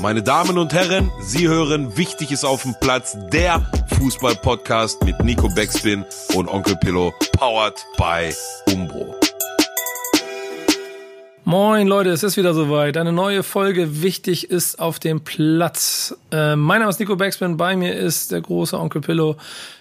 Meine 0.00 0.22
Damen 0.22 0.58
und 0.58 0.72
Herren, 0.72 1.10
Sie 1.20 1.48
hören 1.48 1.96
Wichtig 1.96 2.30
ist 2.30 2.44
auf 2.44 2.62
dem 2.62 2.76
Platz, 2.78 3.16
der 3.32 3.68
Fußball-Podcast 3.98 5.02
mit 5.02 5.18
Nico 5.24 5.48
Beckspin 5.48 6.04
und 6.34 6.46
Onkel 6.46 6.76
Pillow, 6.76 7.12
powered 7.32 7.74
by 7.96 8.32
Umbro. 8.72 9.16
Moin 11.42 11.88
Leute, 11.88 12.10
es 12.10 12.22
ist 12.22 12.36
wieder 12.36 12.54
soweit. 12.54 12.96
Eine 12.96 13.12
neue 13.12 13.42
Folge 13.42 14.00
Wichtig 14.00 14.50
ist 14.50 14.78
auf 14.78 15.00
dem 15.00 15.22
Platz. 15.22 16.16
Äh, 16.30 16.54
mein 16.54 16.78
Name 16.78 16.90
ist 16.90 17.00
Nico 17.00 17.16
Beckspin, 17.16 17.56
bei 17.56 17.74
mir 17.74 17.96
ist 17.96 18.30
der 18.30 18.40
große 18.40 18.78
Onkel 18.78 19.00
Pillow. 19.00 19.36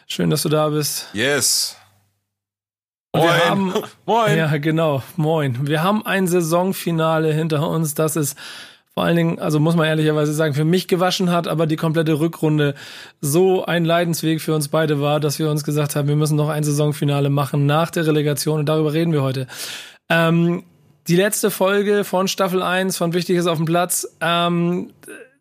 Schön, 0.07 0.31
dass 0.31 0.41
du 0.41 0.49
da 0.49 0.70
bist. 0.70 1.09
Yes. 1.13 1.77
Und 3.11 3.21
wir 3.21 3.49
haben, 3.49 3.71
moin. 4.07 4.36
Ja, 4.36 4.57
genau. 4.57 5.04
Moin. 5.15 5.68
Wir 5.68 5.84
haben 5.84 6.04
ein 6.07 6.27
Saisonfinale 6.27 7.31
hinter 7.34 7.70
uns, 7.70 7.93
das 7.93 8.15
ist 8.15 8.36
vor 8.98 9.04
allen 9.04 9.16
Dingen, 9.16 9.38
also 9.38 9.59
muss 9.59 9.75
man 9.75 9.86
ehrlicherweise 9.86 10.34
sagen, 10.34 10.55
für 10.55 10.66
mich 10.66 10.88
gewaschen 10.88 11.30
hat, 11.31 11.48
aber 11.48 11.67
die 11.67 11.76
komplette 11.76 12.20
Rückrunde 12.20 12.73
so 13.22 13.63
ein 13.63 13.85
Leidensweg 13.85 14.41
für 14.41 14.55
uns 14.55 14.70
beide 14.70 14.99
war, 14.99 15.20
dass 15.20 15.38
wir 15.38 15.52
uns 15.52 15.63
gesagt 15.63 15.95
haben, 15.95 16.08
wir 16.08 16.16
müssen 16.16 16.35
noch 16.35 16.49
ein 16.49 16.63
Saisonfinale 16.63 17.30
machen 17.30 17.67
nach 17.67 17.91
der 17.91 18.08
Relegation 18.08 18.58
und 18.58 18.66
darüber 18.66 18.94
reden 18.94 19.13
wir 19.13 19.22
heute. 19.22 19.45
Ähm, 20.09 20.63
die 21.08 21.16
letzte 21.16 21.52
Folge 21.52 22.05
von 22.05 22.27
Staffel 22.27 22.63
1 22.63 22.98
von 22.98 23.13
Wichtig 23.13 23.38
ist 23.38 23.45
auf 23.45 23.58
dem 23.58 23.67
Platz. 23.67 24.08
Ähm, 24.20 24.89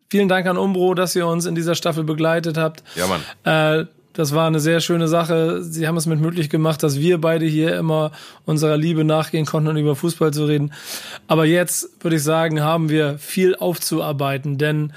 vielen 0.07 0.29
Dank 0.29 0.45
an 0.45 0.59
Umbro, 0.59 0.93
dass 0.93 1.15
ihr 1.15 1.25
uns 1.25 1.47
in 1.47 1.55
dieser 1.55 1.73
Staffel 1.73 2.03
begleitet 2.03 2.59
habt. 2.59 2.83
Ja, 2.93 3.07
Mann. 3.07 3.23
Äh, 3.43 3.87
das 4.17 4.33
war 4.33 4.47
eine 4.47 4.59
sehr 4.59 4.79
schöne 4.79 5.07
Sache. 5.07 5.61
Sie 5.61 5.87
haben 5.87 5.95
es 5.95 6.07
mit 6.07 6.19
möglich 6.19 6.49
gemacht, 6.49 6.81
dass 6.81 6.99
wir 6.99 7.21
beide 7.21 7.45
hier 7.45 7.77
immer 7.77 8.11
unserer 8.45 8.75
Liebe 8.75 9.03
nachgehen 9.03 9.45
konnten 9.45 9.69
und 9.69 9.77
über 9.77 9.95
Fußball 9.95 10.33
zu 10.33 10.45
reden. 10.45 10.73
Aber 11.27 11.45
jetzt 11.45 12.03
würde 12.03 12.15
ich 12.15 12.23
sagen, 12.23 12.61
haben 12.61 12.89
wir 12.89 13.19
viel 13.19 13.55
aufzuarbeiten, 13.55 14.57
denn 14.57 14.91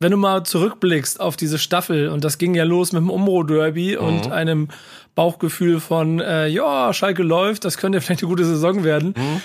wenn 0.00 0.12
du 0.12 0.16
mal 0.16 0.44
zurückblickst 0.44 1.20
auf 1.20 1.36
diese 1.36 1.58
Staffel 1.58 2.08
und 2.08 2.24
das 2.24 2.38
ging 2.38 2.54
ja 2.54 2.64
los 2.64 2.92
mit 2.92 3.02
dem 3.02 3.10
Umbro-Derby 3.10 3.98
mhm. 4.00 4.06
und 4.06 4.32
einem 4.32 4.68
Bauchgefühl 5.14 5.78
von, 5.78 6.20
äh, 6.20 6.46
ja, 6.46 6.94
Schalke 6.94 7.22
läuft, 7.22 7.66
das 7.66 7.76
könnte 7.76 8.00
vielleicht 8.00 8.22
eine 8.22 8.30
gute 8.30 8.46
Saison 8.46 8.82
werden. 8.82 9.14
Mhm 9.14 9.42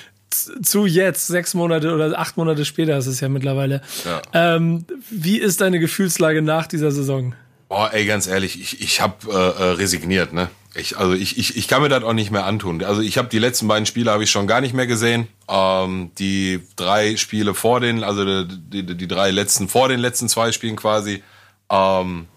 zu 0.63 0.88
jetzt, 0.88 1.27
sechs 1.27 1.53
Monate 1.53 1.93
oder 1.93 2.17
acht 2.17 2.38
Monate 2.38 2.65
später 2.65 2.97
ist 2.97 3.05
es 3.05 3.19
ja 3.19 3.29
mittlerweile. 3.29 3.81
Ja. 4.03 4.19
Ähm, 4.33 4.83
wie 5.11 5.38
ist 5.38 5.61
deine 5.61 5.79
Gefühlslage 5.79 6.41
nach 6.41 6.65
dieser 6.65 6.89
Saison? 6.89 7.35
Oh, 7.69 7.88
ey, 7.92 8.06
ganz 8.06 8.28
ehrlich, 8.28 8.59
ich, 8.59 8.81
ich 8.81 9.02
habe 9.02 9.16
äh, 9.28 9.33
äh, 9.33 9.64
resigniert, 9.72 10.33
ne? 10.33 10.50
Ich, 10.75 10.97
also 10.97 11.14
ich, 11.14 11.38
ich, 11.38 11.56
ich 11.56 11.67
kann 11.67 11.83
mir 11.83 11.89
das 11.89 12.03
auch 12.03 12.14
nicht 12.14 12.31
mehr 12.31 12.45
antun. 12.45 12.83
Also 12.83 13.02
ich 13.02 13.17
habe 13.19 13.30
die 13.30 13.38
letzten 13.38 13.67
beiden 13.67 13.86
Spiele 13.86 14.11
habe 14.11 14.23
ich 14.23 14.31
schon 14.31 14.47
gar 14.47 14.59
nicht 14.59 14.73
mehr 14.73 14.88
gesehen. 14.88 15.28
Ähm, 15.47 16.11
die 16.17 16.61
drei 16.75 17.16
Spiele 17.16 17.53
vor 17.53 17.80
den, 17.80 18.03
also 18.03 18.44
die, 18.44 18.84
die, 18.84 18.97
die 18.97 19.08
drei 19.08 19.30
letzten 19.30 19.67
vor 19.67 19.88
den 19.88 20.00
letzten 20.00 20.30
zwei 20.30 20.52
Spielen 20.52 20.75
quasi, 20.75 21.22
ähm, 21.69 22.28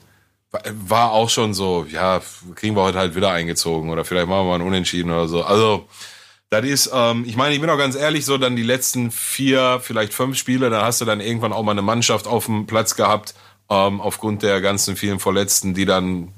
war 0.70 1.12
auch 1.12 1.30
schon 1.30 1.54
so, 1.54 1.86
ja, 1.90 2.20
kriegen 2.54 2.76
wir 2.76 2.82
heute 2.82 2.98
halt 2.98 3.14
wieder 3.14 3.30
eingezogen 3.30 3.90
oder 3.90 4.04
vielleicht 4.04 4.28
machen 4.28 4.46
wir 4.46 4.50
mal 4.50 4.54
ein 4.56 4.66
Unentschieden 4.66 5.10
oder 5.10 5.28
so. 5.28 5.42
Also 5.42 5.88
das 6.50 6.64
ist, 6.64 6.90
ähm, 6.92 7.24
ich 7.26 7.36
meine, 7.36 7.54
ich 7.54 7.60
bin 7.60 7.70
auch 7.70 7.78
ganz 7.78 7.96
ehrlich, 7.96 8.24
so 8.24 8.38
dann 8.38 8.54
die 8.56 8.62
letzten 8.62 9.10
vier, 9.10 9.80
vielleicht 9.82 10.14
fünf 10.14 10.38
Spiele, 10.38 10.70
da 10.70 10.84
hast 10.84 11.00
du 11.00 11.04
dann 11.04 11.20
irgendwann 11.20 11.52
auch 11.52 11.62
mal 11.62 11.72
eine 11.72 11.82
Mannschaft 11.82 12.26
auf 12.26 12.46
dem 12.46 12.66
Platz 12.66 12.96
gehabt, 12.96 13.34
ähm, 13.70 14.00
aufgrund 14.00 14.42
der 14.42 14.60
ganzen 14.60 14.96
vielen 14.96 15.18
Verletzten, 15.18 15.74
die 15.74 15.84
dann 15.84 16.32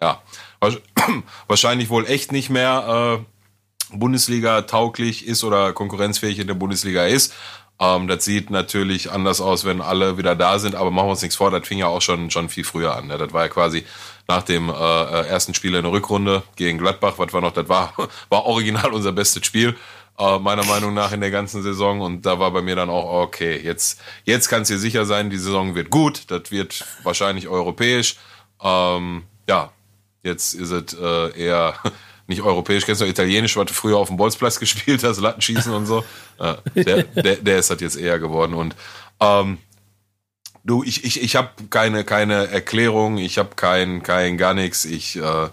ja 0.00 0.22
wahrscheinlich 1.46 1.90
wohl 1.90 2.06
echt 2.06 2.32
nicht 2.32 2.50
mehr 2.50 3.20
äh, 3.20 3.96
Bundesliga 3.96 4.62
tauglich 4.62 5.26
ist 5.26 5.44
oder 5.44 5.72
konkurrenzfähig 5.72 6.38
in 6.38 6.46
der 6.46 6.54
Bundesliga 6.54 7.04
ist. 7.04 7.34
Ähm, 7.80 8.08
das 8.08 8.24
sieht 8.24 8.50
natürlich 8.50 9.10
anders 9.10 9.40
aus, 9.40 9.64
wenn 9.64 9.80
alle 9.80 10.16
wieder 10.16 10.34
da 10.36 10.58
sind, 10.58 10.74
aber 10.74 10.90
machen 10.90 11.06
wir 11.06 11.10
uns 11.12 11.22
nichts 11.22 11.36
vor, 11.36 11.50
das 11.50 11.66
fing 11.66 11.78
ja 11.78 11.88
auch 11.88 12.02
schon, 12.02 12.30
schon 12.30 12.48
viel 12.48 12.64
früher 12.64 12.96
an. 12.96 13.08
Ne? 13.08 13.18
Das 13.18 13.32
war 13.32 13.42
ja 13.42 13.48
quasi 13.48 13.84
nach 14.28 14.42
dem 14.42 14.70
äh, 14.70 14.72
äh 14.72 15.26
ersten 15.26 15.54
Spiel 15.54 15.74
in 15.74 15.82
der 15.82 15.92
Rückrunde 15.92 16.42
gegen 16.56 16.78
Gladbach, 16.78 17.14
was 17.16 17.32
war 17.32 17.40
noch, 17.40 17.52
das 17.52 17.68
war, 17.68 17.92
war 18.28 18.44
original 18.44 18.92
unser 18.92 19.12
bestes 19.12 19.44
Spiel 19.44 19.76
äh, 20.18 20.38
meiner 20.38 20.64
Meinung 20.64 20.94
nach 20.94 21.12
in 21.12 21.20
der 21.20 21.30
ganzen 21.30 21.62
Saison. 21.62 22.00
Und 22.00 22.26
da 22.26 22.38
war 22.38 22.50
bei 22.50 22.62
mir 22.62 22.76
dann 22.76 22.90
auch, 22.90 23.22
okay, 23.22 23.60
jetzt, 23.62 24.00
jetzt 24.24 24.48
kannst 24.48 24.70
du 24.70 24.74
dir 24.74 24.80
sicher 24.80 25.04
sein, 25.04 25.30
die 25.30 25.38
Saison 25.38 25.74
wird 25.74 25.90
gut, 25.90 26.30
das 26.30 26.50
wird 26.50 26.84
wahrscheinlich 27.02 27.48
europäisch. 27.48 28.16
Ähm, 28.62 29.24
ja, 29.48 29.72
jetzt 30.22 30.54
ist 30.54 30.70
es 30.70 30.94
äh, 30.94 31.38
eher 31.38 31.74
nicht 32.26 32.42
europäisch, 32.42 32.86
kennst 32.86 33.00
du 33.00 33.06
italienisch, 33.06 33.56
was 33.56 33.66
du 33.66 33.74
früher 33.74 33.98
auf 33.98 34.08
dem 34.08 34.16
Bolzplatz 34.16 34.58
gespielt 34.60 35.02
hast, 35.04 35.20
Lattenschießen 35.20 35.72
und 35.72 35.86
so. 35.86 36.04
Äh, 36.38 36.54
der, 36.74 37.02
der, 37.02 37.36
der 37.36 37.58
ist 37.58 37.70
das 37.70 37.80
jetzt 37.80 37.96
eher 37.96 38.18
geworden. 38.18 38.54
Und 38.54 38.74
ähm, 39.20 39.58
du, 40.64 40.82
ich, 40.82 41.04
ich, 41.04 41.22
ich 41.22 41.36
habe 41.36 41.50
keine, 41.70 42.04
keine 42.04 42.48
Erklärung, 42.48 43.18
ich 43.18 43.38
habe 43.38 43.50
kein, 43.56 44.02
kein 44.02 44.38
gar 44.38 44.54
nichts. 44.54 44.84
Ich 44.84 45.16
äh, 45.16 45.48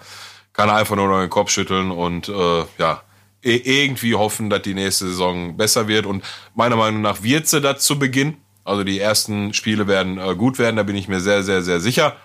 kann 0.54 0.70
einfach 0.70 0.96
nur 0.96 1.08
noch 1.08 1.20
den 1.20 1.30
Kopf 1.30 1.50
schütteln 1.50 1.92
und 1.92 2.30
äh, 2.30 2.66
ja, 2.78 3.04
irgendwie 3.42 4.16
hoffen, 4.16 4.50
dass 4.50 4.62
die 4.62 4.74
nächste 4.74 5.08
Saison 5.08 5.58
besser 5.58 5.88
wird. 5.88 6.06
Und 6.06 6.24
meiner 6.56 6.76
Meinung 6.76 7.02
nach 7.02 7.24
wird 7.24 7.48
sie 7.48 7.62
das 7.62 7.84
zu 7.84 7.98
Beginn. 7.98 8.38
Also 8.64 8.84
die 8.84 9.00
ersten 9.00 9.54
Spiele 9.54 9.88
werden 9.88 10.18
äh, 10.20 10.36
gut 10.36 10.60
werden, 10.60 10.76
da 10.76 10.84
bin 10.84 10.96
ich 10.96 11.08
mir 11.08 11.20
sehr, 11.20 11.44
sehr, 11.44 11.62
sehr 11.62 11.80
sicher. 11.80 12.16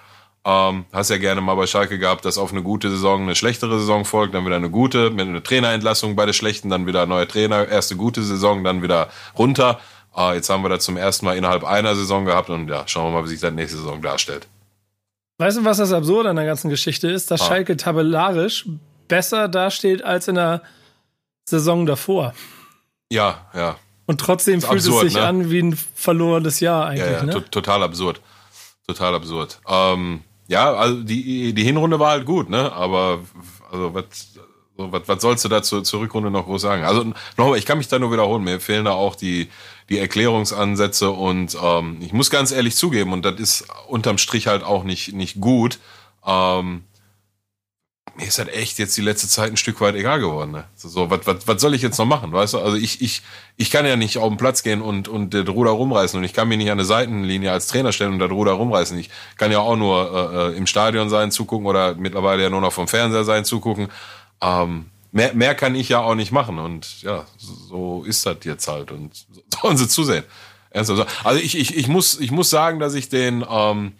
Ähm, 0.44 0.84
hast 0.92 1.10
ja 1.10 1.16
gerne 1.16 1.40
mal 1.40 1.54
bei 1.54 1.66
Schalke 1.66 1.98
gehabt, 1.98 2.24
dass 2.24 2.38
auf 2.38 2.52
eine 2.52 2.62
gute 2.62 2.90
Saison 2.90 3.22
eine 3.22 3.34
schlechtere 3.34 3.80
Saison 3.80 4.04
folgt, 4.04 4.34
dann 4.34 4.46
wieder 4.46 4.56
eine 4.56 4.70
gute, 4.70 5.10
mit 5.10 5.26
einer 5.26 5.42
Trainerentlassung 5.42 6.14
bei 6.14 6.24
der 6.26 6.34
schlechten, 6.34 6.70
dann 6.70 6.86
wieder 6.86 7.02
ein 7.02 7.08
neuer 7.08 7.26
Trainer, 7.26 7.66
erste 7.66 7.96
gute 7.96 8.22
Saison, 8.22 8.62
dann 8.62 8.82
wieder 8.82 9.08
runter. 9.36 9.80
Äh, 10.16 10.34
jetzt 10.34 10.48
haben 10.48 10.62
wir 10.62 10.68
das 10.68 10.84
zum 10.84 10.96
ersten 10.96 11.26
Mal 11.26 11.36
innerhalb 11.36 11.64
einer 11.64 11.96
Saison 11.96 12.26
gehabt 12.26 12.50
und 12.50 12.68
ja, 12.68 12.84
schauen 12.86 13.12
wir 13.12 13.18
mal, 13.18 13.24
wie 13.24 13.30
sich 13.30 13.40
das 13.40 13.52
nächste 13.52 13.78
Saison 13.78 14.00
darstellt. 14.00 14.46
Weißt 15.38 15.58
du, 15.58 15.64
was 15.64 15.78
das 15.78 15.92
Absurde 15.92 16.30
an 16.30 16.36
der 16.36 16.46
ganzen 16.46 16.70
Geschichte 16.70 17.08
ist? 17.08 17.30
Dass 17.30 17.42
ah. 17.42 17.46
Schalke 17.46 17.76
tabellarisch 17.76 18.66
besser 19.08 19.48
dasteht 19.48 20.02
als 20.02 20.28
in 20.28 20.36
der 20.36 20.62
Saison 21.46 21.86
davor. 21.86 22.34
Ja, 23.10 23.46
ja. 23.54 23.76
Und 24.06 24.20
trotzdem 24.20 24.60
fühlt 24.60 24.72
absurd, 24.72 25.06
es 25.06 25.12
sich 25.12 25.20
ne? 25.20 25.26
an 25.26 25.50
wie 25.50 25.60
ein 25.60 25.78
verlorenes 25.94 26.60
Jahr 26.60 26.86
eigentlich. 26.86 27.06
Ja, 27.06 27.18
ja, 27.18 27.24
ne? 27.24 27.50
total 27.50 27.82
absurd. 27.82 28.20
Total 28.86 29.14
absurd. 29.14 29.60
Ähm, 29.68 30.22
ja, 30.48 30.72
also 30.74 31.02
die, 31.02 31.52
die 31.52 31.64
Hinrunde 31.64 31.98
war 31.98 32.10
halt 32.10 32.26
gut, 32.26 32.48
ne? 32.48 32.72
Aber 32.72 33.20
also 33.72 33.94
was, 33.94 34.04
was, 34.76 35.08
was 35.08 35.22
sollst 35.22 35.44
du 35.44 35.48
da 35.48 35.62
zur, 35.62 35.82
zur 35.82 36.00
Rückrunde 36.00 36.30
noch 36.30 36.44
groß 36.44 36.62
sagen? 36.62 36.84
Also 36.84 37.12
nochmal, 37.36 37.58
ich 37.58 37.66
kann 37.66 37.78
mich 37.78 37.88
da 37.88 37.98
nur 37.98 38.12
wiederholen. 38.12 38.44
Mir 38.44 38.60
fehlen 38.60 38.84
da 38.84 38.92
auch 38.92 39.16
die, 39.16 39.48
die 39.88 39.98
Erklärungsansätze 39.98 41.10
und 41.10 41.56
ähm, 41.60 41.98
ich 42.00 42.12
muss 42.12 42.30
ganz 42.30 42.52
ehrlich 42.52 42.76
zugeben, 42.76 43.12
und 43.12 43.24
das 43.24 43.40
ist 43.40 43.66
unterm 43.88 44.18
Strich 44.18 44.46
halt 44.46 44.62
auch 44.62 44.84
nicht, 44.84 45.14
nicht 45.14 45.40
gut. 45.40 45.78
Ähm, 46.24 46.84
mir 48.14 48.26
ist 48.26 48.38
halt 48.38 48.48
echt 48.48 48.78
jetzt 48.78 48.96
die 48.96 49.02
letzte 49.02 49.28
Zeit 49.28 49.50
ein 49.50 49.56
Stück 49.56 49.80
weit 49.80 49.94
egal 49.94 50.20
geworden. 50.20 50.52
Ne? 50.52 50.64
So, 50.74 51.10
was, 51.10 51.26
was, 51.26 51.46
was 51.46 51.60
soll 51.60 51.74
ich 51.74 51.82
jetzt 51.82 51.98
noch 51.98 52.06
machen, 52.06 52.32
weißt 52.32 52.54
du? 52.54 52.58
Also 52.58 52.76
ich, 52.76 53.02
ich, 53.02 53.22
ich 53.56 53.70
kann 53.70 53.84
ja 53.84 53.96
nicht 53.96 54.18
auf 54.18 54.28
den 54.28 54.38
Platz 54.38 54.62
gehen 54.62 54.80
und, 54.80 55.08
und 55.08 55.34
das 55.34 55.48
Ruder 55.48 55.72
rumreißen 55.72 56.18
und 56.18 56.24
ich 56.24 56.32
kann 56.32 56.48
mich 56.48 56.58
nicht 56.58 56.70
an 56.70 56.78
eine 56.78 56.84
Seitenlinie 56.84 57.52
als 57.52 57.66
Trainer 57.66 57.92
stellen 57.92 58.14
und 58.14 58.18
das 58.18 58.30
Ruder 58.30 58.52
rumreißen. 58.52 58.98
Ich 58.98 59.10
kann 59.36 59.52
ja 59.52 59.58
auch 59.58 59.76
nur 59.76 60.32
äh, 60.32 60.54
äh, 60.54 60.56
im 60.56 60.66
Stadion 60.66 61.10
sein, 61.10 61.30
zugucken 61.30 61.66
oder 61.66 61.94
mittlerweile 61.94 62.42
ja 62.42 62.50
nur 62.50 62.60
noch 62.60 62.72
vom 62.72 62.88
Fernseher 62.88 63.24
sein, 63.24 63.44
zugucken. 63.44 63.88
Ähm, 64.40 64.86
mehr, 65.12 65.34
mehr 65.34 65.54
kann 65.54 65.74
ich 65.74 65.88
ja 65.88 66.00
auch 66.00 66.14
nicht 66.14 66.32
machen 66.32 66.58
und 66.58 67.02
ja, 67.02 67.26
so 67.36 68.04
ist 68.04 68.24
das 68.24 68.38
jetzt 68.44 68.68
halt 68.68 68.92
und 68.92 69.26
sollen 69.60 69.76
sie 69.76 69.88
zusehen. 69.88 70.24
Also 70.72 71.04
ich, 71.40 71.56
ich, 71.56 71.74
ich, 71.74 71.88
muss, 71.88 72.20
ich 72.20 72.30
muss 72.30 72.50
sagen, 72.50 72.80
dass 72.80 72.94
ich 72.94 73.08
den, 73.08 73.44
ähm, 73.48 73.92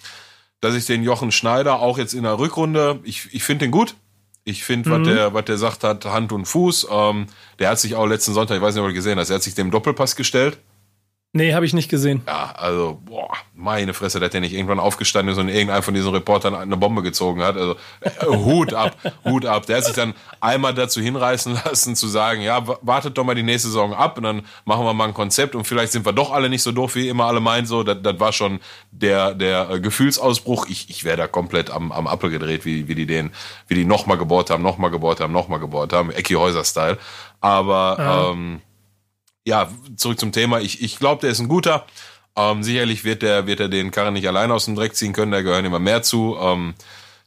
dass 0.61 0.75
ich 0.75 0.87
den 0.87 1.03
Jochen 1.03 1.33
Schneider 1.33 1.81
auch 1.81 1.99
jetzt 1.99 2.15
in 2.15 2.23
der 2.23 2.39
Rückrunde, 2.39 3.01
ich, 3.05 3.29
ich 3.33 3.45
finde 3.45 3.67
den 3.67 3.71
gut. 3.71 3.97
Ich 4.45 4.63
finde, 4.63 4.89
mhm. 4.89 4.93
was 4.93 5.09
der, 5.09 5.35
was 5.35 5.45
der 5.45 5.59
sagt 5.59 5.85
hat, 5.85 6.05
Hand 6.05 6.33
und 6.33 6.47
Fuß. 6.47 6.87
Ähm, 6.91 7.27
der 7.59 7.71
hat 7.71 7.81
sich 7.81 7.97
auch 7.97 8.07
letzten 8.07 8.33
Sonntag, 8.33 8.57
ich 8.57 8.63
weiß 8.63 8.75
nicht, 8.75 8.83
ob 8.83 8.89
du 8.89 8.95
gesehen 8.95 9.19
hast, 9.19 9.31
er 9.31 9.37
hat 9.37 9.43
sich 9.43 9.55
dem 9.55 9.71
Doppelpass 9.71 10.15
gestellt. 10.15 10.59
Nee, 11.37 11.53
habe 11.53 11.67
ich 11.67 11.75
nicht 11.75 11.91
gesehen. 11.91 12.23
Ja, 12.27 12.55
also, 12.57 12.99
boah, 13.05 13.29
meine 13.55 13.93
Fresse, 13.93 14.19
dass 14.21 14.31
der 14.31 14.41
nicht 14.41 14.55
irgendwann 14.55 14.81
aufgestanden 14.81 15.35
ist 15.35 15.39
und 15.39 15.51
irgendein 15.51 15.83
von 15.83 15.93
diesen 15.93 16.11
Reportern 16.11 16.55
eine 16.55 16.79
Bombe 16.79 17.03
gezogen 17.03 17.43
hat. 17.43 17.59
Also, 17.59 17.77
äh, 18.01 18.25
Hut 18.25 18.73
ab, 18.73 18.97
Hut 19.25 19.45
ab. 19.45 19.67
Der 19.67 19.77
hat 19.77 19.85
sich 19.85 19.95
dann 19.95 20.15
einmal 20.41 20.73
dazu 20.73 21.03
hinreißen 21.03 21.61
lassen, 21.63 21.95
zu 21.95 22.09
sagen, 22.09 22.41
ja, 22.41 22.67
wartet 22.81 23.19
doch 23.19 23.25
mal 23.25 23.35
die 23.35 23.43
nächste 23.43 23.69
Saison 23.69 23.93
ab 23.93 24.17
und 24.17 24.23
dann 24.23 24.47
machen 24.65 24.87
wir 24.87 24.95
mal 24.95 25.09
ein 25.09 25.13
Konzept 25.13 25.55
und 25.55 25.67
vielleicht 25.67 25.93
sind 25.93 26.07
wir 26.07 26.15
doch 26.15 26.33
alle 26.33 26.49
nicht 26.49 26.63
so 26.63 26.73
doof, 26.73 26.95
wie 26.95 27.11
immer 27.11 27.27
alle 27.27 27.41
meinen. 27.41 27.67
So, 27.67 27.83
das, 27.83 27.99
das 28.01 28.19
war 28.19 28.33
schon 28.33 28.61
der, 28.91 29.35
der 29.35 29.69
äh, 29.69 29.81
Gefühlsausbruch. 29.81 30.67
Ich, 30.71 30.89
ich 30.89 31.05
wäre 31.05 31.19
da 31.19 31.27
komplett 31.27 31.71
am, 31.71 31.93
am 31.93 32.07
Appel 32.07 32.31
gedreht, 32.31 32.65
wie, 32.65 32.89
wie 32.89 32.95
die 32.95 33.07
den, 33.07 33.31
wie 33.69 33.75
die 33.75 33.85
nochmal 33.85 34.17
gebohrt 34.17 34.49
haben, 34.49 34.63
nochmal 34.63 34.91
gebohrt 34.91 35.21
haben, 35.21 35.35
nochmal 35.35 35.61
gebohrt 35.61 35.93
haben. 35.93 36.11
Ecki 36.13 36.33
Häuser-Style. 36.33 36.97
Aber, 37.43 37.97
ja. 37.99 38.31
ähm, 38.31 38.63
ja, 39.47 39.71
zurück 39.97 40.19
zum 40.19 40.33
Thema. 40.33 40.61
Ich, 40.61 40.83
ich 40.83 40.99
glaube, 40.99 41.23
der 41.23 41.31
ist 41.31 41.39
ein 41.39 41.49
guter. 41.49 41.87
Ähm, 42.37 42.63
sicherlich 42.63 43.05
wird 43.05 43.23
der, 43.23 43.47
wird 43.47 43.61
er 43.61 43.69
den 43.69 43.91
Karren 43.91 44.15
nicht 44.15 44.29
allein 44.29 44.51
aus 44.51 44.67
dem 44.67 44.75
Dreck 44.75 44.95
ziehen 44.95 45.15
können, 45.15 45.33
da 45.33 45.41
gehören 45.41 45.65
immer 45.65 45.79
mehr 45.79 46.03
zu. 46.03 46.37
Ähm, 46.39 46.75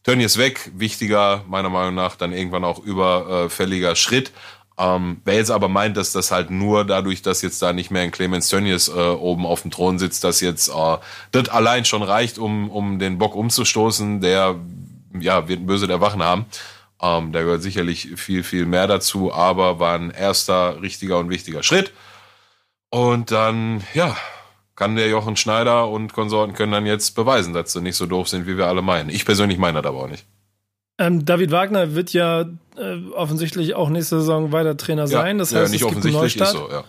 Tönnies 0.04 0.33
ist 0.33 0.38
weg, 0.38 0.71
wichtiger, 0.75 1.44
meiner 1.48 1.69
Meinung 1.69 1.95
nach, 1.95 2.16
dann 2.16 2.33
irgendwann 2.33 2.63
auch 2.63 2.80
überfälliger 2.80 3.95
Schritt. 3.95 4.31
Ähm, 4.77 5.21
wer 5.25 5.36
jetzt 5.36 5.51
aber 5.51 5.68
meint, 5.68 5.98
dass 5.98 6.12
das 6.12 6.31
halt 6.31 6.51
nur 6.51 6.86
dadurch, 6.86 7.21
dass 7.21 7.42
jetzt 7.42 7.62
da 7.62 7.74
nicht 7.74 7.89
mehr 7.89 8.04
ein 8.04 8.12
Clemens 8.12 8.48
Tönnies 8.50 8.88
äh, 8.88 8.92
oben 8.92 9.45
auf 9.45 9.63
dem 9.63 9.71
Thron 9.71 9.98
sitzt, 9.98 10.24
dass 10.24 10.42
jetzt 10.42 10.69
äh, 10.69 10.98
das 11.31 11.50
allein 11.50 11.86
schon 11.86 12.04
reicht, 12.04 12.38
um, 12.38 12.69
um 12.69 13.00
den 13.00 13.18
Bock 13.18 13.36
umzustoßen, 13.36 14.21
der 14.21 14.56
ja, 15.19 15.48
wird 15.48 15.62
ein 15.62 15.66
böse 15.66 15.88
der 15.88 16.01
Wachen 16.01 16.24
haben. 16.24 16.45
Ähm, 17.01 17.31
da 17.31 17.42
gehört 17.42 17.62
sicherlich 17.62 18.10
viel, 18.16 18.44
viel 18.44 18.66
mehr 18.66 18.88
dazu, 18.88 19.33
aber 19.33 19.80
war 19.80 19.95
ein 19.95 20.12
erster 20.12 20.81
richtiger 20.81 21.18
und 21.18 21.30
wichtiger 21.30 21.63
Schritt. 21.63 21.92
Und 22.90 23.32
dann, 23.32 23.84
ja, 23.94 24.16
kann 24.76 24.96
der 24.96 25.10
Jochen 25.10 25.36
Schneider 25.36 25.90
und 25.90 26.14
Konsorten 26.14 26.54
können 26.54 26.72
dann 26.72 26.86
jetzt 26.86 27.16
beweisen, 27.16 27.54
dass 27.54 27.74
sie 27.74 27.82
nicht 27.82 27.98
so 27.98 28.06
doof 28.06 28.30
sind, 28.30 28.48
wie 28.48 28.58
wir 28.58 28.68
alle 28.68 28.82
meinen. 28.82 29.10
Ich 29.10 29.26
persönlich 29.26 29.58
meine 29.58 29.82
das 29.82 29.90
aber 29.90 30.04
auch 30.04 30.08
nicht. 30.08 30.26
Ähm, 30.98 31.26
David 31.26 31.52
Wagner 31.52 31.96
wird 31.96 32.14
ja 32.14 32.42
äh, 32.78 33.12
offensichtlich 33.14 33.76
auch 33.76 33.90
nächste 33.90 34.20
Saison 34.20 34.52
weiter 34.52 34.78
Trainer 34.78 35.08
sein. 35.08 35.38
Das 35.38 35.54
heißt, 35.54 35.68
ja, 35.68 35.72
nicht 35.72 35.82
es 35.82 35.88
gibt 35.88 36.06
offensichtlich 36.06 36.42
ist 36.42 36.52
so, 36.52 36.70
ja. 36.72 36.84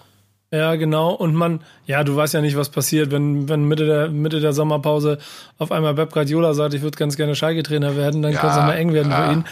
Ja, 0.52 0.74
genau. 0.74 1.12
Und 1.12 1.34
man, 1.34 1.60
ja, 1.86 2.02
du 2.02 2.16
weißt 2.16 2.34
ja 2.34 2.40
nicht, 2.40 2.56
was 2.56 2.70
passiert, 2.70 3.12
wenn, 3.12 3.48
wenn 3.48 3.68
Mitte 3.68 3.86
der, 3.86 4.08
Mitte 4.08 4.40
der 4.40 4.52
Sommerpause 4.52 5.18
auf 5.58 5.70
einmal 5.70 5.94
Pep 5.94 6.12
Guardiola 6.12 6.54
sagt, 6.54 6.74
ich 6.74 6.82
würde 6.82 6.98
ganz 6.98 7.16
gerne 7.16 7.36
Schalke-Trainer 7.36 7.94
werden, 7.96 8.20
dann 8.20 8.32
ja, 8.32 8.40
könnte 8.40 8.56
es 8.56 8.62
mal 8.62 8.74
eng 8.74 8.92
werden 8.92 9.12
ja, 9.12 9.26
für 9.26 9.32
ihn. 9.32 9.44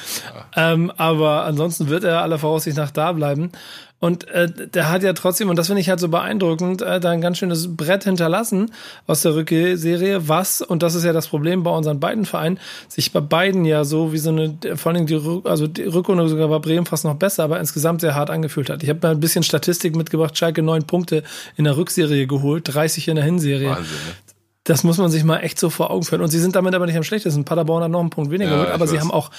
Ja. 0.57 0.73
Ähm, 0.73 0.93
aber 0.97 1.45
ansonsten 1.45 1.89
wird 1.89 2.03
er 2.03 2.23
aller 2.23 2.41
Voraussicht 2.41 2.77
nach 2.77 2.91
da 2.91 3.13
bleiben. 3.13 3.53
Und 4.01 4.29
äh, 4.29 4.49
der 4.49 4.91
hat 4.91 5.03
ja 5.03 5.13
trotzdem, 5.13 5.51
und 5.51 5.57
das 5.57 5.67
finde 5.67 5.81
ich 5.81 5.89
halt 5.89 5.99
so 5.99 6.09
beeindruckend, 6.09 6.83
äh, 6.83 7.01
da 7.01 7.11
ein 7.11 7.21
ganz 7.21 7.39
schönes 7.39 7.77
Brett 7.77 8.05
hinterlassen 8.05 8.71
aus 9.09 9.23
der 9.23 9.35
Rückserie, 9.35 10.29
was, 10.29 10.63
und 10.63 10.85
das 10.85 10.95
ist 10.95 11.05
ja 11.05 11.13
das 11.13 11.27
Problem 11.27 11.65
bei 11.65 11.71
unseren 11.71 11.99
beiden 11.99 12.25
Vereinen, 12.25 12.61
sich 12.87 13.13
bei 13.13 13.21
beiden 13.21 13.65
ja 13.65 13.85
so 13.85 14.13
wie 14.13 14.19
so 14.19 14.31
eine, 14.31 14.57
vor 14.77 14.93
allem 14.93 15.07
die, 15.07 15.21
also 15.45 15.67
die 15.67 15.83
Rückrunde 15.83 16.29
sogar 16.29 16.47
bei 16.47 16.61
Bremen 16.61 16.87
fast 16.87 17.05
noch 17.05 17.17
besser, 17.17 17.43
aber 17.43 17.59
insgesamt 17.59 18.01
sehr 18.01 18.15
hart 18.15 18.31
angefühlt 18.31 18.71
hat. 18.71 18.85
Ich 18.85 18.89
habe 18.89 19.01
mal 19.03 19.11
ein 19.11 19.21
bisschen 19.21 19.43
Statistik 19.43 19.97
mitgebracht, 19.97 20.39
Schalke 20.39 20.63
neun 20.63 20.85
Punkte 20.85 21.25
in 21.57 21.65
der 21.65 21.77
Rückserie 21.77 22.29
geholt, 22.29 22.73
30 22.73 23.09
in 23.09 23.17
der 23.17 23.25
Hinserie. 23.25 23.71
Wahnsinn, 23.71 23.85
ne? 23.85 24.15
Das 24.63 24.85
muss 24.85 24.99
man 24.99 25.11
sich 25.11 25.25
mal 25.25 25.39
echt 25.39 25.59
so 25.59 25.71
vor 25.71 25.91
Augen 25.91 26.05
führen. 26.05 26.21
Und 26.21 26.29
sie 26.29 26.39
sind 26.39 26.55
damit 26.55 26.75
aber 26.75 26.85
nicht 26.85 26.97
am 26.97 27.03
schlechtesten. 27.03 27.47
Paderborn 27.47 27.83
hat 27.83 27.91
noch 27.91 28.01
einen 28.01 28.11
Punkt 28.11 28.31
weniger 28.31 28.51
ja, 28.51 28.57
geholt, 28.59 28.75
aber 28.75 28.87
sie 28.87 29.01
haben 29.01 29.11
auch 29.11 29.31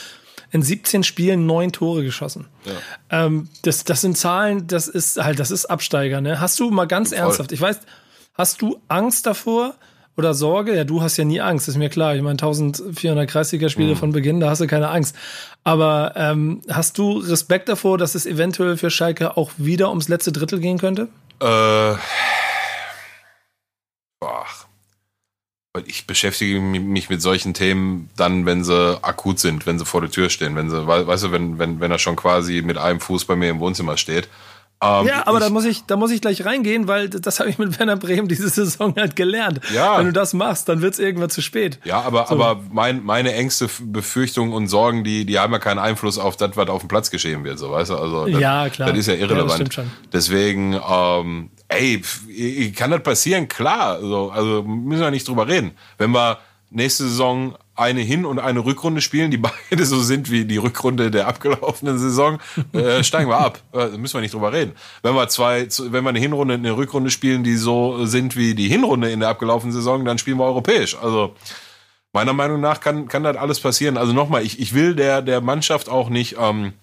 in 0.52 0.62
17 0.62 1.04
Spielen 1.04 1.46
neun 1.46 1.72
Tore 1.72 2.04
geschossen. 2.04 2.48
Ja. 2.66 3.26
Ähm, 3.26 3.50
das, 3.64 3.84
das 3.84 4.02
sind 4.02 4.18
Zahlen, 4.18 4.68
das 4.68 4.88
ist 4.88 5.24
halt, 5.24 5.40
das 5.40 5.52
ist 5.52 5.66
Absteiger. 5.66 6.22
Ne? 6.22 6.40
Hast 6.40 6.60
du 6.60 6.72
mal 6.72 6.86
ganz 6.86 7.10
Voll. 7.10 7.20
ernsthaft, 7.20 7.52
ich 7.52 7.62
weiß, 7.62 7.80
hast 8.34 8.62
du 8.62 8.82
Angst 8.88 9.26
davor 9.26 9.76
oder 10.18 10.34
Sorge? 10.34 10.76
Ja, 10.76 10.84
du 10.84 11.02
hast 11.02 11.18
ja 11.18 11.26
nie 11.26 11.42
Angst, 11.42 11.68
ist 11.68 11.78
mir 11.78 11.90
klar. 11.90 12.16
Ich 12.16 12.22
meine, 12.22 12.34
1400 12.34 13.30
Kreisligaspiele 13.30 13.94
mhm. 13.94 13.98
von 13.98 14.12
Beginn, 14.12 14.40
da 14.40 14.50
hast 14.50 14.62
du 14.62 14.68
keine 14.68 14.90
Angst. 14.90 15.16
Aber 15.64 16.14
ähm, 16.16 16.62
hast 16.70 16.98
du 16.98 17.20
Respekt 17.20 17.70
davor, 17.70 17.98
dass 17.98 18.16
es 18.16 18.26
eventuell 18.26 18.78
für 18.78 18.90
Schalke 18.90 19.38
auch 19.38 19.52
wieder 19.58 19.90
ums 19.90 20.08
letzte 20.08 20.32
Drittel 20.32 20.60
gehen 20.60 20.78
könnte? 20.78 21.08
Äh 21.42 21.96
ich 25.86 26.08
beschäftige 26.08 26.60
mich 26.60 27.10
mit 27.10 27.22
solchen 27.22 27.54
Themen 27.54 28.10
dann, 28.18 28.46
wenn 28.46 28.64
sie 28.64 28.98
akut 29.04 29.40
sind, 29.40 29.68
wenn 29.68 29.78
sie 29.78 29.86
vor 29.86 30.02
der 30.02 30.10
Tür 30.10 30.30
stehen, 30.30 30.56
wenn 30.56 30.70
sie, 30.70 30.88
weißt 30.88 31.26
du, 31.26 31.32
wenn, 31.32 31.60
wenn, 31.60 31.80
wenn 31.80 31.92
er 31.92 32.00
schon 32.00 32.16
quasi 32.16 32.62
mit 32.64 32.78
einem 32.78 33.00
Fuß 33.00 33.26
bei 33.26 33.36
mir 33.36 33.50
im 33.50 33.60
Wohnzimmer 33.60 33.98
steht. 33.98 34.28
Ähm, 34.82 35.06
ja, 35.08 35.28
aber 35.28 35.40
ich, 35.40 35.44
da 35.44 35.50
muss 35.50 35.66
ich, 35.66 35.86
da 35.86 35.98
muss 35.98 36.10
ich 36.10 36.22
gleich 36.22 36.46
reingehen, 36.46 36.88
weil 36.88 37.10
das 37.10 37.42
habe 37.42 37.50
ich 37.50 37.58
mit 37.60 37.78
Werner 37.78 37.98
Bremen 37.98 38.30
diese 38.30 38.48
Saison 38.50 38.96
halt 38.96 39.16
gelernt. 39.16 39.60
Ja. 39.74 40.00
Wenn 40.00 40.06
du 40.06 40.14
das 40.14 40.34
machst, 40.34 40.70
dann 40.70 40.82
wird 40.82 40.94
es 40.94 41.00
irgendwann 41.00 41.30
zu 41.30 41.42
spät. 41.42 41.80
Ja, 41.84 42.02
aber, 42.02 42.28
so. 42.28 42.34
aber 42.34 42.64
mein, 42.72 43.04
meine 43.04 43.34
Ängste, 43.34 43.70
Befürchtungen 43.82 44.54
und 44.54 44.68
Sorgen, 44.68 45.04
die, 45.04 45.26
die 45.26 45.38
haben 45.38 45.52
ja 45.52 45.60
keinen 45.60 45.80
Einfluss 45.80 46.18
auf 46.18 46.38
das, 46.38 46.56
was 46.56 46.70
auf 46.70 46.82
dem 46.82 46.88
Platz 46.88 47.12
geschehen 47.12 47.44
wird, 47.44 47.60
so 47.60 47.72
weißt 47.72 47.92
du. 47.92 47.98
Also 47.98 48.26
das, 48.26 48.40
ja, 48.40 48.70
klar. 48.70 48.90
Das 48.90 48.98
ist 48.98 49.08
ja 49.08 49.16
irrelevant. 49.16 49.76
Ja. 49.76 49.84
Deswegen, 50.14 50.80
ähm, 50.90 51.52
ey, 51.70 52.02
kann 52.76 52.92
das 52.92 53.04
passieren? 53.04 53.48
Klar. 53.48 53.96
Also, 53.96 54.32
also 54.32 54.64
müssen 54.64 55.02
wir 55.02 55.12
nicht 55.12 55.28
drüber 55.28 55.48
reden. 55.48 55.72
Wenn 55.98 56.12
wir 56.12 56.40
nächste 56.72 57.04
Saison 57.04 57.56
eine 57.76 58.02
Hin- 58.02 58.26
und 58.26 58.40
eine 58.40 58.66
Rückrunde 58.66 59.02
spielen, 59.02 59.32
die 59.32 59.38
beide 59.70 59.86
so 59.86 60.02
sind 60.02 60.30
wie 60.30 60.46
die 60.46 60.58
Rückrunde 60.58 61.12
der 61.12 61.28
abgelaufenen 61.28 61.98
Saison, 61.98 62.40
äh, 62.74 63.04
steigen 63.06 63.30
wir 63.30 63.38
ab. 63.38 63.62
Äh, 63.74 63.98
müssen 63.98 64.16
wir 64.16 64.22
nicht 64.22 64.34
drüber 64.34 64.52
reden. 64.52 64.74
Wenn 65.02 65.16
wir 65.16 65.28
zwei, 65.30 65.68
wenn 65.80 66.04
wir 66.04 66.10
eine 66.10 66.20
Hinrunde 66.20 66.56
und 66.56 66.66
eine 66.66 66.76
Rückrunde 66.76 67.10
spielen, 67.10 67.44
die 67.44 67.56
so 67.56 68.06
sind 68.06 68.36
wie 68.36 68.56
die 68.56 68.68
Hinrunde 68.68 69.12
in 69.12 69.22
der 69.22 69.30
abgelaufenen 69.30 69.74
Saison, 69.74 70.04
dann 70.06 70.18
spielen 70.18 70.38
wir 70.38 70.46
europäisch. 70.46 70.98
Also 71.02 71.36
meiner 72.12 72.34
Meinung 72.34 72.60
nach 72.60 72.80
kann, 72.80 73.08
kann 73.08 73.24
das 73.24 73.38
alles 73.38 73.60
passieren. 73.60 73.98
Also 73.98 74.14
nochmal, 74.14 74.44
ich, 74.44 74.60
ich 74.60 74.74
will 74.74 74.96
der, 74.96 75.22
der 75.22 75.42
Mannschaft 75.42 75.90
auch 75.90 76.10
nicht 76.10 76.36
ähm, 76.40 76.74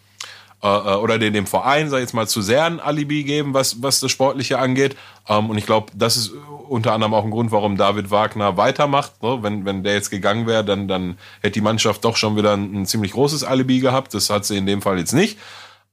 äh, 0.62 0.68
äh, 0.68 0.96
oder 0.96 1.18
den, 1.18 1.34
dem 1.34 1.46
Verein, 1.46 1.90
sag 1.90 1.98
ich 1.98 2.04
jetzt 2.04 2.14
mal, 2.14 2.26
zu 2.26 2.40
sehr 2.40 2.64
ein 2.64 2.80
Alibi 2.80 3.24
geben, 3.24 3.52
was, 3.52 3.82
was 3.82 4.00
das 4.00 4.10
Sportliche 4.10 4.58
angeht. 4.58 4.96
Ähm, 5.28 5.50
und 5.50 5.58
ich 5.58 5.66
glaube, 5.66 5.92
das 5.94 6.16
ist 6.16 6.32
unter 6.68 6.92
anderem 6.92 7.14
auch 7.14 7.24
ein 7.24 7.30
Grund, 7.30 7.52
warum 7.52 7.76
David 7.76 8.10
Wagner 8.10 8.56
weitermacht. 8.56 9.22
Ne? 9.22 9.38
Wenn, 9.42 9.64
wenn 9.64 9.84
der 9.84 9.94
jetzt 9.94 10.10
gegangen 10.10 10.46
wäre, 10.46 10.64
dann, 10.64 10.88
dann 10.88 11.18
hätte 11.40 11.52
die 11.52 11.60
Mannschaft 11.60 12.04
doch 12.04 12.16
schon 12.16 12.36
wieder 12.36 12.54
ein, 12.54 12.74
ein, 12.74 12.86
ziemlich 12.86 13.12
großes 13.12 13.44
Alibi 13.44 13.80
gehabt. 13.80 14.14
Das 14.14 14.30
hat 14.30 14.46
sie 14.46 14.56
in 14.56 14.66
dem 14.66 14.80
Fall 14.80 14.98
jetzt 14.98 15.12
nicht. 15.12 15.38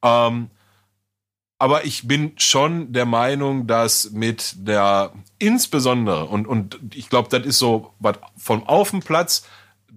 Ähm, 0.02 0.50
aber 1.60 1.86
ich 1.86 2.08
bin 2.08 2.34
schon 2.38 2.92
der 2.94 3.06
Meinung, 3.06 3.68
dass 3.68 4.12
mit 4.12 4.56
der 4.58 5.14
insbesondere, 5.40 6.26
und, 6.26 6.48
und 6.48 6.80
ich 6.94 7.10
glaube, 7.10 7.30
das 7.30 7.46
ist 7.46 7.60
so 7.60 7.94
was 8.00 8.18
vom 8.38 8.68
Auf 8.68 8.92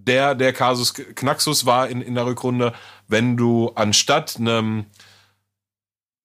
der, 0.07 0.35
der 0.35 0.53
Kasus 0.53 0.95
Knaxus 0.95 1.67
war 1.67 1.89
in, 1.89 2.01
in 2.01 2.15
der 2.15 2.27
Rückrunde, 2.27 2.73
wenn 3.09 3.37
du 3.37 3.73
anstatt 3.75 4.37
einem 4.39 4.87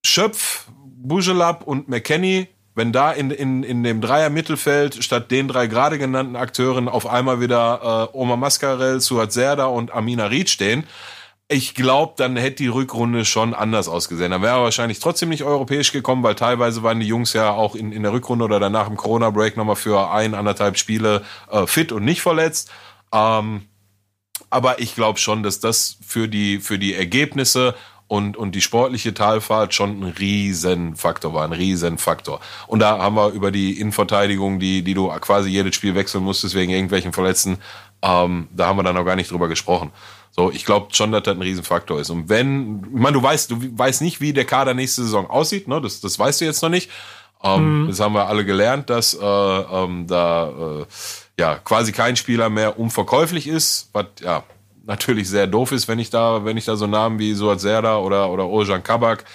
Schöpf, 0.05 0.67
Bujelab 0.83 1.63
und 1.65 1.87
McKenny, 1.87 2.47
wenn 2.75 2.91
da 2.91 3.11
in, 3.11 3.31
in, 3.31 3.63
in 3.63 3.83
dem 3.83 4.01
Dreier-Mittelfeld 4.01 5.03
statt 5.03 5.29
den 5.29 5.47
drei 5.47 5.67
gerade 5.67 5.97
genannten 5.97 6.35
Akteuren 6.35 6.87
auf 6.87 7.05
einmal 7.05 7.41
wieder 7.41 8.09
äh, 8.13 8.17
Oma 8.17 8.37
Mascarell, 8.37 9.01
Suat 9.01 9.31
Serda 9.31 9.65
und 9.65 9.91
Amina 9.91 10.27
Ried 10.27 10.49
stehen, 10.49 10.85
ich 11.51 11.75
glaube, 11.75 12.13
dann 12.15 12.37
hätte 12.37 12.63
die 12.63 12.69
Rückrunde 12.69 13.25
schon 13.25 13.53
anders 13.53 13.89
ausgesehen. 13.89 14.31
Dann 14.31 14.41
wäre 14.41 14.59
er 14.59 14.63
wahrscheinlich 14.63 14.99
trotzdem 14.99 15.27
nicht 15.27 15.43
europäisch 15.43 15.91
gekommen, 15.91 16.23
weil 16.23 16.35
teilweise 16.35 16.81
waren 16.81 17.01
die 17.01 17.07
Jungs 17.07 17.33
ja 17.33 17.51
auch 17.51 17.75
in, 17.75 17.91
in 17.91 18.03
der 18.03 18.13
Rückrunde 18.13 18.45
oder 18.45 18.61
danach 18.61 18.89
im 18.89 18.95
Corona-Break 18.95 19.57
nochmal 19.57 19.75
für 19.75 20.11
ein, 20.11 20.33
anderthalb 20.33 20.77
Spiele 20.77 21.23
äh, 21.51 21.67
fit 21.67 21.91
und 21.91 22.05
nicht 22.05 22.21
verletzt. 22.21 22.71
Ähm, 23.11 23.63
aber 24.51 24.79
ich 24.79 24.93
glaube 24.93 25.17
schon, 25.17 25.41
dass 25.41 25.59
das 25.59 25.97
für 26.05 26.27
die, 26.27 26.59
für 26.59 26.77
die 26.77 26.93
Ergebnisse 26.93 27.73
und, 28.07 28.35
und 28.35 28.53
die 28.53 28.61
sportliche 28.61 29.13
Talfahrt 29.13 29.73
schon 29.73 30.03
ein 30.03 30.13
Riesenfaktor 30.19 31.33
war, 31.33 31.45
ein 31.45 31.53
Riesenfaktor. 31.53 32.41
Und 32.67 32.79
da 32.79 32.99
haben 32.99 33.15
wir 33.15 33.29
über 33.29 33.51
die 33.51 33.79
Innenverteidigung, 33.79 34.59
die, 34.59 34.83
die 34.83 34.93
du 34.93 35.07
quasi 35.21 35.49
jedes 35.49 35.75
Spiel 35.75 35.95
wechseln 35.95 36.23
musstest 36.23 36.53
wegen 36.53 36.71
irgendwelchen 36.71 37.13
Verletzten, 37.13 37.57
ähm, 38.01 38.49
da 38.51 38.67
haben 38.67 38.77
wir 38.77 38.83
dann 38.83 38.95
noch 38.95 39.05
gar 39.05 39.15
nicht 39.15 39.31
drüber 39.31 39.47
gesprochen. 39.47 39.91
So, 40.31 40.51
ich 40.51 40.65
glaube 40.65 40.93
schon, 40.93 41.11
dass 41.11 41.23
das 41.23 41.35
ein 41.35 41.41
Riesenfaktor 41.41 41.99
ist. 41.99 42.09
Und 42.09 42.29
wenn, 42.29 42.83
ich 42.93 42.99
meine, 42.99 43.13
du 43.13 43.23
weißt, 43.23 43.51
du 43.51 43.57
weißt 43.77 44.01
nicht, 44.01 44.21
wie 44.21 44.33
der 44.33 44.45
Kader 44.45 44.73
nächste 44.73 45.03
Saison 45.03 45.29
aussieht, 45.29 45.67
ne? 45.67 45.81
Das, 45.81 46.01
das 46.01 46.17
weißt 46.17 46.41
du 46.41 46.45
jetzt 46.45 46.61
noch 46.61 46.69
nicht. 46.69 46.89
Ähm, 47.43 47.83
mhm. 47.83 47.87
Das 47.87 47.99
haben 47.99 48.13
wir 48.13 48.27
alle 48.27 48.45
gelernt, 48.45 48.89
dass 48.89 49.13
äh, 49.13 49.25
ähm, 49.25 50.07
da 50.07 50.49
äh, 50.49 50.85
ja 51.41 51.55
quasi 51.55 51.91
kein 51.91 52.15
Spieler 52.15 52.49
mehr 52.49 52.79
unverkäuflich 52.79 53.47
ist, 53.47 53.89
was 53.93 54.05
ja 54.21 54.43
natürlich 54.85 55.27
sehr 55.27 55.47
doof 55.47 55.71
ist, 55.71 55.87
wenn 55.87 55.99
ich 55.99 56.09
da, 56.09 56.45
wenn 56.45 56.57
ich 56.57 56.65
da 56.65 56.75
so 56.75 56.87
Namen 56.87 57.19
wie 57.19 57.33
Suat 57.33 57.59
Serda 57.59 57.97
oder 57.97 58.29
oder 58.29 58.47
Ojan 58.47 58.83
Kabak 58.83 59.25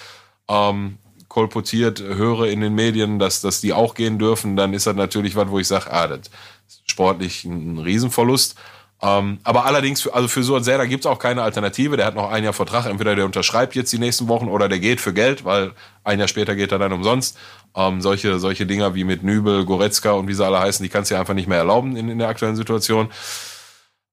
ähm, 0.47 0.97
kolportiert 1.27 1.99
höre 1.99 2.47
in 2.47 2.61
den 2.61 2.73
Medien, 2.73 3.19
dass, 3.19 3.41
dass 3.41 3.61
die 3.61 3.73
auch 3.73 3.93
gehen 3.93 4.17
dürfen, 4.17 4.55
dann 4.55 4.73
ist 4.73 4.87
das 4.87 4.95
natürlich 4.95 5.35
was, 5.35 5.49
wo 5.49 5.59
ich 5.59 5.67
sage, 5.67 5.91
ah, 5.91 6.07
das 6.07 6.21
ist 6.67 6.89
sportlich 6.89 7.43
ein 7.43 7.77
Riesenverlust. 7.77 8.55
Ähm, 8.99 9.39
aber 9.43 9.65
allerdings, 9.65 10.01
für, 10.01 10.13
also 10.15 10.27
für 10.27 10.41
Suat 10.41 10.63
Serda 10.63 10.85
gibt 10.85 11.05
es 11.05 11.11
auch 11.11 11.19
keine 11.19 11.43
Alternative. 11.43 11.97
Der 11.97 12.07
hat 12.07 12.15
noch 12.15 12.31
ein 12.31 12.43
Jahr 12.43 12.53
Vertrag. 12.53 12.87
Entweder 12.87 13.15
der 13.15 13.25
unterschreibt 13.25 13.75
jetzt 13.75 13.93
die 13.93 13.99
nächsten 13.99 14.27
Wochen 14.27 14.47
oder 14.47 14.69
der 14.69 14.79
geht 14.79 14.99
für 14.99 15.13
Geld, 15.13 15.45
weil 15.45 15.73
ein 16.03 16.17
Jahr 16.17 16.27
später 16.27 16.55
geht 16.55 16.71
er 16.71 16.79
dann 16.79 16.93
umsonst. 16.93 17.37
Ähm, 17.77 18.01
solche, 18.01 18.39
solche 18.39 18.65
Dinger 18.65 18.95
wie 18.95 19.03
mit 19.03 19.21
Nübel, 19.21 19.63
Goretzka 19.63 20.11
und 20.13 20.27
wie 20.27 20.33
sie 20.33 20.43
alle 20.43 20.59
heißen, 20.59 20.83
die 20.83 20.89
kannst 20.89 21.11
du 21.11 21.15
dir 21.15 21.19
einfach 21.19 21.35
nicht 21.35 21.47
mehr 21.47 21.59
erlauben 21.59 21.95
in, 21.95 22.09
in 22.09 22.17
der 22.17 22.27
aktuellen 22.27 22.55
Situation. 22.55 23.09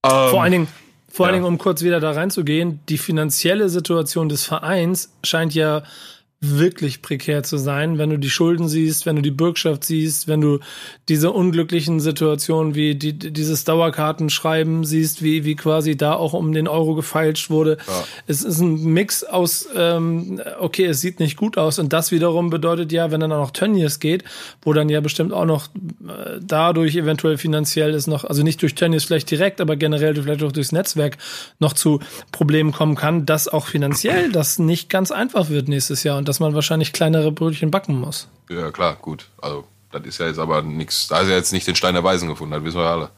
Ähm, 0.05 0.31
vor 0.31 0.43
allen 0.43 0.53
Dingen, 0.53 0.69
vor 1.09 1.25
ja. 1.25 1.29
allen 1.33 1.43
Dingen, 1.43 1.47
um 1.47 1.57
kurz 1.57 1.83
wieder 1.83 1.99
da 1.99 2.11
reinzugehen, 2.11 2.81
die 2.91 2.99
finanzielle 2.99 3.71
Situation 3.71 4.29
des 4.29 4.45
Vereins 4.45 5.15
scheint 5.25 5.55
ja 5.55 5.83
wirklich 6.51 7.03
prekär 7.03 7.43
zu 7.43 7.57
sein, 7.57 7.99
wenn 7.99 8.11
du 8.11 8.19
die 8.19 8.31
Schulden 8.31 8.69
siehst, 8.69 9.07
wenn 9.07 9.17
du 9.17 9.23
die 9.23 9.31
Bürgschaft 9.31 9.85
siehst, 9.85 10.29
wenn 10.29 10.41
du 10.41 10.61
diese 11.09 11.31
unglücklichen 11.31 12.01
Situationen 12.01 12.75
wie 12.75 12.95
die, 12.95 13.13
dieses 13.13 13.65
Dauerkartenschreiben 13.65 14.85
siehst, 14.85 15.23
wie, 15.23 15.45
wie 15.45 15.57
quasi 15.57 15.97
da 15.97 16.15
auch 16.15 16.33
um 16.33 16.53
den 16.53 16.69
Euro 16.69 16.95
gefeilscht 16.95 17.51
wurde. 17.51 17.79
Ja. 17.87 18.05
Es 18.27 18.43
ist 18.43 18.61
ein 18.61 18.85
Mix 18.85 19.25
aus, 19.25 19.69
ähm, 19.77 20.41
okay, 20.59 20.87
es 20.87 21.01
sieht 21.01 21.21
nicht 21.21 21.37
gut 21.37 21.59
aus 21.59 21.79
und 21.79 21.93
das 21.93 22.11
wiederum 22.11 22.51
bedeutet 22.51 22.93
ja, 22.93 23.11
wenn 23.11 23.21
dann 23.21 23.33
auch 23.33 23.41
noch 23.41 23.51
Tönnies 23.51 24.01
geht, 24.01 24.25
wo 24.63 24.73
dann 24.73 24.89
ja 24.89 25.01
bestimmt 25.01 25.33
auch 25.33 25.45
noch 25.45 25.67
äh, 25.67 26.41
dadurch 26.41 26.97
eventuell 26.97 27.39
finanziell 27.39 27.95
ist 27.95 28.07
noch, 28.07 28.25
also 28.25 28.43
nicht 28.43 28.63
durch 28.63 28.75
Tönnies 28.75 29.05
vielleicht 29.05 29.31
direkt, 29.31 29.61
aber 29.61 29.77
generell 29.77 30.15
vielleicht 30.15 30.43
auch 30.43 30.53
durchs 30.53 30.73
Netzwerk 30.73 31.19
noch 31.59 31.73
zu 31.73 32.01
Problemen 32.33 32.73
kommen 32.73 32.95
kann, 32.97 33.27
dass 33.27 33.49
auch 33.49 33.67
finanziell 33.67 34.33
das 34.33 34.59
nicht 34.59 34.91
ganz 34.91 35.11
einfach 35.11 35.51
wird 35.51 35.69
nächstes 35.69 36.03
Jahr 36.03 36.19
und 36.19 36.29
das 36.29 36.34
dass 36.35 36.41
man 36.41 36.55
wahrscheinlich 36.57 36.93
kleinere 36.93 37.31
Brötchen 37.31 37.71
backen 37.71 38.01
muss. 38.01 38.27
Ja, 38.51 38.73
klar, 38.73 38.97
gut. 39.01 39.29
Also, 39.41 39.69
das 39.93 40.03
ist 40.05 40.19
ja 40.19 40.27
jetzt 40.27 40.41
aber 40.41 40.63
nichts. 40.63 41.07
Da 41.07 41.21
ist 41.21 41.29
ja 41.29 41.37
jetzt 41.37 41.53
nicht 41.53 41.65
den 41.65 41.77
Stein 41.77 41.95
der 41.95 42.03
Weisen 42.03 42.29
gefunden, 42.29 42.55
das 42.55 42.65
wissen 42.65 42.79
wir 42.79 42.91
alle. 42.91 43.11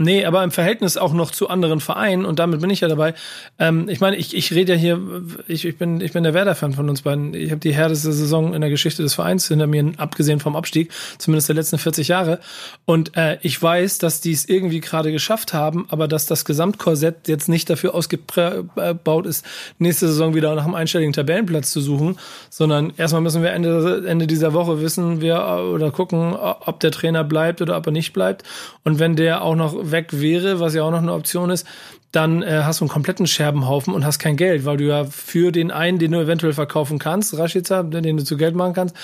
Nee, 0.00 0.24
aber 0.24 0.44
im 0.44 0.52
Verhältnis 0.52 0.96
auch 0.96 1.12
noch 1.12 1.32
zu 1.32 1.48
anderen 1.48 1.80
Vereinen, 1.80 2.24
und 2.24 2.38
damit 2.38 2.60
bin 2.60 2.70
ich 2.70 2.80
ja 2.80 2.88
dabei. 2.88 3.14
Ähm, 3.58 3.88
ich 3.88 3.98
meine, 3.98 4.14
ich, 4.14 4.36
ich 4.36 4.52
rede 4.52 4.74
ja 4.74 4.78
hier, 4.78 5.00
ich, 5.48 5.64
ich 5.64 5.76
bin, 5.76 6.00
ich 6.00 6.12
bin 6.12 6.22
der 6.22 6.34
Werder-Fan 6.34 6.72
von 6.72 6.88
uns 6.88 7.02
beiden. 7.02 7.34
Ich 7.34 7.50
habe 7.50 7.58
die 7.58 7.74
härteste 7.74 8.12
Saison 8.12 8.54
in 8.54 8.60
der 8.60 8.70
Geschichte 8.70 9.02
des 9.02 9.14
Vereins 9.14 9.48
hinter 9.48 9.66
mir, 9.66 9.92
abgesehen 9.96 10.38
vom 10.38 10.54
Abstieg, 10.54 10.92
zumindest 11.18 11.48
der 11.48 11.56
letzten 11.56 11.78
40 11.78 12.06
Jahre. 12.06 12.38
Und 12.84 13.16
äh, 13.16 13.38
ich 13.42 13.60
weiß, 13.60 13.98
dass 13.98 14.20
die 14.20 14.30
es 14.30 14.48
irgendwie 14.48 14.78
gerade 14.78 15.10
geschafft 15.10 15.52
haben, 15.52 15.86
aber 15.90 16.06
dass 16.06 16.26
das 16.26 16.44
Gesamtkorsett 16.44 17.26
jetzt 17.26 17.48
nicht 17.48 17.68
dafür 17.68 17.96
ausgebaut 17.96 19.26
ist, 19.26 19.44
nächste 19.78 20.06
Saison 20.06 20.36
wieder 20.36 20.54
nach 20.54 20.64
einem 20.64 20.76
einstelligen 20.76 21.12
Tabellenplatz 21.12 21.72
zu 21.72 21.80
suchen, 21.80 22.20
sondern 22.50 22.92
erstmal 22.96 23.22
müssen 23.22 23.42
wir 23.42 23.50
Ende, 23.50 24.04
Ende 24.06 24.28
dieser 24.28 24.52
Woche 24.52 24.80
wissen 24.80 25.20
wir 25.20 25.44
oder 25.74 25.90
gucken, 25.90 26.34
ob 26.34 26.78
der 26.78 26.92
Trainer 26.92 27.24
bleibt 27.24 27.60
oder 27.60 27.76
ob 27.76 27.86
er 27.86 27.92
nicht 27.92 28.12
bleibt. 28.12 28.44
Und 28.84 29.00
wenn 29.00 29.16
der 29.16 29.42
auch 29.42 29.56
noch 29.56 29.87
weg 29.90 30.08
wäre, 30.12 30.60
was 30.60 30.74
ja 30.74 30.82
auch 30.82 30.90
noch 30.90 31.02
eine 31.02 31.12
Option 31.12 31.50
ist, 31.50 31.66
dann 32.12 32.42
äh, 32.42 32.62
hast 32.64 32.80
du 32.80 32.84
einen 32.84 32.90
kompletten 32.90 33.26
Scherbenhaufen 33.26 33.92
und 33.92 34.04
hast 34.04 34.18
kein 34.18 34.36
Geld, 34.36 34.64
weil 34.64 34.78
du 34.78 34.84
ja 34.84 35.04
für 35.04 35.52
den 35.52 35.70
einen, 35.70 35.98
den 35.98 36.12
du 36.12 36.20
eventuell 36.20 36.52
verkaufen 36.52 36.98
kannst, 36.98 37.36
Rashica, 37.36 37.82
den 37.82 38.16
du 38.16 38.24
zu 38.24 38.36
Geld 38.36 38.54
machen 38.54 38.72
kannst, 38.72 38.96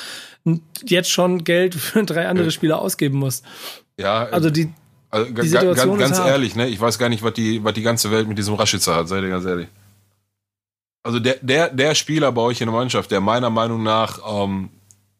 jetzt 0.84 1.10
schon 1.10 1.44
Geld 1.44 1.74
für 1.74 2.04
drei 2.04 2.28
andere 2.28 2.50
Spieler 2.50 2.80
ausgeben 2.80 3.18
musst. 3.18 3.44
Ja, 3.98 4.24
also 4.24 4.50
die, 4.50 4.72
also 5.10 5.30
die 5.30 5.48
Situation 5.48 5.98
ganz, 5.98 6.16
ganz 6.16 6.26
ehrlich, 6.26 6.56
ne, 6.56 6.68
ich 6.68 6.80
weiß 6.80 6.98
gar 6.98 7.08
nicht, 7.08 7.22
was 7.22 7.34
die, 7.34 7.62
was 7.62 7.74
die 7.74 7.82
ganze 7.82 8.10
Welt 8.10 8.26
mit 8.26 8.38
diesem 8.38 8.54
Rashica 8.54 8.96
hat, 8.96 9.08
seid 9.08 9.22
ihr 9.22 9.30
ganz 9.30 9.44
ehrlich. 9.44 9.68
Also 11.02 11.18
der, 11.20 11.36
der, 11.42 11.68
der 11.68 11.94
Spieler 11.94 12.32
bei 12.32 12.40
euch 12.40 12.62
in 12.62 12.66
der 12.66 12.74
Mannschaft, 12.74 13.10
der 13.10 13.20
meiner 13.20 13.50
Meinung 13.50 13.82
nach 13.82 14.18
ähm, 14.26 14.70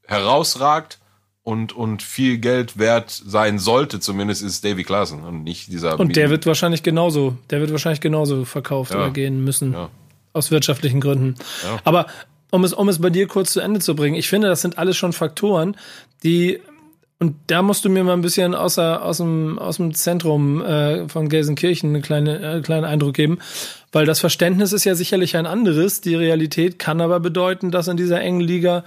herausragt, 0.06 0.99
und, 1.44 1.74
und 1.74 2.02
viel 2.02 2.38
Geld 2.38 2.78
wert 2.78 3.10
sein 3.10 3.58
sollte, 3.58 4.00
zumindest 4.00 4.42
ist 4.42 4.64
Davy 4.64 4.82
Klaassen 4.82 5.22
und 5.22 5.44
nicht 5.44 5.70
dieser. 5.70 6.00
Und 6.00 6.16
der 6.16 6.30
wird 6.30 6.46
wahrscheinlich 6.46 6.82
genauso, 6.82 7.36
der 7.50 7.60
wird 7.60 7.70
wahrscheinlich 7.70 8.00
genauso 8.00 8.44
verkauft 8.46 8.92
ja. 8.92 8.96
oder 8.96 9.10
gehen 9.10 9.44
müssen. 9.44 9.74
Ja. 9.74 9.90
Aus 10.32 10.50
wirtschaftlichen 10.50 11.00
Gründen. 11.00 11.36
Ja. 11.62 11.78
Aber 11.84 12.06
um 12.50 12.64
es, 12.64 12.72
um 12.72 12.88
es 12.88 12.98
bei 12.98 13.10
dir 13.10 13.28
kurz 13.28 13.52
zu 13.52 13.60
Ende 13.60 13.78
zu 13.78 13.94
bringen, 13.94 14.16
ich 14.16 14.28
finde, 14.28 14.48
das 14.48 14.62
sind 14.62 14.78
alles 14.78 14.96
schon 14.96 15.12
Faktoren, 15.12 15.76
die 16.24 16.60
und 17.20 17.36
da 17.46 17.62
musst 17.62 17.84
du 17.84 17.90
mir 17.90 18.02
mal 18.04 18.12
ein 18.12 18.22
bisschen 18.22 18.54
außer, 18.54 19.02
aus, 19.02 19.18
dem, 19.18 19.58
aus 19.58 19.76
dem 19.76 19.94
Zentrum 19.94 20.60
äh, 20.62 21.08
von 21.08 21.28
Gelsenkirchen 21.28 21.90
einen 21.90 22.02
kleine, 22.02 22.56
äh, 22.56 22.60
kleinen 22.60 22.84
Eindruck 22.84 23.14
geben, 23.14 23.38
weil 23.92 24.04
das 24.04 24.18
Verständnis 24.18 24.72
ist 24.72 24.84
ja 24.84 24.94
sicherlich 24.94 25.36
ein 25.36 25.46
anderes. 25.46 26.00
Die 26.00 26.16
Realität 26.16 26.78
kann 26.78 27.00
aber 27.00 27.20
bedeuten, 27.20 27.70
dass 27.70 27.86
in 27.86 27.96
dieser 27.96 28.20
engen 28.20 28.40
Liga 28.40 28.84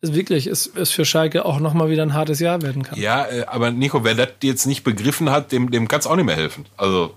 wirklich 0.00 0.46
ist, 0.46 0.76
es 0.76 0.90
für 0.90 1.04
Schalke 1.04 1.44
auch 1.44 1.60
nochmal 1.60 1.90
wieder 1.90 2.02
ein 2.02 2.14
hartes 2.14 2.40
Jahr 2.40 2.62
werden 2.62 2.82
kann. 2.82 2.98
Ja, 2.98 3.26
äh, 3.26 3.44
aber 3.46 3.70
Nico, 3.70 4.04
wer 4.04 4.14
das 4.14 4.28
jetzt 4.42 4.66
nicht 4.66 4.84
begriffen 4.84 5.30
hat, 5.30 5.52
dem, 5.52 5.70
dem 5.70 5.88
kann 5.88 6.00
es 6.00 6.06
auch 6.06 6.16
nicht 6.16 6.24
mehr 6.24 6.36
helfen. 6.36 6.66
Also, 6.76 7.14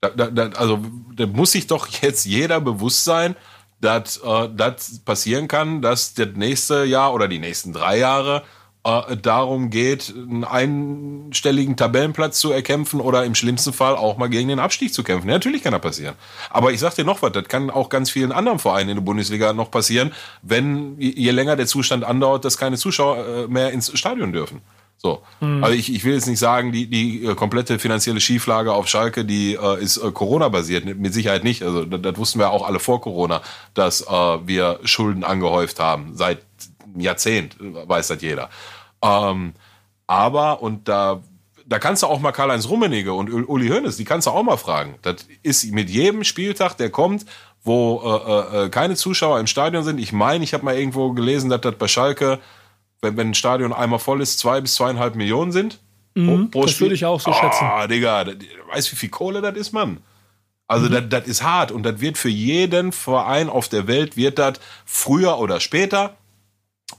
da, 0.00 0.10
da, 0.10 0.48
also, 0.50 0.80
da 1.14 1.26
muss 1.26 1.52
sich 1.52 1.66
doch 1.66 1.88
jetzt 2.02 2.24
jeder 2.24 2.60
bewusst 2.60 3.04
sein, 3.04 3.36
dass 3.80 4.18
äh, 4.18 4.48
das 4.54 5.00
passieren 5.00 5.48
kann, 5.48 5.82
dass 5.82 6.14
das 6.14 6.28
nächste 6.34 6.84
Jahr 6.84 7.12
oder 7.12 7.28
die 7.28 7.38
nächsten 7.38 7.72
drei 7.72 7.98
Jahre 7.98 8.42
äh, 8.84 9.16
darum 9.16 9.70
geht, 9.70 10.14
einen 10.14 10.44
einstelligen 10.44 11.76
Tabellenplatz 11.76 12.38
zu 12.38 12.52
erkämpfen 12.52 13.00
oder 13.00 13.24
im 13.24 13.34
schlimmsten 13.34 13.72
Fall 13.72 13.96
auch 13.96 14.18
mal 14.18 14.28
gegen 14.28 14.48
den 14.48 14.58
Abstieg 14.58 14.92
zu 14.92 15.02
kämpfen. 15.02 15.28
Ja, 15.28 15.34
natürlich 15.34 15.62
kann 15.62 15.72
das 15.72 15.80
passieren. 15.80 16.14
Aber 16.50 16.72
ich 16.72 16.80
sag 16.80 16.94
dir 16.94 17.04
noch 17.04 17.22
was, 17.22 17.32
das 17.32 17.48
kann 17.48 17.70
auch 17.70 17.88
ganz 17.88 18.10
vielen 18.10 18.30
anderen 18.30 18.58
Vereinen 18.58 18.90
in 18.90 18.96
der 18.96 19.02
Bundesliga 19.02 19.52
noch 19.54 19.70
passieren, 19.70 20.12
wenn 20.42 20.96
je 20.98 21.30
länger 21.30 21.56
der 21.56 21.66
Zustand 21.66 22.04
andauert, 22.04 22.44
dass 22.44 22.58
keine 22.58 22.76
Zuschauer 22.76 23.26
äh, 23.26 23.46
mehr 23.46 23.72
ins 23.72 23.96
Stadion 23.98 24.32
dürfen. 24.32 24.60
So. 25.04 25.22
Mhm. 25.40 25.62
Also 25.62 25.76
ich, 25.76 25.92
ich 25.94 26.04
will 26.04 26.14
jetzt 26.14 26.26
nicht 26.26 26.38
sagen, 26.38 26.72
die, 26.72 26.86
die 26.86 27.26
äh, 27.26 27.34
komplette 27.34 27.78
finanzielle 27.78 28.20
Schieflage 28.20 28.72
auf 28.72 28.88
Schalke, 28.88 29.24
die 29.24 29.54
äh, 29.54 29.82
ist 29.82 29.98
äh, 29.98 30.10
Corona-basiert. 30.10 30.96
Mit 30.96 31.12
Sicherheit 31.12 31.44
nicht. 31.44 31.62
Also 31.62 31.84
das, 31.84 32.00
das 32.00 32.16
wussten 32.16 32.38
wir 32.38 32.50
auch 32.50 32.66
alle 32.66 32.80
vor 32.80 33.02
Corona, 33.02 33.42
dass 33.74 34.00
äh, 34.00 34.06
wir 34.46 34.80
Schulden 34.84 35.22
angehäuft 35.22 35.78
haben. 35.78 36.12
Seit 36.14 36.38
Jahrzehnt 37.00 37.56
weiß 37.58 38.08
das 38.08 38.22
jeder. 38.22 38.50
Ähm, 39.02 39.54
aber, 40.06 40.62
und 40.62 40.88
da, 40.88 41.22
da 41.66 41.78
kannst 41.78 42.02
du 42.02 42.06
auch 42.06 42.20
mal 42.20 42.32
Karl-Heinz 42.32 42.68
Rummenigge 42.68 43.12
und 43.12 43.30
Uli 43.30 43.68
Hoeneß, 43.68 43.96
die 43.96 44.04
kannst 44.04 44.26
du 44.26 44.30
auch 44.30 44.42
mal 44.42 44.56
fragen. 44.56 44.96
Das 45.02 45.26
ist 45.42 45.70
mit 45.72 45.90
jedem 45.90 46.24
Spieltag, 46.24 46.74
der 46.76 46.90
kommt, 46.90 47.24
wo 47.62 48.02
äh, 48.04 48.62
äh, 48.62 48.64
äh 48.64 48.68
keine 48.68 48.96
Zuschauer 48.96 49.40
im 49.40 49.46
Stadion 49.46 49.84
sind. 49.84 49.98
Ich 49.98 50.12
meine, 50.12 50.44
ich 50.44 50.52
habe 50.52 50.64
mal 50.64 50.76
irgendwo 50.76 51.12
gelesen, 51.12 51.50
dass 51.50 51.62
das 51.62 51.76
bei 51.76 51.88
Schalke, 51.88 52.40
wenn, 53.00 53.16
wenn 53.16 53.30
ein 53.30 53.34
Stadion 53.34 53.72
einmal 53.72 53.98
voll 53.98 54.20
ist, 54.20 54.38
zwei 54.38 54.60
bis 54.60 54.74
zweieinhalb 54.74 55.14
Millionen 55.14 55.52
sind. 55.52 55.80
Mhm, 56.14 56.50
pro, 56.50 56.60
pro 56.60 56.66
das 56.66 56.80
würde 56.80 56.94
ich 56.94 57.04
auch 57.04 57.20
so 57.20 57.30
oh, 57.30 57.34
schätzen. 57.34 57.64
Ah, 57.64 57.86
Digga, 57.86 58.26
weißt 58.72 58.88
du, 58.88 58.92
wie 58.92 58.96
viel 58.96 59.08
Kohle 59.08 59.40
das 59.40 59.56
ist, 59.56 59.72
Mann? 59.72 59.98
Also 60.66 60.88
mhm. 60.88 61.08
das 61.10 61.26
ist 61.26 61.42
hart 61.42 61.72
und 61.72 61.82
das 61.82 62.00
wird 62.00 62.16
für 62.16 62.30
jeden 62.30 62.92
Verein 62.92 63.48
auf 63.48 63.68
der 63.68 63.86
Welt, 63.86 64.16
wird 64.16 64.38
das 64.38 64.54
früher 64.84 65.38
oder 65.38 65.60
später 65.60 66.16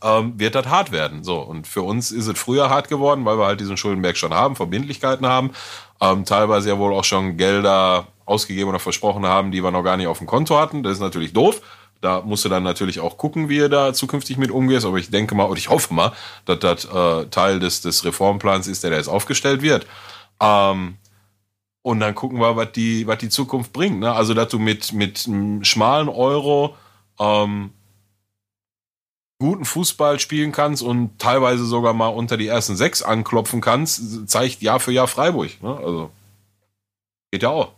ähm, 0.04 0.34
wird 0.38 0.56
das 0.56 0.68
hart 0.68 0.92
werden. 0.92 1.24
So, 1.24 1.40
und 1.40 1.68
für 1.68 1.82
uns 1.82 2.12
ist 2.12 2.28
es 2.28 2.40
früher 2.40 2.70
hart 2.70 2.90
geworden, 2.90 3.25
weil 3.25 3.38
wir 3.38 3.46
halt 3.46 3.60
diesen 3.60 3.78
Schuldenberg 3.78 4.18
schon 4.18 4.34
haben, 4.34 4.56
Verbindlichkeiten 4.56 5.25
haben, 5.25 5.52
ähm, 6.02 6.25
teilweise 6.25 6.70
ja 6.70 6.78
wohl 6.78 6.94
auch 6.94 7.04
schon 7.04 7.38
Gelder 7.38 8.08
ausgegeben 8.25 8.70
oder 8.70 8.80
versprochen 8.80 9.25
haben, 9.25 9.52
die 9.52 9.64
wir 9.64 9.72
noch 9.72 9.84
gar 9.84 9.98
nicht 9.98 10.08
auf 10.08 10.18
dem 10.18 10.28
Konto 10.28 10.58
hatten. 10.58 10.84
Das 10.84 10.94
ist 10.94 11.00
natürlich 11.00 11.34
doof. 11.34 11.62
Da 12.02 12.22
musst 12.22 12.46
du 12.46 12.50
dann 12.50 12.64
natürlich 12.64 13.00
auch 13.00 13.18
gucken, 13.18 13.50
wie 13.50 13.60
du 13.60 13.70
da 13.70 13.94
zukünftig 13.94 14.38
mit 14.38 14.52
umgehst. 14.52 14.86
Aber 14.86 14.98
ich 14.98 15.10
denke 15.10 15.34
mal 15.34 15.46
und 15.46 15.58
ich 15.58 15.70
hoffe 15.70 15.94
mal, 15.94 16.12
dass 16.46 16.60
das 16.60 16.86
äh, 16.86 17.25
Teil 17.28 17.60
des, 17.60 17.82
des 17.82 18.04
Reformplans 18.04 18.68
ist, 18.68 18.84
der 18.84 18.92
da 18.92 18.98
jetzt 18.98 19.08
aufgestellt 19.08 19.62
wird. 19.62 19.88
Ähm, 20.40 20.98
und 21.82 22.00
dann 22.00 22.16
gucken 22.16 22.40
wir, 22.40 22.56
was 22.56 22.72
die, 22.72 23.08
was 23.08 23.20
die 23.20 23.30
Zukunft 23.30 23.72
bringt. 23.72 24.00
Ne? 24.00 24.12
Also, 24.12 24.34
dass 24.34 24.50
du 24.50 24.60
mit, 24.60 24.92
mit 24.92 25.25
einem 25.28 25.64
schmalen 25.64 26.10
Euro 26.10 26.75
ähm, 27.20 27.72
guten 29.39 29.65
Fußball 29.65 30.20
spielen 30.20 30.51
kannst 30.51 30.82
und 30.82 31.20
teilweise 31.20 31.65
sogar 31.65 31.94
mal 31.94 32.08
unter 32.08 32.38
die 32.38 32.48
ersten 32.48 32.75
sechs 32.75 33.01
anklopfen 33.01 33.62
kannst, 33.62 34.30
zeigt 34.30 34.62
Jahr 34.62 34.80
für 34.80 34.92
Jahr 34.92 35.08
Freiburg. 35.08 35.62
Ne? 35.62 35.77
Also 35.77 36.12
geht 37.32 37.44
ja 37.44 37.50
auch. 37.50 37.74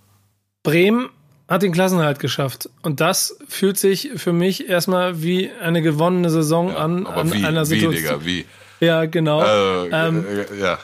Bremen 0.64 1.10
hat 1.48 1.64
den 1.64 1.72
Klassenhalt 1.72 2.20
geschafft. 2.20 2.70
Und 2.82 3.00
das 3.00 3.40
fühlt 3.48 3.78
sich 3.78 4.12
für 4.18 4.34
mich 4.34 4.70
erstmal 4.70 5.24
wie 5.24 5.50
eine 5.62 5.82
gewonnene 5.82 6.30
Saison 6.30 6.70
ja, 6.70 6.78
an, 6.78 7.08
an 7.08 7.34
wie, 7.34 7.46
einer 7.46 7.66
Situation. 7.66 8.26
Wie, 8.26 8.44
Digga, 8.44 8.46
wie? 8.80 8.86
Ja, 8.86 9.06
genau. 9.06 9.42
Äh, 9.42 9.90
ähm, 9.90 10.26
ja. 10.60 10.78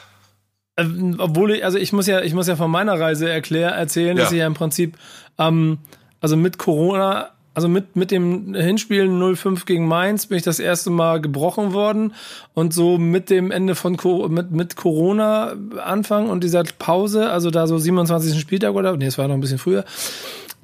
Äh, 0.76 0.86
obwohl 1.18 1.52
ich, 1.52 1.64
also 1.64 1.78
ich 1.78 1.92
muss 1.92 2.06
ja, 2.06 2.22
ich 2.22 2.34
muss 2.34 2.48
ja 2.48 2.56
von 2.56 2.70
meiner 2.70 2.98
Reise 2.98 3.30
erklären, 3.30 3.74
erzählen, 3.74 4.16
ja. 4.16 4.24
dass 4.24 4.32
ich 4.32 4.38
ja 4.38 4.46
im 4.46 4.54
Prinzip, 4.54 4.96
ähm, 5.38 5.78
also 6.20 6.36
mit 6.36 6.58
Corona 6.58 7.33
also 7.54 7.68
mit, 7.68 7.94
mit 7.94 8.10
dem 8.10 8.54
Hinspiel 8.54 9.04
0-5 9.04 9.64
gegen 9.64 9.86
Mainz 9.86 10.26
bin 10.26 10.36
ich 10.36 10.42
das 10.42 10.58
erste 10.58 10.90
Mal 10.90 11.20
gebrochen 11.20 11.72
worden 11.72 12.12
und 12.52 12.74
so 12.74 12.98
mit 12.98 13.30
dem 13.30 13.52
Ende 13.52 13.76
von 13.76 13.96
mit, 14.28 14.50
mit 14.50 14.76
Corona 14.76 15.54
Anfang 15.82 16.28
und 16.28 16.42
dieser 16.42 16.64
Pause, 16.78 17.30
also 17.30 17.50
da 17.50 17.66
so 17.68 17.78
27. 17.78 18.38
Spieltag 18.40 18.74
oder, 18.74 18.96
nee, 18.96 19.06
es 19.06 19.18
war 19.18 19.28
noch 19.28 19.34
ein 19.34 19.40
bisschen 19.40 19.58
früher, 19.58 19.84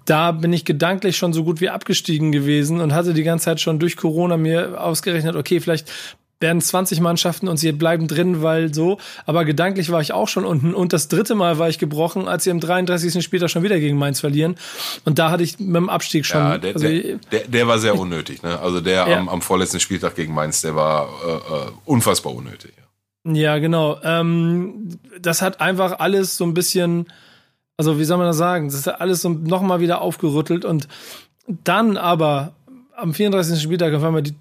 da 0.05 0.33
bin 0.33 0.53
ich 0.53 0.65
gedanklich 0.65 1.17
schon 1.17 1.33
so 1.33 1.45
gut 1.45 1.61
wie 1.61 1.69
abgestiegen 1.69 2.33
gewesen 2.33 2.81
und 2.81 2.93
hatte 2.93 3.15
die 3.15 3.23
ganze 3.23 3.45
Zeit 3.45 3.61
schon 3.61 3.79
durch 3.79 3.97
Corona 3.97 4.37
mir 4.37 4.83
ausgerechnet, 4.83 5.37
okay, 5.37 5.61
vielleicht 5.61 5.93
werden 6.41 6.61
20 6.61 7.01
Mannschaften 7.01 7.49
und 7.49 7.59
sie 7.59 7.71
bleiben 7.73 8.09
drin, 8.09 8.43
weil 8.43 8.73
so. 8.73 8.99
Aber 9.27 9.45
gedanklich 9.45 9.91
war 9.91 10.01
ich 10.01 10.13
auch 10.13 10.29
schon 10.29 10.45
unten. 10.45 10.75
Und 10.75 10.93
das 10.93 11.09
dritte 11.09 11.35
Mal 11.35 11.59
war 11.59 11.69
ich 11.69 11.79
gebrochen, 11.79 12.29
als 12.29 12.45
sie 12.45 12.51
im 12.51 12.61
33. 12.61 13.23
Spieltag 13.23 13.51
schon 13.51 13.63
wieder 13.63 13.79
gegen 13.79 13.99
Mainz 13.99 14.21
verlieren. 14.21 14.57
Und 15.05 15.19
da 15.19 15.31
hatte 15.31 15.43
ich 15.43 15.59
mit 15.59 15.77
dem 15.77 15.91
Abstieg 15.91 16.25
schon. 16.25 16.41
Ja, 16.41 16.59
der, 16.59 16.75
also, 16.75 16.89
der, 16.89 17.19
der, 17.31 17.49
der, 17.49 17.69
war 17.69 17.79
sehr 17.79 17.99
unnötig. 17.99 18.43
Ne? 18.43 18.59
Also 18.59 18.81
der 18.81 19.07
ja. 19.09 19.19
am, 19.19 19.29
am 19.29 19.43
vorletzten 19.43 19.81
Spieltag 19.81 20.15
gegen 20.17 20.33
Mainz, 20.33 20.63
der 20.63 20.75
war 20.75 21.09
äh, 21.27 21.33
äh 21.33 21.71
unfassbar 21.85 22.35
unnötig. 22.35 22.73
Ja, 23.25 23.59
genau. 23.59 23.99
Ähm, 24.03 24.99
das 25.21 25.43
hat 25.43 25.61
einfach 25.61 25.99
alles 25.99 26.39
so 26.39 26.45
ein 26.45 26.55
bisschen, 26.55 27.07
also 27.77 27.99
wie 27.99 28.05
soll 28.05 28.17
man 28.17 28.27
das 28.27 28.39
sagen? 28.39 28.69
Das 28.71 28.87
hat 28.87 29.01
alles 29.01 29.21
so 29.21 29.29
nochmal 29.29 29.81
wieder 29.81 30.01
aufgerüttelt 30.01 30.65
und 30.65 30.89
dann 31.65 31.97
aber 31.97 32.53
am 33.01 33.15
34. 33.15 33.61
Spieltag 33.61 33.95
auf 33.95 34.03
einmal 34.03 34.23
die, 34.23 34.35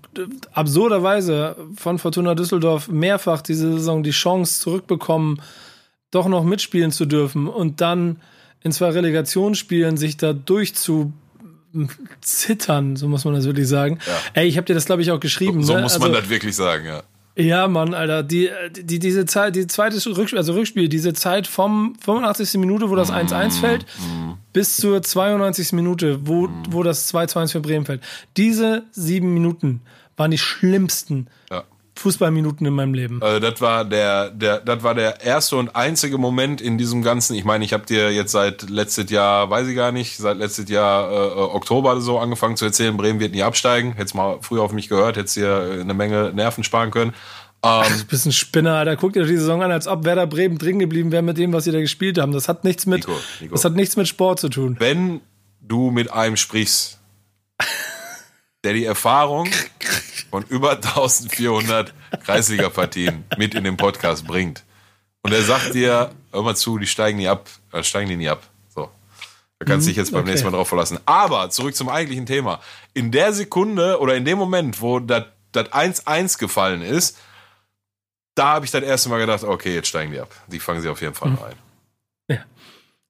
absurderweise 0.51 1.56
von 1.75 2.00
Fortuna 2.00 2.36
Düsseldorf 2.36 2.88
mehrfach 2.88 3.42
diese 3.42 3.74
Saison 3.74 4.04
die 4.04 4.12
Chance 4.12 4.60
zurückbekommen, 4.62 5.42
doch 6.12 6.28
noch 6.28 6.44
mitspielen 6.44 6.92
zu 6.92 7.06
dürfen 7.06 7.48
und 7.48 7.82
dann 7.82 8.18
in 8.62 8.72
zwei 8.72 8.89
Relegationsspielen 8.89 9.98
sich 9.98 10.18
da 10.18 10.34
durchzu 10.34 11.13
zittern, 12.22 12.96
so 12.96 13.08
muss 13.08 13.25
man 13.25 13.36
das 13.36 13.46
wirklich 13.46 13.68
sagen. 13.68 14.00
Ja. 14.06 14.42
Ey, 14.42 14.48
ich 14.48 14.58
habe 14.58 14.66
dir 14.66 14.74
das 14.74 14.86
glaube 14.86 15.01
ich 15.01 15.12
auch 15.12 15.20
geschrieben. 15.20 15.62
So, 15.62 15.68
so 15.68 15.75
ne? 15.75 15.82
muss 15.84 16.00
man 16.00 16.10
also, 16.10 16.22
das 16.22 16.30
wirklich 16.30 16.56
sagen, 16.56 16.86
ja. 16.86 17.04
Ja, 17.36 17.68
Mann, 17.68 17.94
Alter, 17.94 18.24
die, 18.24 18.50
die, 18.72 19.00
diese 19.00 19.26
Zeit, 19.26 19.56
die 19.56 19.68
zweite 19.68 19.96
Rückspiel, 20.18 20.38
also 20.38 20.54
Rückspiel, 20.54 20.90
diese 20.90 21.14
Zeit 21.14 21.48
vom 21.48 21.96
85. 22.04 22.60
Minute, 22.60 22.90
wo 22.90 22.96
das 22.96 23.12
1-1 23.12 23.48
mm, 23.48 23.52
fällt, 23.52 23.86
bis 24.52 24.78
zur 24.78 25.02
92. 25.02 25.72
Minute, 25.74 26.28
wo, 26.28 26.48
mm. 26.48 26.64
wo 26.72 26.84
das 26.84 27.14
2-2 27.14 27.52
für 27.52 27.60
Bremen 27.62 27.86
fällt. 27.86 28.02
Diese 28.36 28.84
sieben 28.92 29.34
Minuten 29.34 29.82
waren 30.18 30.32
die 30.32 30.38
schlimmsten 30.38 31.28
Ja. 31.50 31.64
Fußballminuten 32.00 32.65
in 32.65 32.74
meinem 32.74 32.94
Leben. 32.94 33.22
Also 33.22 33.39
das 33.39 33.62
war 33.62 33.86
der, 33.86 34.29
der, 34.32 34.60
das 34.60 34.82
war 34.84 34.96
der 34.96 35.22
erste 35.22 35.56
und 35.58 35.75
einzige 35.75 36.18
Moment 36.18 36.62
in 36.62 36.77
diesem 36.77 37.03
ganzen. 37.03 37.36
Ich 37.36 37.46
meine, 37.46 37.63
ich 37.63 37.74
habe 37.74 37.86
dir 37.86 38.12
jetzt 38.12 38.32
seit 38.32 38.70
letztes 38.70 39.10
Jahr, 39.12 39.50
weiß 39.50 39.68
ich 39.68 39.75
gar 39.75 39.91
nicht, 39.91 40.18
seit 40.18 40.38
letztes 40.38 40.70
Jahr 40.70 41.12
äh, 41.12 41.15
Oktober 41.41 41.91
oder 41.91 42.01
so 42.01 42.18
angefangen 42.20 42.58
zu 42.58 42.65
erzählen, 42.65 42.98
Bremen 42.98 43.20
wird 43.20 43.34
nie 43.34 43.44
absteigen. 43.44 43.94
Hättest 43.94 44.15
mal 44.15 44.39
früher 44.41 44.63
auf 44.63 44.72
mich 44.72 44.89
gehört, 44.89 45.18
hättest 45.18 45.36
dir 45.36 45.77
eine 45.82 45.94
Menge 45.94 46.32
Nerven 46.34 46.63
sparen 46.63 46.91
können. 46.91 47.13
Ähm, 47.62 47.84
Du 48.00 48.06
bist 48.06 48.25
ein 48.25 48.32
Spinner, 48.32 48.75
Alter. 48.75 48.96
Guck 48.96 49.13
dir 49.13 49.25
die 49.25 49.36
Saison 49.38 49.62
an, 49.62 49.72
als 49.72 49.86
ob 49.88 50.06
Werder 50.06 50.27
Bremen 50.27 50.58
drin 50.58 50.79
geblieben 50.79 51.12
wäre 51.12 51.22
mit 51.24 51.38
dem, 51.38 51.51
was 51.51 51.65
sie 51.65 51.72
da 51.72 51.79
gespielt 51.79 52.18
haben. 52.18 52.32
Das 52.32 52.48
hat 52.48 52.63
nichts 52.63 52.86
mit, 52.86 53.00
Nico, 53.08 53.20
Nico. 53.41 53.53
das 53.56 53.65
hat 53.65 53.74
nichts 53.75 53.98
mit 53.98 54.08
Sport 54.08 54.39
zu 54.39 54.48
tun. 54.50 54.77
wenn 54.79 55.20
du 55.62 55.91
mit 55.91 56.12
einem 56.12 56.38
sprichst, 56.38 56.99
der 58.63 58.74
die 58.74 58.86
Erfahrung 58.86 59.50
von 60.30 60.44
über 60.44 60.72
1400 60.72 61.94
Kreisliga-Partien 62.25 63.25
mit 63.38 63.56
in 63.56 63.63
den 63.63 63.78
Podcast 63.78 64.28
bringt 64.28 64.63
und 65.22 65.34
er 65.34 65.42
sagt 65.44 65.74
dir, 65.74 66.12
hör 66.32 66.44
mal 66.44 66.56
zu, 66.56 66.78
die 66.78 66.88
steigen 66.88 67.18
nie 67.18 67.28
ab, 67.28 67.50
äh, 67.72 67.84
steigen 67.84 68.10
die 68.10 68.16
nie 68.16 68.30
ab. 68.30 68.44
So. 68.74 68.89
Da 69.60 69.66
kannst 69.66 69.86
du 69.86 69.89
dich 69.89 69.98
jetzt 69.98 70.12
beim 70.12 70.22
okay. 70.22 70.32
nächsten 70.32 70.50
Mal 70.50 70.56
drauf 70.56 70.70
verlassen. 70.70 71.00
Aber 71.06 71.50
zurück 71.50 71.75
zum 71.75 71.89
eigentlichen 71.89 72.25
Thema. 72.25 72.62
In 72.94 73.12
der 73.12 73.34
Sekunde 73.34 74.00
oder 74.00 74.16
in 74.16 74.25
dem 74.25 74.38
Moment, 74.38 74.82
wo 74.82 75.00
das 75.00 75.25
das 75.51 75.72
1-1 75.72 76.38
gefallen 76.38 76.82
ist, 76.84 77.18
da 78.36 78.54
habe 78.54 78.66
ich 78.66 78.72
das 78.72 78.84
erste 78.84 79.10
Mal 79.10 79.18
gedacht, 79.18 79.44
okay, 79.44 79.74
jetzt 79.74 79.88
steigen 79.88 80.12
die 80.12 80.20
ab. 80.20 80.34
Die 80.48 80.60
fangen 80.60 80.82
sie 80.82 80.89
auf 80.89 81.01
jeden 81.01 81.16
Fall 81.16 81.32
noch 81.32 81.44
ein. 81.44 81.56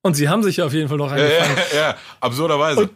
Und 0.02 0.14
sie 0.14 0.30
haben 0.30 0.42
sich 0.44 0.58
ja 0.58 0.66
auf 0.66 0.74
jeden 0.74 0.88
Fall 0.88 0.98
noch 0.98 1.12
Ja, 1.12 1.18
ja, 1.18 1.44
eingefangen. 1.44 1.76
ja, 1.76 1.98
absurderweise. 2.22 2.82
Und- 2.84 2.92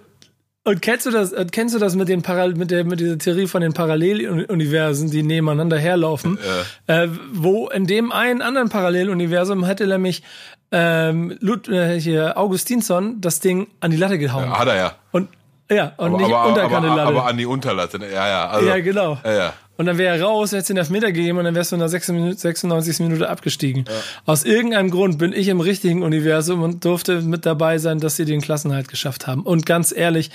Und 0.65 0.81
kennst 0.81 1.05
du 1.05 1.11
das, 1.11 1.33
äh, 1.33 1.45
kennst 1.51 1.75
du 1.75 1.79
das 1.79 1.95
mit 1.95 2.07
den 2.07 2.21
Paral 2.21 2.53
mit 2.53 2.71
der, 2.71 2.85
mit 2.85 2.99
dieser 2.99 3.17
Theorie 3.17 3.47
von 3.47 3.61
den 3.61 3.73
Paralleluniversen, 3.73 5.11
die 5.11 5.21
nebeneinander 5.21 5.77
herlaufen? 5.77 6.39
Äh, 6.87 7.09
wo 7.33 7.67
in 7.67 7.85
dem 7.85 8.11
einen 8.11 8.41
anderen 8.41 8.69
Paralleluniversum 8.69 9.65
hätte 9.65 9.87
nämlich 9.87 10.23
ähm, 10.71 11.37
Lud, 11.39 11.67
äh, 11.67 11.99
hier 11.99 12.37
Augustinsson 12.37 13.19
das 13.19 13.41
Ding 13.41 13.67
an 13.81 13.91
die 13.91 13.97
Latte 13.97 14.17
gehauen. 14.17 14.57
Hat 14.57 14.67
er 14.67 14.75
ja. 14.75 14.95
Und 15.11 15.29
ja, 15.69 15.93
und 15.97 16.13
aber, 16.13 16.17
nicht 16.17 16.33
aber, 16.33 16.47
unterkante 16.47 16.87
aber, 16.87 16.97
Latte. 16.97 17.09
aber 17.09 17.25
an 17.25 17.37
die 17.37 17.45
Unterlatte. 17.45 17.99
ne? 17.99 18.11
Ja, 18.11 18.27
ja. 18.27 18.47
Also, 18.47 18.67
ja, 18.67 18.79
genau. 18.79 19.17
Ja, 19.23 19.33
ja. 19.33 19.53
Und 19.75 19.87
dann 19.87 19.97
wäre 19.97 20.17
er 20.17 20.23
raus, 20.23 20.51
hätte 20.51 20.61
es 20.61 20.67
den 20.67 20.77
Elfmeter 20.77 21.11
gegeben 21.11 21.39
und 21.39 21.45
dann 21.45 21.55
wärst 21.55 21.71
du 21.71 21.75
in 21.75 21.79
der 21.79 21.89
96. 21.89 22.39
96. 22.39 22.99
Minute 22.99 23.29
abgestiegen. 23.29 23.85
Aus 24.25 24.43
irgendeinem 24.43 24.91
Grund 24.91 25.17
bin 25.17 25.33
ich 25.33 25.47
im 25.47 25.61
richtigen 25.61 26.03
Universum 26.03 26.61
und 26.61 26.85
durfte 26.85 27.21
mit 27.21 27.45
dabei 27.45 27.79
sein, 27.79 27.99
dass 27.99 28.15
sie 28.15 28.25
den 28.25 28.41
Klassenhalt 28.41 28.87
geschafft 28.87 29.25
haben. 29.25 29.41
Und 29.41 29.65
ganz 29.65 29.91
ehrlich, 29.95 30.29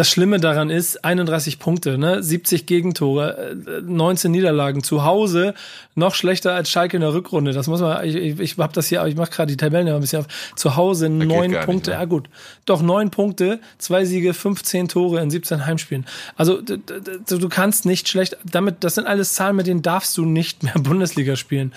das 0.00 0.08
Schlimme 0.08 0.40
daran 0.40 0.70
ist, 0.70 1.04
31 1.04 1.58
Punkte, 1.58 1.98
ne? 1.98 2.22
70 2.22 2.64
Gegentore, 2.64 3.54
äh, 3.66 3.82
19 3.82 4.30
Niederlagen 4.30 4.82
zu 4.82 5.04
Hause, 5.04 5.52
noch 5.94 6.14
schlechter 6.14 6.54
als 6.54 6.70
Schalke 6.70 6.96
in 6.96 7.02
der 7.02 7.12
Rückrunde. 7.12 7.52
Das 7.52 7.66
muss 7.66 7.82
man, 7.82 8.02
ich, 8.06 8.16
ich, 8.16 8.40
ich 8.40 8.56
hab 8.56 8.72
das 8.72 8.86
hier, 8.86 9.04
ich 9.04 9.14
mache 9.14 9.30
gerade 9.30 9.52
die 9.52 9.58
Tabellen 9.58 9.86
ja 9.86 9.94
ein 9.94 10.00
bisschen 10.00 10.20
auf. 10.20 10.26
Zu 10.56 10.76
Hause 10.76 11.10
neun 11.10 11.50
nicht, 11.50 11.66
Punkte, 11.66 11.90
ne? 11.90 11.96
ja 11.98 12.06
gut. 12.06 12.30
Doch 12.64 12.80
neun 12.80 13.10
Punkte, 13.10 13.60
zwei 13.76 14.06
Siege, 14.06 14.32
15 14.32 14.88
Tore 14.88 15.20
in 15.20 15.30
17 15.30 15.66
Heimspielen. 15.66 16.06
Also 16.34 16.62
du 16.62 17.48
kannst 17.50 17.84
nicht 17.84 18.08
schlecht, 18.08 18.38
damit, 18.50 18.82
das 18.82 18.94
sind 18.94 19.06
alles 19.06 19.34
Zahlen, 19.34 19.56
mit 19.56 19.66
denen 19.66 19.82
darfst 19.82 20.16
du 20.16 20.24
nicht 20.24 20.62
mehr 20.62 20.72
Bundesliga 20.78 21.36
spielen. 21.36 21.74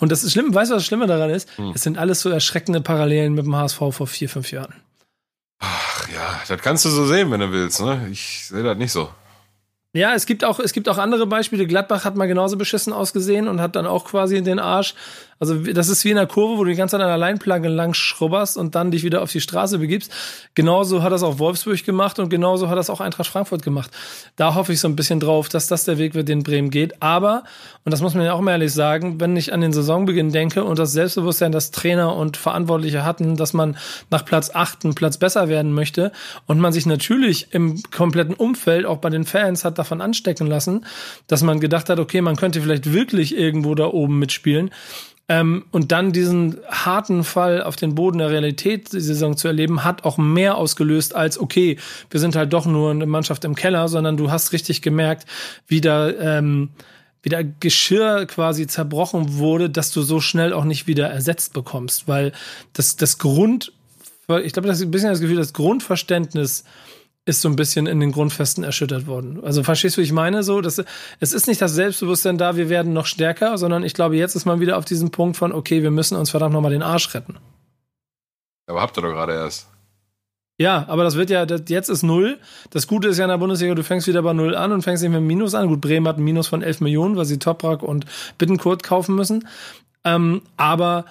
Und 0.00 0.10
das 0.10 0.24
ist 0.24 0.32
schlimm, 0.32 0.54
weißt 0.54 0.70
du, 0.70 0.74
was 0.74 0.84
das 0.84 0.86
Schlimme 0.86 1.06
daran 1.06 1.28
ist? 1.28 1.50
Hm. 1.58 1.72
Es 1.74 1.82
sind 1.82 1.98
alles 1.98 2.22
so 2.22 2.30
erschreckende 2.30 2.80
Parallelen 2.80 3.34
mit 3.34 3.44
dem 3.44 3.54
HSV 3.54 3.76
vor 3.90 4.06
vier, 4.06 4.30
fünf 4.30 4.52
Jahren. 4.52 4.72
Ach 5.60 6.08
ja, 6.08 6.40
das 6.46 6.60
kannst 6.60 6.84
du 6.84 6.88
so 6.88 7.06
sehen, 7.06 7.30
wenn 7.30 7.40
du 7.40 7.50
willst. 7.50 7.80
Ne? 7.80 8.08
Ich 8.10 8.46
sehe 8.46 8.62
das 8.62 8.78
nicht 8.78 8.92
so. 8.92 9.10
Ja, 9.94 10.14
es 10.14 10.26
gibt 10.26 10.44
auch, 10.44 10.60
es 10.60 10.72
gibt 10.72 10.88
auch 10.88 10.98
andere 10.98 11.26
Beispiele. 11.26 11.66
Gladbach 11.66 12.04
hat 12.04 12.14
mal 12.14 12.28
genauso 12.28 12.56
beschissen 12.56 12.92
ausgesehen 12.92 13.48
und 13.48 13.60
hat 13.60 13.74
dann 13.74 13.86
auch 13.86 14.04
quasi 14.04 14.36
in 14.36 14.44
den 14.44 14.58
Arsch. 14.58 14.94
Also, 15.40 15.54
das 15.54 15.88
ist 15.88 16.04
wie 16.04 16.10
in 16.10 16.16
der 16.16 16.26
Kurve, 16.26 16.58
wo 16.58 16.64
du 16.64 16.70
die 16.70 16.76
ganze 16.76 16.92
Zeit 16.92 17.00
an 17.00 17.08
der 17.08 17.16
Leinplanke 17.16 17.68
lang 17.68 17.94
schrubberst 17.94 18.56
und 18.56 18.74
dann 18.74 18.90
dich 18.90 19.04
wieder 19.04 19.22
auf 19.22 19.30
die 19.30 19.40
Straße 19.40 19.78
begibst. 19.78 20.12
Genauso 20.54 21.02
hat 21.02 21.12
das 21.12 21.22
auch 21.22 21.38
Wolfsburg 21.38 21.84
gemacht 21.84 22.18
und 22.18 22.28
genauso 22.28 22.68
hat 22.68 22.76
das 22.76 22.90
auch 22.90 23.00
Eintracht 23.00 23.28
Frankfurt 23.28 23.62
gemacht. 23.62 23.90
Da 24.36 24.54
hoffe 24.54 24.72
ich 24.72 24.80
so 24.80 24.88
ein 24.88 24.96
bisschen 24.96 25.20
drauf, 25.20 25.48
dass 25.48 25.68
das 25.68 25.84
der 25.84 25.98
Weg 25.98 26.14
wird, 26.14 26.28
den 26.28 26.42
Bremen 26.42 26.70
geht. 26.70 27.02
Aber, 27.02 27.44
und 27.84 27.92
das 27.92 28.00
muss 28.00 28.14
man 28.14 28.24
ja 28.24 28.32
auch 28.32 28.40
mal 28.40 28.52
ehrlich 28.52 28.72
sagen, 28.72 29.20
wenn 29.20 29.36
ich 29.36 29.52
an 29.52 29.60
den 29.60 29.72
Saisonbeginn 29.72 30.32
denke 30.32 30.64
und 30.64 30.78
das 30.78 30.92
Selbstbewusstsein, 30.92 31.52
das 31.52 31.70
Trainer 31.70 32.16
und 32.16 32.36
Verantwortliche 32.36 33.04
hatten, 33.04 33.36
dass 33.36 33.52
man 33.52 33.76
nach 34.10 34.24
Platz 34.24 34.50
8 34.52 34.84
einen 34.84 34.94
Platz 34.94 35.18
besser 35.18 35.48
werden 35.48 35.72
möchte 35.72 36.10
und 36.46 36.58
man 36.58 36.72
sich 36.72 36.86
natürlich 36.86 37.48
im 37.52 37.80
kompletten 37.90 38.34
Umfeld, 38.34 38.86
auch 38.86 38.98
bei 38.98 39.10
den 39.10 39.24
Fans, 39.24 39.64
hat 39.64 39.78
davon 39.78 40.00
anstecken 40.00 40.48
lassen, 40.48 40.84
dass 41.28 41.42
man 41.42 41.60
gedacht 41.60 41.88
hat, 41.88 42.00
okay, 42.00 42.20
man 42.22 42.36
könnte 42.36 42.60
vielleicht 42.60 42.92
wirklich 42.92 43.36
irgendwo 43.36 43.76
da 43.76 43.86
oben 43.86 44.18
mitspielen. 44.18 44.70
Ähm, 45.30 45.66
und 45.72 45.92
dann 45.92 46.12
diesen 46.12 46.56
harten 46.68 47.22
Fall 47.22 47.62
auf 47.62 47.76
den 47.76 47.94
Boden 47.94 48.18
der 48.18 48.30
Realität 48.30 48.92
die 48.94 49.00
Saison 49.00 49.36
zu 49.36 49.46
erleben, 49.46 49.84
hat 49.84 50.04
auch 50.04 50.16
mehr 50.16 50.56
ausgelöst 50.56 51.14
als, 51.14 51.38
okay, 51.38 51.78
wir 52.10 52.18
sind 52.18 52.34
halt 52.34 52.52
doch 52.54 52.64
nur 52.64 52.90
eine 52.90 53.04
Mannschaft 53.04 53.44
im 53.44 53.54
Keller, 53.54 53.88
sondern 53.88 54.16
du 54.16 54.30
hast 54.30 54.52
richtig 54.52 54.80
gemerkt, 54.80 55.26
wie 55.66 55.82
da, 55.82 56.08
ähm, 56.10 56.70
wie 57.22 57.28
da 57.28 57.40
Geschirr 57.42 58.24
quasi 58.24 58.66
zerbrochen 58.66 59.36
wurde, 59.36 59.68
dass 59.68 59.90
du 59.90 60.00
so 60.00 60.20
schnell 60.20 60.54
auch 60.54 60.64
nicht 60.64 60.86
wieder 60.86 61.10
ersetzt 61.10 61.52
bekommst. 61.52 62.08
Weil 62.08 62.32
das, 62.72 62.96
das 62.96 63.18
Grund, 63.18 63.72
ich 64.42 64.54
glaube, 64.54 64.68
das 64.68 64.78
ist 64.78 64.86
ein 64.86 64.90
bisschen 64.90 65.10
das 65.10 65.20
Gefühl, 65.20 65.36
das 65.36 65.52
Grundverständnis 65.52 66.64
ist 67.28 67.42
so 67.42 67.48
ein 67.48 67.56
bisschen 67.56 67.86
in 67.86 68.00
den 68.00 68.10
Grundfesten 68.10 68.64
erschüttert 68.64 69.06
worden. 69.06 69.44
Also 69.44 69.62
verstehst 69.62 69.96
du, 69.96 70.00
wie 70.00 70.04
ich 70.04 70.12
meine? 70.12 70.42
So, 70.42 70.62
dass, 70.62 70.82
es 71.20 71.32
ist 71.32 71.46
nicht 71.46 71.60
das 71.60 71.74
Selbstbewusstsein 71.74 72.38
da, 72.38 72.56
wir 72.56 72.70
werden 72.70 72.94
noch 72.94 73.04
stärker, 73.04 73.58
sondern 73.58 73.84
ich 73.84 73.92
glaube, 73.92 74.16
jetzt 74.16 74.34
ist 74.34 74.46
man 74.46 74.60
wieder 74.60 74.78
auf 74.78 74.86
diesem 74.86 75.10
Punkt 75.10 75.36
von, 75.36 75.52
okay, 75.52 75.82
wir 75.82 75.90
müssen 75.90 76.16
uns 76.16 76.30
verdammt 76.30 76.54
nochmal 76.54 76.72
den 76.72 76.82
Arsch 76.82 77.14
retten. 77.14 77.36
Aber 78.66 78.80
habt 78.80 78.96
ihr 78.98 79.02
doch 79.02 79.10
gerade 79.10 79.34
erst. 79.34 79.68
Ja, 80.56 80.86
aber 80.88 81.04
das 81.04 81.16
wird 81.16 81.28
ja, 81.28 81.44
das, 81.44 81.62
jetzt 81.68 81.90
ist 81.90 82.02
null. 82.02 82.38
Das 82.70 82.86
Gute 82.86 83.08
ist 83.08 83.18
ja 83.18 83.24
in 83.24 83.30
der 83.30 83.38
Bundesliga, 83.38 83.74
du 83.74 83.84
fängst 83.84 84.08
wieder 84.08 84.22
bei 84.22 84.32
null 84.32 84.56
an 84.56 84.72
und 84.72 84.82
fängst 84.82 85.02
nicht 85.02 85.10
mit 85.10 85.18
einem 85.18 85.26
Minus 85.26 85.54
an. 85.54 85.68
Gut, 85.68 85.82
Bremen 85.82 86.08
hat 86.08 86.16
ein 86.16 86.24
Minus 86.24 86.48
von 86.48 86.62
11 86.62 86.80
Millionen, 86.80 87.16
weil 87.16 87.26
sie 87.26 87.38
Toprak 87.38 87.82
und 87.82 88.06
Bittenkurt 88.38 88.82
kaufen 88.82 89.14
müssen. 89.14 89.46
Ähm, 90.04 90.42
aber 90.56 91.04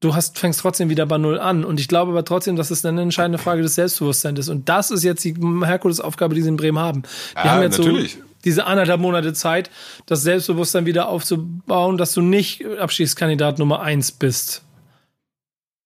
du 0.00 0.14
hast, 0.14 0.38
fängst 0.38 0.60
trotzdem 0.60 0.88
wieder 0.88 1.06
bei 1.06 1.18
null 1.18 1.38
an. 1.38 1.64
Und 1.64 1.78
ich 1.78 1.88
glaube 1.88 2.10
aber 2.12 2.24
trotzdem, 2.24 2.56
dass 2.56 2.70
es 2.70 2.84
eine 2.84 3.02
entscheidende 3.02 3.38
Frage 3.38 3.62
des 3.62 3.74
Selbstbewusstseins 3.74 4.38
ist. 4.38 4.48
Und 4.48 4.68
das 4.68 4.90
ist 4.90 5.04
jetzt 5.04 5.22
die 5.24 5.34
Herkulesaufgabe, 5.34 6.34
die 6.34 6.42
sie 6.42 6.48
in 6.48 6.56
Bremen 6.56 6.78
haben. 6.78 7.02
Die 7.02 7.36
Ja, 7.36 7.50
haben 7.50 7.62
jetzt 7.62 7.78
natürlich. 7.78 8.14
so 8.14 8.20
diese 8.44 8.66
anderthalb 8.66 9.00
Monate 9.00 9.34
Zeit, 9.34 9.70
das 10.06 10.22
Selbstbewusstsein 10.22 10.86
wieder 10.86 11.08
aufzubauen, 11.08 11.98
dass 11.98 12.14
du 12.14 12.22
nicht 12.22 12.64
Abschiedskandidat 12.78 13.58
Nummer 13.58 13.80
eins 13.82 14.12
bist. 14.12 14.62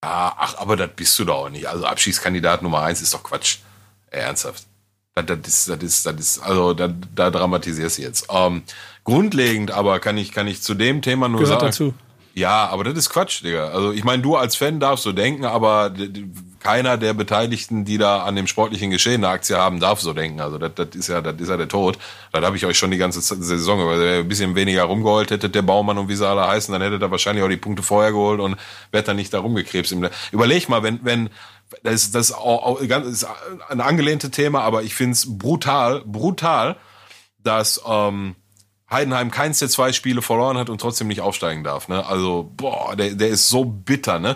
Ah, 0.01 0.31
ach, 0.37 0.57
aber 0.59 0.77
das 0.77 0.89
bist 0.95 1.17
du 1.19 1.25
doch 1.25 1.45
auch 1.45 1.49
nicht. 1.49 1.67
Also 1.67 1.85
Abschiedskandidat 1.85 2.61
Nummer 2.61 2.81
eins 2.83 3.01
ist 3.01 3.13
doch 3.13 3.23
Quatsch. 3.23 3.57
Ernsthaft. 4.11 4.63
Das, 5.15 5.25
das 5.25 5.37
ist, 5.47 5.69
das 5.69 5.83
ist, 5.83 6.05
das 6.05 6.15
ist, 6.15 6.39
also 6.39 6.73
da, 6.73 6.89
da 7.15 7.31
dramatisierst 7.31 7.97
du 7.97 8.01
jetzt. 8.03 8.27
Ähm, 8.29 8.63
grundlegend 9.03 9.71
aber 9.71 9.99
kann 9.99 10.17
ich, 10.17 10.31
kann 10.31 10.47
ich 10.47 10.61
zu 10.61 10.73
dem 10.75 11.01
Thema 11.01 11.27
nur 11.27 11.39
Gehört 11.41 11.59
sagen. 11.61 11.71
dazu. 11.71 11.93
Ja, 12.37 12.67
aber 12.67 12.83
das 12.83 12.95
ist 12.95 13.09
Quatsch, 13.09 13.43
Digga. 13.43 13.69
Also 13.69 13.93
ich 13.93 14.03
meine, 14.03 14.21
du 14.21 14.35
als 14.35 14.57
Fan 14.57 14.81
darfst 14.81 15.05
so 15.05 15.13
denken, 15.13 15.45
aber 15.45 15.93
keiner 16.59 16.97
der 16.97 17.13
Beteiligten, 17.13 17.85
die 17.85 17.97
da 17.97 18.23
an 18.23 18.35
dem 18.35 18.45
sportlichen 18.45 18.91
Geschehen 18.91 19.23
eine 19.23 19.29
Aktie 19.29 19.55
haben, 19.55 19.79
darf 19.79 20.01
so 20.01 20.11
denken. 20.11 20.41
Also 20.41 20.57
das, 20.57 20.71
das 20.75 20.89
ist 20.95 21.07
ja, 21.07 21.21
das 21.21 21.39
ist 21.39 21.47
ja 21.47 21.55
der 21.55 21.69
Tod. 21.69 21.97
Das 22.33 22.43
habe 22.43 22.57
ich 22.57 22.65
euch 22.65 22.77
schon 22.77 22.91
die 22.91 22.97
ganze 22.97 23.21
Saison 23.21 23.81
über. 23.81 23.93
Ein 23.93 24.27
bisschen 24.27 24.53
weniger 24.53 24.83
rumgeholt 24.83 25.31
hättet, 25.31 25.55
der 25.55 25.61
Baumann 25.61 25.97
und 25.97 26.09
wie 26.09 26.15
sie 26.15 26.27
alle 26.27 26.45
heißen, 26.45 26.73
dann 26.73 26.81
hättet 26.81 27.01
ihr 27.01 27.09
wahrscheinlich 27.09 27.41
auch 27.41 27.49
die 27.49 27.55
Punkte 27.55 27.83
vorher 27.83 28.11
geholt 28.11 28.41
und 28.41 28.57
wärt 28.91 29.07
dann 29.07 29.15
nicht 29.15 29.33
da 29.33 29.39
rumgekrebst. 29.39 29.95
Überleg 30.33 30.67
mal, 30.67 30.83
wenn, 30.83 30.99
wenn, 31.05 31.29
das 31.83 31.93
ist, 31.93 32.15
das 32.15 32.31
ist 32.31 32.35
auch, 32.35 32.85
ganz, 32.85 33.07
ist 33.07 33.27
ein 33.69 33.79
angelehntes 33.79 34.31
Thema, 34.31 34.59
aber 34.59 34.83
ich 34.83 34.93
find's 34.93 35.37
brutal, 35.37 36.01
brutal, 36.03 36.75
dass 37.43 37.81
ähm, 37.87 38.35
Heidenheim 38.95 39.29
keins 39.29 39.59
der 39.59 39.69
zwei 39.69 39.91
Spiele 39.91 40.21
verloren 40.21 40.57
hat 40.57 40.69
und 40.69 40.81
trotzdem 40.81 41.07
nicht 41.07 41.21
aufsteigen 41.21 41.63
darf. 41.63 41.87
Ne? 41.87 42.05
Also, 42.05 42.51
boah, 42.55 42.95
der, 42.95 43.11
der 43.11 43.29
ist 43.29 43.49
so 43.49 43.65
bitter, 43.65 44.19
ne? 44.19 44.35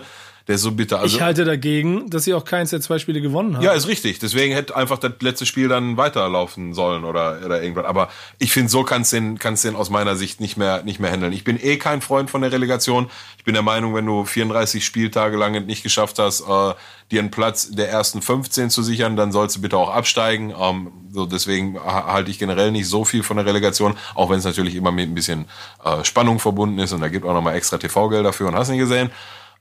Der 0.50 0.56
ist 0.56 0.62
so 0.62 0.72
bitter. 0.72 0.98
Also, 0.98 1.14
ich 1.16 1.22
halte 1.22 1.44
dagegen, 1.44 2.10
dass 2.10 2.24
sie 2.24 2.34
auch 2.34 2.44
keins 2.44 2.70
der 2.70 2.80
zwei 2.80 2.98
Spiele 2.98 3.20
gewonnen 3.20 3.54
haben. 3.56 3.62
ja, 3.62 3.70
ist 3.70 3.86
richtig. 3.86 4.18
Deswegen 4.18 4.52
hätte 4.52 4.74
einfach 4.74 4.98
das 4.98 5.12
letzte 5.20 5.46
Spiel 5.46 5.68
dann 5.68 5.96
weiterlaufen 5.96 6.74
sollen 6.74 7.04
oder, 7.04 7.38
oder 7.46 7.62
irgendwas. 7.62 7.84
Aber 7.84 8.08
ich 8.40 8.52
finde, 8.52 8.68
so 8.68 8.82
kannst 8.82 9.12
du 9.12 9.16
den, 9.18 9.38
kannst 9.38 9.62
den 9.62 9.76
aus 9.76 9.90
meiner 9.90 10.16
Sicht 10.16 10.40
nicht 10.40 10.56
mehr, 10.56 10.82
nicht 10.82 10.98
mehr 10.98 11.12
handeln. 11.12 11.32
Ich 11.32 11.44
bin 11.44 11.56
eh 11.62 11.76
kein 11.76 12.00
Freund 12.00 12.30
von 12.30 12.40
der 12.40 12.50
Relegation. 12.50 13.08
Ich 13.38 13.44
bin 13.44 13.54
der 13.54 13.62
Meinung, 13.62 13.94
wenn 13.94 14.04
du 14.06 14.24
34 14.24 14.84
Spieltage 14.84 15.36
lang 15.36 15.52
nicht 15.66 15.84
geschafft 15.84 16.18
hast, 16.18 16.40
äh, 16.40 16.74
dir 17.12 17.20
einen 17.20 17.30
Platz 17.30 17.70
der 17.70 17.88
ersten 17.88 18.20
15 18.20 18.70
zu 18.70 18.82
sichern, 18.82 19.14
dann 19.16 19.30
sollst 19.30 19.54
du 19.56 19.60
bitte 19.60 19.76
auch 19.76 19.94
absteigen. 19.94 20.52
Ähm, 20.60 20.90
so 21.12 21.26
deswegen 21.26 21.78
ha- 21.78 22.06
halte 22.12 22.32
ich 22.32 22.40
generell 22.40 22.72
nicht 22.72 22.88
so 22.88 23.04
viel 23.04 23.22
von 23.22 23.36
der 23.36 23.46
Relegation, 23.46 23.96
auch 24.16 24.30
wenn 24.30 24.38
es 24.40 24.44
natürlich 24.44 24.74
immer 24.74 24.90
mit 24.90 25.08
ein 25.08 25.14
bisschen 25.14 25.44
äh, 25.84 26.02
Spannung 26.04 26.40
verbunden 26.40 26.80
ist 26.80 26.92
und 26.92 27.00
da 27.02 27.08
gibt 27.08 27.24
auch 27.24 27.34
nochmal 27.34 27.54
extra 27.54 27.78
TV-Geld 27.78 28.24
dafür 28.26 28.48
und 28.48 28.56
hast 28.56 28.68
nicht 28.68 28.78
gesehen. 28.80 29.10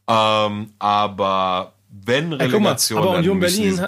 Ähm, 0.10 0.74
aber 0.80 1.74
wenn 1.90 2.32
Ey, 2.34 2.50
guck 2.50 2.62
mal, 2.62 2.70
Relegation, 2.70 2.98
aber 2.98 3.08
dann 3.12 3.18
Union 3.20 3.40
Berlin, 3.40 3.88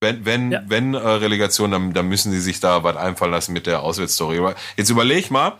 Wenn, 0.00 0.24
wenn, 0.26 0.52
Ja. 0.52 0.62
wenn 0.66 0.92
äh, 0.94 0.98
Relegation, 0.98 1.70
dann, 1.70 1.92
dann 1.94 2.08
müssen 2.08 2.30
sie 2.32 2.40
sich 2.40 2.60
da 2.60 2.82
was 2.84 2.96
einfallen 2.96 3.30
lassen 3.32 3.52
mit 3.54 3.66
der 3.66 3.82
Auswärtsstory. 3.82 4.54
Jetzt 4.76 4.90
überleg 4.90 5.30
mal, 5.30 5.52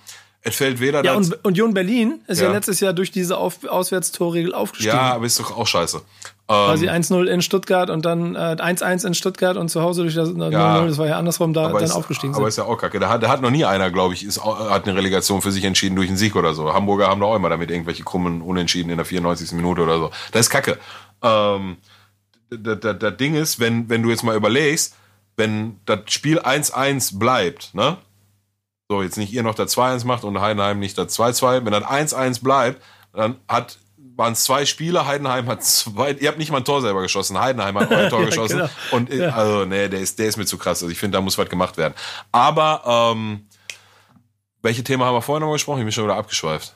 es 0.43 0.57
fällt 0.57 0.81
weder 0.81 1.03
Ja, 1.03 1.15
das. 1.15 1.31
und 1.31 1.45
Union 1.47 1.73
Berlin 1.73 2.21
ist 2.27 2.41
ja, 2.41 2.49
Ja. 2.49 2.53
letztes 2.53 2.81
Jahr 2.81 2.93
durch 2.93 3.11
diese 3.11 3.39
Auf 3.39 3.65
Auswärtstorregel 3.65 4.53
aufgestiegen. 4.55 4.95
Ja, 4.95 5.15
aber 5.15 5.25
ist 5.25 5.41
doch 5.41 5.57
auch 5.57 5.67
scheiße. 5.67 6.03
Quasi 6.47 6.87
Ähm, 6.89 7.03
1-0 7.03 7.25
in 7.25 7.41
Stuttgart 7.41 7.89
und 7.89 8.05
dann 8.05 8.35
äh, 8.35 8.39
1-1 8.39 9.07
in 9.07 9.15
Stuttgart 9.15 9.57
und 9.57 9.71
zu 9.71 9.81
Hause 9.81 10.03
durch 10.03 10.15
das 10.15 10.29
0-0, 10.29 10.53
Ja. 10.53 10.85
das 10.85 10.99
war 10.99 11.07
ja 11.07 11.17
andersrum, 11.17 11.55
da 11.55 11.65
aber 11.69 11.79
dann 11.79 11.85
ist, 11.85 11.93
aufgestiegen 11.95 12.35
aber 12.35 12.43
sind. 12.43 12.49
ist 12.49 12.57
ja 12.59 12.65
auch 12.65 12.77
kacke. 12.77 13.01
Da 13.01 13.09
hat, 13.09 13.23
da 13.23 13.29
hat 13.29 13.41
noch 13.41 13.51
nie 13.51 13.65
einer, 13.65 13.91
glaube 13.91 14.13
ich, 14.13 14.25
ist, 14.25 14.45
hat 14.45 14.87
eine 14.87 14.95
Relegation 14.95 15.41
für 15.41 15.51
sich 15.53 15.65
entschieden 15.65 15.97
durch 15.97 16.09
einen 16.09 16.19
Sieg 16.19 16.37
oder 16.37 16.53
so. 16.53 16.75
Hamburger 16.75 17.09
haben 17.09 17.21
doch 17.21 17.31
auch 17.31 17.37
immer 17.37 17.49
damit 17.49 17.71
irgendwelche 17.71 18.05
krummen 18.05 18.43
Unentschieden 18.43 18.91
in 18.91 18.97
der 18.99 19.07
94. 19.07 19.53
Minute 19.53 19.81
oder 19.83 19.99
so. 19.99 20.11
Das 20.33 20.43
ist 20.43 20.51
kacke. 20.51 20.79
Ähm, 21.23 21.79
das, 22.51 22.79
das, 22.81 22.99
das 22.99 23.17
Ding 23.17 23.35
ist, 23.37 23.59
wenn, 23.59 23.89
wenn 23.89 24.03
du 24.03 24.11
jetzt 24.11 24.23
mal 24.23 24.37
überlegst, 24.37 24.95
wenn 25.37 25.81
das 25.87 26.01
Spiel 26.11 26.41
1-1 26.41 27.19
bleibt, 27.19 27.75
ne? 27.75 27.97
So, 28.91 29.03
jetzt 29.03 29.17
nicht 29.17 29.33
ihr 29.33 29.43
noch 29.43 29.55
das 29.55 29.75
2-1 29.75 30.07
macht 30.07 30.25
und 30.25 30.39
Heidenheim 30.43 30.79
nicht 30.79 30.99
das 30.99 31.19
2-2. 31.19 31.65
Wenn 31.65 31.73
das 31.73 31.85
1-1 31.85 32.45
bleibt, 32.45 32.83
dann 33.15 33.37
hat 33.49 33.79
waren 34.17 34.33
es 34.35 34.45
zwei 34.45 34.65
Spiele, 34.65 35.07
Heidenheim 35.07 35.47
hat 35.49 35.65
zwei, 35.65 36.13
ihr 36.13 36.29
habt 36.29 36.39
nicht 36.39 36.51
mal 36.51 36.59
ein 36.59 36.65
Tor 36.65 36.81
selber 36.83 37.03
geschossen, 37.03 37.39
Heidenheim 37.41 37.77
hat 37.79 37.91
ein 37.91 38.09
Tor 38.11 38.21
Ja, 38.21 38.27
geschossen. 38.27 38.59
genau. 38.59 38.71
Und 38.93 39.11
äh, 39.11 39.25
Ja. 39.25 39.31
also, 39.31 39.65
nee, 39.65 39.89
der 39.89 40.01
ist, 40.01 40.19
der 40.19 40.27
ist 40.27 40.37
mir 40.37 40.47
zu 40.47 40.57
krass. 40.59 40.83
Also 40.83 40.91
ich 40.93 40.99
finde, 40.99 41.17
da 41.19 41.21
muss 41.23 41.37
was 41.39 41.49
gemacht 41.49 41.77
werden. 41.77 41.95
Aber 42.33 43.13
ähm, 43.15 43.47
welche 44.63 44.85
Themen 44.85 45.03
haben 45.03 45.15
wir 45.15 45.23
vorher 45.23 45.41
noch 45.41 45.49
mal 45.49 45.55
gesprochen? 45.55 45.79
Ich 45.81 45.85
bin 45.85 45.93
schon 45.93 46.05
wieder 46.05 46.17
abgeschweift. 46.17 46.75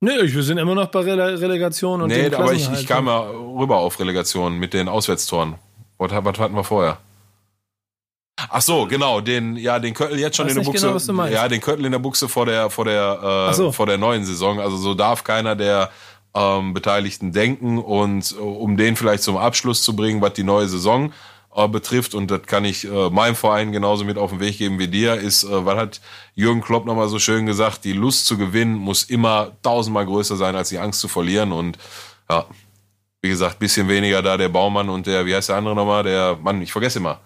Nee, 0.00 0.10
wir 0.20 0.42
sind 0.42 0.58
immer 0.58 0.74
noch 0.74 0.88
bei 0.88 1.00
Rele 1.00 1.40
Relegation 1.40 2.02
und 2.02 2.08
nee, 2.08 2.32
aber 2.34 2.52
ich, 2.52 2.70
ich 2.70 2.86
kam 2.86 3.06
ja 3.06 3.18
rüber 3.20 3.78
auf 3.78 3.98
Relegation 3.98 4.58
mit 4.58 4.74
den 4.74 4.88
Auswärtstoren. 4.88 5.54
Was, 5.96 6.12
was 6.12 6.38
hatten 6.38 6.54
wir 6.54 6.64
vorher? 6.64 6.98
Ach 8.50 8.60
so, 8.60 8.86
genau, 8.86 9.22
den, 9.22 9.56
ja, 9.56 9.78
den 9.78 9.94
Köttel 9.94 10.18
jetzt 10.18 10.36
schon 10.36 10.44
Weiß 10.46 10.52
in 10.56 10.62
der 10.62 10.70
Buchse. 10.70 11.06
genau, 11.06 11.24
ja, 11.24 11.48
den 11.48 11.62
Köttel 11.62 11.86
in 11.86 11.92
der 11.92 11.98
Buchse 11.98 12.28
vor 12.28 12.44
der, 12.44 12.68
vor 12.68 12.84
der, 12.84 13.48
äh, 13.50 13.54
so. 13.54 13.72
vor 13.72 13.86
der 13.86 13.96
neuen 13.96 14.26
Saison. 14.26 14.60
Also 14.60 14.76
so 14.76 14.92
darf 14.92 15.24
keiner 15.24 15.56
der 15.56 15.90
ähm, 16.36 16.74
Beteiligten 16.74 17.32
denken 17.32 17.78
und 17.78 18.32
äh, 18.38 18.40
um 18.40 18.76
den 18.76 18.96
vielleicht 18.96 19.22
zum 19.22 19.36
Abschluss 19.36 19.82
zu 19.82 19.96
bringen, 19.96 20.20
was 20.20 20.34
die 20.34 20.44
neue 20.44 20.68
Saison 20.68 21.12
äh, 21.54 21.66
betrifft, 21.66 22.14
und 22.14 22.30
das 22.30 22.42
kann 22.42 22.64
ich 22.64 22.84
äh, 22.84 23.10
meinem 23.10 23.34
Verein 23.34 23.72
genauso 23.72 24.04
mit 24.04 24.18
auf 24.18 24.30
den 24.30 24.40
Weg 24.40 24.58
geben 24.58 24.78
wie 24.78 24.88
dir, 24.88 25.14
ist, 25.14 25.44
äh, 25.44 25.64
was 25.64 25.76
hat 25.76 26.00
Jürgen 26.34 26.60
Klopp 26.60 26.84
nochmal 26.84 27.08
so 27.08 27.18
schön 27.18 27.46
gesagt, 27.46 27.84
die 27.84 27.94
Lust 27.94 28.26
zu 28.26 28.36
gewinnen 28.36 28.74
muss 28.74 29.04
immer 29.04 29.52
tausendmal 29.62 30.04
größer 30.04 30.36
sein 30.36 30.54
als 30.54 30.68
die 30.68 30.78
Angst 30.78 31.00
zu 31.00 31.08
verlieren 31.08 31.52
und 31.52 31.78
ja, 32.28 32.44
wie 33.22 33.30
gesagt, 33.30 33.58
bisschen 33.58 33.88
weniger 33.88 34.20
da 34.20 34.36
der 34.36 34.50
Baumann 34.50 34.90
und 34.90 35.06
der, 35.06 35.24
wie 35.24 35.34
heißt 35.34 35.48
der 35.48 35.56
andere 35.56 35.74
nochmal, 35.74 36.02
der 36.02 36.36
Mann, 36.36 36.60
ich 36.60 36.72
vergesse 36.72 36.98
immer. 36.98 37.20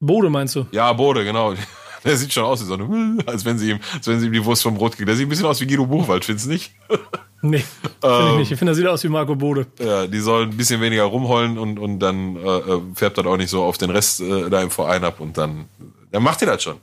Bode 0.00 0.30
meinst 0.30 0.54
du? 0.54 0.66
Ja, 0.70 0.92
Bode, 0.92 1.24
genau. 1.24 1.54
Der 2.04 2.16
sieht 2.16 2.32
schon 2.32 2.44
aus 2.44 2.60
wie 2.60 2.64
so 2.66 2.74
eine, 2.74 3.18
als 3.26 3.44
wenn 3.44 3.58
sie 3.58 3.70
ihm, 3.70 3.80
als 3.92 4.06
wenn 4.06 4.20
sie 4.20 4.26
ihm 4.26 4.32
die 4.32 4.44
Wurst 4.44 4.62
vom 4.62 4.74
Brot 4.74 4.94
kriegt. 4.94 5.08
Der 5.08 5.16
sieht 5.16 5.26
ein 5.26 5.28
bisschen 5.28 5.46
aus 5.46 5.60
wie 5.60 5.66
Guido 5.66 5.84
Buchwald, 5.84 6.24
findest 6.24 6.46
du 6.46 6.50
nicht? 6.50 6.72
Nee, 7.40 7.64
finde 8.00 8.30
ich 8.30 8.36
nicht. 8.38 8.52
Ich 8.52 8.58
finde, 8.58 8.72
er 8.72 8.74
sieht 8.74 8.86
aus 8.86 9.04
wie 9.04 9.08
Marco 9.08 9.36
Bode. 9.36 9.66
Ja, 9.78 10.06
die 10.06 10.18
sollen 10.18 10.50
ein 10.50 10.56
bisschen 10.56 10.80
weniger 10.80 11.04
rumheulen 11.04 11.56
und, 11.56 11.78
und 11.78 12.00
dann 12.00 12.36
äh, 12.36 12.40
äh, 12.40 12.80
färbt 12.94 13.18
das 13.18 13.26
auch 13.26 13.36
nicht 13.36 13.50
so 13.50 13.62
auf 13.62 13.78
den 13.78 13.90
Rest 13.90 14.20
äh, 14.20 14.50
da 14.50 14.60
im 14.60 14.70
Verein 14.70 15.04
ab 15.04 15.20
und 15.20 15.38
dann, 15.38 15.66
dann 16.10 16.22
macht 16.22 16.42
ihr 16.42 16.46
das 16.46 16.62
schon. 16.62 16.78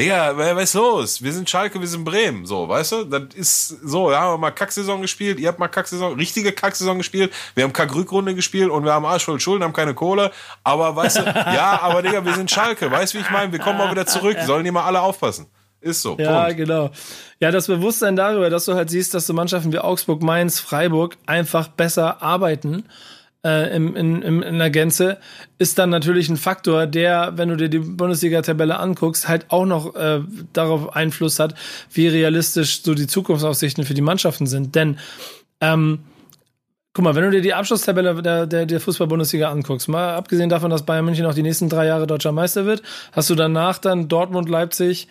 Digga, 0.00 0.34
was 0.36 0.62
ist 0.62 0.74
los? 0.74 1.22
Wir 1.22 1.32
sind 1.32 1.48
Schalke, 1.48 1.78
wir 1.78 1.86
sind 1.86 2.04
Bremen. 2.04 2.46
So, 2.46 2.66
weißt 2.66 2.92
du? 2.92 3.04
Das 3.04 3.34
ist 3.34 3.68
so, 3.68 4.10
ja, 4.10 4.20
haben 4.20 4.32
wir 4.34 4.38
mal 4.38 4.50
Kacksaison 4.50 5.02
gespielt, 5.02 5.38
ihr 5.38 5.48
habt 5.48 5.58
mal 5.58 5.68
Kacksaison, 5.68 6.14
richtige 6.14 6.52
Kacksaison 6.52 6.96
gespielt, 6.96 7.32
wir 7.54 7.64
haben 7.64 7.72
Kackrückrunde 7.74 8.34
gespielt 8.34 8.70
und 8.70 8.84
wir 8.84 8.94
haben 8.94 9.04
Arsch 9.04 9.26
voll 9.26 9.38
Schulden, 9.38 9.62
haben 9.62 9.74
keine 9.74 9.92
Kohle. 9.92 10.32
Aber 10.64 10.96
weißt 10.96 11.18
du, 11.18 11.22
ja, 11.24 11.80
aber 11.82 12.02
Digga, 12.02 12.24
wir 12.24 12.34
sind 12.34 12.50
Schalke, 12.50 12.90
weißt 12.90 13.12
du, 13.12 13.18
wie 13.18 13.22
ich 13.22 13.30
meine? 13.30 13.52
Wir 13.52 13.58
kommen 13.58 13.78
mal 13.78 13.90
wieder 13.90 14.06
zurück, 14.06 14.38
sollen 14.46 14.64
die 14.64 14.70
mal 14.70 14.84
alle 14.84 15.02
aufpassen. 15.02 15.46
Ist 15.80 16.02
so, 16.02 16.16
Ja, 16.18 16.42
Punkt. 16.44 16.56
genau. 16.58 16.90
Ja, 17.40 17.50
das 17.50 17.66
Bewusstsein 17.66 18.16
darüber, 18.16 18.50
dass 18.50 18.66
du 18.66 18.74
halt 18.74 18.90
siehst, 18.90 19.14
dass 19.14 19.26
so 19.26 19.32
Mannschaften 19.32 19.72
wie 19.72 19.78
Augsburg, 19.78 20.22
Mainz, 20.22 20.60
Freiburg 20.60 21.16
einfach 21.26 21.68
besser 21.68 22.22
arbeiten 22.22 22.84
äh, 23.44 23.74
im, 23.74 23.96
in, 23.96 24.20
im, 24.20 24.42
in 24.42 24.58
der 24.58 24.68
Gänze, 24.68 25.16
ist 25.56 25.78
dann 25.78 25.88
natürlich 25.88 26.28
ein 26.28 26.36
Faktor, 26.36 26.86
der, 26.86 27.32
wenn 27.36 27.48
du 27.48 27.56
dir 27.56 27.70
die 27.70 27.78
Bundesliga-Tabelle 27.78 28.78
anguckst, 28.78 29.26
halt 29.28 29.46
auch 29.48 29.64
noch 29.64 29.94
äh, 29.96 30.20
darauf 30.52 30.94
Einfluss 30.94 31.38
hat, 31.38 31.54
wie 31.92 32.08
realistisch 32.08 32.82
so 32.82 32.94
die 32.94 33.06
Zukunftsaussichten 33.06 33.84
für 33.84 33.94
die 33.94 34.02
Mannschaften 34.02 34.46
sind. 34.46 34.74
Denn 34.74 34.98
ähm, 35.62 36.00
Guck 36.92 37.04
mal, 37.04 37.14
wenn 37.14 37.22
du 37.22 37.30
dir 37.30 37.40
die 37.40 37.54
Abschlusstabelle 37.54 38.20
der, 38.20 38.46
der, 38.48 38.66
der 38.66 38.80
Fußball-Bundesliga 38.80 39.48
anguckst, 39.48 39.88
mal 39.88 40.16
abgesehen 40.16 40.50
davon, 40.50 40.70
dass 40.70 40.84
Bayern 40.84 41.04
München 41.04 41.24
auch 41.24 41.34
die 41.34 41.44
nächsten 41.44 41.68
drei 41.68 41.86
Jahre 41.86 42.08
deutscher 42.08 42.32
Meister 42.32 42.66
wird, 42.66 42.82
hast 43.12 43.30
du 43.30 43.36
danach 43.36 43.78
dann 43.78 44.08
Dortmund, 44.08 44.48
Leipzig, 44.48 45.06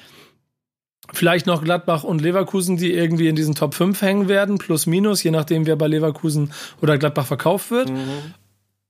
vielleicht 1.14 1.46
noch 1.46 1.64
Gladbach 1.64 2.04
und 2.04 2.22
Leverkusen, 2.22 2.78
die 2.78 2.94
irgendwie 2.94 3.28
in 3.28 3.36
diesen 3.36 3.56
Top 3.56 3.74
5 3.74 4.02
hängen 4.02 4.28
werden, 4.28 4.58
plus 4.58 4.86
minus, 4.86 5.24
je 5.24 5.32
nachdem, 5.32 5.66
wer 5.66 5.76
bei 5.76 5.88
Leverkusen 5.88 6.52
oder 6.82 6.98
Gladbach 6.98 7.26
verkauft 7.26 7.72
wird. 7.72 7.92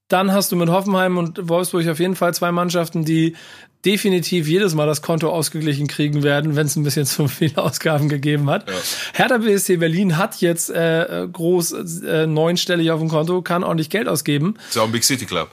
Dann 0.08 0.32
hast 0.32 0.50
du 0.50 0.56
mit 0.56 0.68
Hoffenheim 0.68 1.18
und 1.18 1.48
Wolfsburg 1.48 1.86
auf 1.86 2.00
jeden 2.00 2.16
Fall 2.16 2.34
zwei 2.34 2.50
Mannschaften, 2.50 3.04
die 3.04 3.36
definitiv 3.84 4.48
jedes 4.48 4.74
Mal 4.74 4.86
das 4.86 5.02
Konto 5.02 5.30
ausgeglichen 5.30 5.86
kriegen 5.86 6.22
werden, 6.22 6.56
wenn 6.56 6.66
es 6.66 6.76
ein 6.76 6.82
bisschen 6.82 7.06
zu 7.06 7.28
viele 7.28 7.58
Ausgaben 7.58 8.08
gegeben 8.08 8.50
hat. 8.50 8.70
Hertha 9.14 9.38
BSC 9.38 9.76
Berlin 9.76 10.16
hat 10.16 10.40
jetzt 10.40 10.70
äh, 10.70 11.28
groß 11.32 12.02
äh, 12.02 12.26
neunstellig 12.26 12.90
auf 12.90 13.00
dem 13.00 13.08
Konto, 13.08 13.40
kann 13.42 13.64
ordentlich 13.64 13.88
Geld 13.88 14.08
ausgeben. 14.08 14.56
Ist 14.68 14.76
ja 14.76 14.82
auch 14.82 14.86
ein 14.86 14.92
Big 14.92 15.04
City 15.04 15.26
Club. 15.26 15.50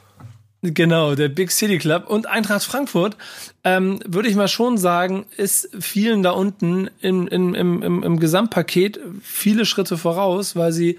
Genau, 0.63 1.13
der 1.13 1.29
Big 1.29 1.51
City 1.51 1.77
Club 1.77 2.09
und 2.09 2.25
Eintracht 2.25 2.63
Frankfurt, 2.63 3.15
ähm, 3.63 3.99
würde 4.05 4.27
ich 4.27 4.35
mal 4.35 4.47
schon 4.47 4.77
sagen, 4.79 5.25
ist 5.37 5.69
vielen 5.79 6.23
da 6.23 6.31
unten 6.31 6.89
im, 6.99 7.27
im, 7.27 7.53
im, 7.53 7.83
im, 7.83 8.03
im 8.03 8.19
Gesamtpaket 8.19 8.99
viele 9.21 9.65
Schritte 9.65 9.97
voraus, 9.97 10.55
weil 10.55 10.71
sie 10.71 10.97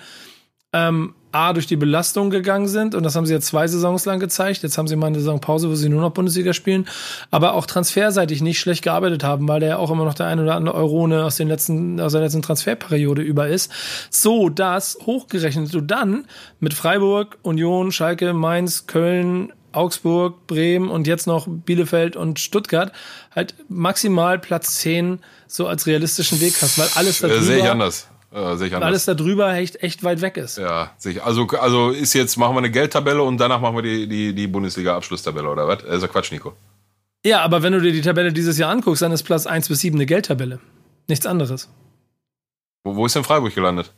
ähm, 0.72 1.14
A, 1.30 1.52
durch 1.52 1.66
die 1.66 1.76
Belastung 1.76 2.30
gegangen 2.30 2.68
sind 2.68 2.94
und 2.94 3.02
das 3.02 3.14
haben 3.14 3.26
sie 3.26 3.34
jetzt 3.34 3.46
zwei 3.46 3.66
Saisons 3.68 4.06
lang 4.06 4.18
gezeigt. 4.18 4.62
Jetzt 4.62 4.78
haben 4.78 4.88
sie 4.88 4.96
mal 4.96 5.08
eine 5.08 5.18
Saisonpause, 5.18 5.68
wo 5.68 5.74
sie 5.74 5.90
nur 5.90 6.00
noch 6.00 6.12
Bundesliga 6.12 6.54
spielen, 6.54 6.88
aber 7.30 7.52
auch 7.52 7.66
transferseitig 7.66 8.40
nicht 8.40 8.58
schlecht 8.58 8.82
gearbeitet 8.82 9.24
haben, 9.24 9.46
weil 9.46 9.60
da 9.60 9.66
ja 9.66 9.76
auch 9.76 9.90
immer 9.90 10.06
noch 10.06 10.14
der 10.14 10.26
ein 10.26 10.40
oder 10.40 10.54
andere 10.54 10.74
Eurone 10.74 11.24
aus, 11.24 11.36
den 11.36 11.48
letzten, 11.48 12.00
aus 12.00 12.12
der 12.12 12.22
letzten 12.22 12.40
Transferperiode 12.40 13.20
über 13.20 13.48
ist. 13.48 13.70
So, 14.10 14.48
dass 14.48 14.98
hochgerechnet 15.04 15.72
du 15.72 15.82
dann 15.82 16.24
mit 16.60 16.72
Freiburg, 16.72 17.36
Union, 17.42 17.92
Schalke, 17.92 18.32
Mainz, 18.32 18.86
Köln, 18.86 19.52
Augsburg, 19.72 20.46
Bremen 20.46 20.88
und 20.88 21.06
jetzt 21.06 21.26
noch 21.26 21.46
Bielefeld 21.46 22.16
und 22.16 22.40
Stuttgart 22.40 22.92
halt 23.36 23.54
maximal 23.68 24.38
Platz 24.38 24.78
10 24.78 25.20
so 25.46 25.66
als 25.66 25.86
realistischen 25.86 26.40
Weg 26.40 26.54
hast, 26.62 26.78
weil 26.78 26.88
alles 26.94 27.22
Äh, 27.22 27.28
darüber, 27.28 27.42
sehe 27.42 27.58
ich 27.58 27.70
anders. 27.70 28.08
Äh, 28.30 28.56
sehe 28.56 28.66
ich 28.68 28.74
anders. 28.74 28.88
alles 28.88 29.04
darüber 29.06 29.54
echt, 29.54 29.82
echt 29.82 30.04
weit 30.04 30.20
weg 30.20 30.36
ist. 30.36 30.58
Ja, 30.58 30.92
sicher. 30.98 31.24
Also, 31.24 31.46
also 31.46 31.90
ist 31.90 32.12
jetzt, 32.12 32.36
machen 32.36 32.54
wir 32.54 32.58
eine 32.58 32.70
Geldtabelle 32.70 33.22
und 33.22 33.38
danach 33.38 33.60
machen 33.60 33.76
wir 33.76 33.82
die, 33.82 34.06
die, 34.06 34.34
die 34.34 34.46
Bundesliga-Abschlusstabelle, 34.46 35.48
oder 35.48 35.66
was? 35.66 35.84
Also 35.84 36.08
Quatsch, 36.08 36.30
Nico. 36.32 36.52
Ja, 37.24 37.40
aber 37.42 37.62
wenn 37.62 37.72
du 37.72 37.80
dir 37.80 37.92
die 37.92 38.00
Tabelle 38.02 38.32
dieses 38.32 38.58
Jahr 38.58 38.70
anguckst, 38.70 39.02
dann 39.02 39.12
ist 39.12 39.22
Platz 39.22 39.46
1 39.46 39.68
bis 39.68 39.80
7 39.80 39.96
eine 39.96 40.06
Geldtabelle. 40.06 40.60
Nichts 41.08 41.26
anderes. 41.26 41.68
Wo, 42.84 42.96
wo 42.96 43.06
ist 43.06 43.16
denn 43.16 43.24
Freiburg 43.24 43.54
gelandet? 43.54 43.92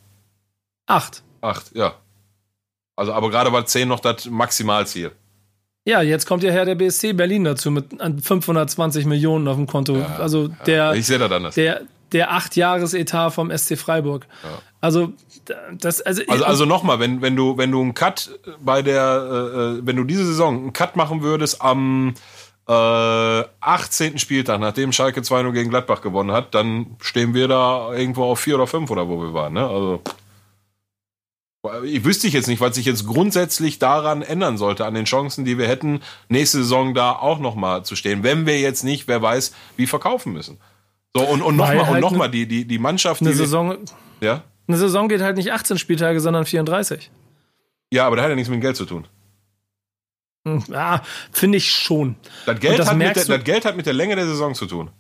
8. 0.87 1.23
Acht, 1.41 1.75
ja. 1.75 1.95
Also, 2.97 3.13
aber 3.13 3.31
gerade 3.31 3.53
war 3.53 3.67
10 3.67 3.89
noch 3.89 4.01
das 4.01 4.27
Maximalziel. 4.27 5.11
Ja, 5.87 6.03
jetzt 6.03 6.27
kommt 6.27 6.43
ja 6.43 6.51
her 6.53 6.65
der 6.67 6.75
BSC 6.75 7.15
Berlin 7.15 7.45
dazu 7.45 7.71
mit 7.71 8.01
an 8.01 8.21
520 8.21 9.07
Millionen 9.07 9.49
auf 9.49 9.57
dem 9.57 9.67
Konto. 9.67 9.97
also 10.19 10.49
der, 10.67 10.93
Ich 10.93 11.07
sehe 11.07 11.19
das 11.19 11.33
anders. 11.33 11.55
der, 11.55 11.83
der 12.13 12.33
8-Jahres-Etat 12.33 13.31
vom 13.31 13.57
SC 13.57 13.77
Freiburg. 13.79 14.27
Also, 14.81 15.13
das, 15.79 16.01
also, 16.01 16.23
Also, 16.27 16.45
also 16.45 16.65
nochmal, 16.65 17.01
wenn, 17.01 17.21
wenn 17.21 17.37
du, 17.37 17.57
wenn 17.59 17.71
du 17.71 17.81
einen 17.81 17.95
Cut 17.95 18.39
bei 18.61 18.83
der, 18.83 19.03
äh, 19.31 19.61
äh, 19.61 19.81
wenn 19.83 19.97
du 19.97 20.05
diese 20.05 20.25
Saison 20.25 20.57
einen 20.57 20.73
Cut 20.73 20.97
machen 20.97 21.23
würdest 21.23 21.61
am 21.61 22.15
äh, 22.69 22.73
18. 23.61 24.19
Spieltag, 24.19 24.61
nachdem 24.61 24.93
Schalke 24.93 25.21
2-0 25.21 25.53
gegen 25.53 25.71
Gladbach 25.71 26.01
gewonnen 26.01 26.33
hat, 26.33 26.55
dann 26.55 26.97
stehen 27.01 27.35
wir 27.35 27.49
da 27.49 27.93
irgendwo 27.93 28.25
auf 28.25 28.41
4 28.41 28.55
oder 28.55 28.67
5 28.67 28.91
oder 28.91 29.09
wo 29.09 29.21
wir 29.21 29.35
waren, 29.35 29.55
ne? 29.55 29.67
Also. 29.67 30.03
Ich 31.85 32.05
wüsste 32.05 32.27
ich 32.27 32.33
jetzt 32.33 32.49
nicht, 32.49 32.63
was 32.63 32.77
sich 32.77 32.87
jetzt 32.87 33.07
grundsätzlich 33.07 33.79
daran 33.79 34.23
ändern 34.23 34.57
sollte, 34.57 34.87
an 34.87 34.95
den 34.95 35.05
Chancen, 35.05 35.45
die 35.45 35.59
wir 35.59 35.69
hätten, 35.69 36.01
nächste 36.31 36.59
Saison 36.59 36.95
da 36.95 37.13
auch 37.13 37.39
nochmal 37.39 37.85
zu 37.85 37.97
stehen. 37.97 38.23
Wenn 38.23 38.47
wir 38.47 38.59
jetzt 38.59 38.83
nicht, 38.83 39.09
wer 39.09 39.21
weiß, 39.21 39.53
wie 39.77 39.87
verkaufen 39.87 40.33
müssen. 40.33 40.59
So, 41.17 41.23
und, 41.25 41.43
und 41.43 41.57
nochmal, 41.57 41.79
und 41.79 41.87
halt 41.89 42.01
nochmal, 42.01 42.29
ne- 42.29 42.33
die, 42.33 42.47
die, 42.47 42.65
die 42.65 42.79
Mannschaft, 42.79 43.21
die. 43.21 43.25
eine 43.27 43.35
wir- 43.35 43.39
Saison, 43.39 43.77
ja? 44.21 44.45
eine 44.69 44.77
Saison 44.77 45.09
geht 45.09 45.21
halt 45.23 45.37
nicht 45.37 45.53
18 45.53 45.77
Spieltage, 45.79 46.21
sondern 46.21 46.45
34. 46.45 47.11
ja, 47.93 48.07
aber 48.07 48.17
das 48.17 48.23
hat 48.25 48.31
ja 48.31 48.37
nichts 48.37 48.49
mit 48.49 48.59
dem 48.59 48.63
Geld 48.63 48.77
zu 48.77 48.85
tun. 48.85 49.07
Hm, 50.47 50.63
Ja, 50.71 51.03
finde 51.33 51.59
ich 51.59 51.71
schon. 51.71 52.15
Das 52.47 52.61
Geld, 52.61 52.79
das 52.79 52.89
hat 52.89 52.97
mit 52.97 53.15
der, 53.17 53.25
das 53.25 53.45
Geld 53.45 53.65
hat 53.65 53.77
mit 53.77 53.87
der 53.87 53.93
Länge 53.93 54.15
der 54.17 54.27
Saison 54.27 54.55
zu 54.55 54.67
tun. 54.67 54.91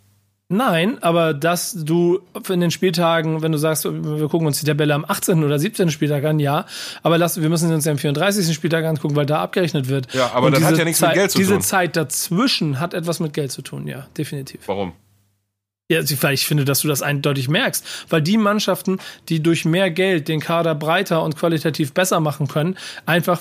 Nein, 0.53 1.01
aber 1.01 1.33
dass 1.33 1.73
du 1.73 2.23
in 2.49 2.61
den 2.61 2.73
Spieltagen, 2.73 3.41
wenn 3.41 3.53
du 3.53 3.59
sagst, 3.59 3.85
wir 3.85 4.29
gucken 4.29 4.49
uns 4.49 4.59
die 4.59 4.67
Tabelle 4.67 4.95
am 4.95 5.05
18. 5.07 5.45
oder 5.45 5.61
17. 5.61 5.93
Spieltag 5.93 6.25
an, 6.25 6.41
ja, 6.41 6.67
aber 7.05 7.19
lass, 7.19 7.41
wir 7.41 7.49
müssen 7.49 7.73
uns 7.73 7.85
ja 7.85 7.93
am 7.93 7.99
34. 7.99 8.53
Spieltag 8.53 8.85
angucken, 8.85 9.15
weil 9.15 9.27
da 9.27 9.41
abgerechnet 9.43 9.89
wird. 9.89 10.13
Ja, 10.13 10.33
aber 10.33 10.47
Und 10.49 10.57
das 10.57 10.65
hat 10.65 10.71
diese 10.73 10.81
ja 10.81 10.85
nichts 10.87 10.99
Zeit, 10.99 11.11
mit 11.11 11.19
Geld 11.19 11.31
zu 11.31 11.39
diese 11.39 11.53
tun. 11.53 11.61
Zeit 11.63 11.95
dazwischen 11.95 12.81
hat 12.81 12.95
etwas 12.95 13.21
mit 13.21 13.33
Geld 13.33 13.53
zu 13.53 13.63
tun, 13.63 13.87
ja, 13.87 14.09
definitiv. 14.19 14.63
Warum? 14.67 14.93
Ja, 15.91 16.01
ich 16.31 16.47
finde, 16.47 16.65
dass 16.65 16.83
du 16.83 16.89
das 16.89 17.03
eindeutig 17.03 17.49
merkst, 17.49 17.85
weil 18.11 18.23
die 18.23 18.37
Mannschaften, 18.37 19.01
die 19.29 19.43
durch 19.43 19.65
mehr 19.65 19.91
Geld 19.91 20.29
den 20.29 20.39
Kader 20.39 20.77
breiter 20.77 21.25
und 21.25 21.37
qualitativ 21.37 21.93
besser 21.93 22.21
machen 22.21 22.47
können, 22.47 22.77
einfach 23.07 23.41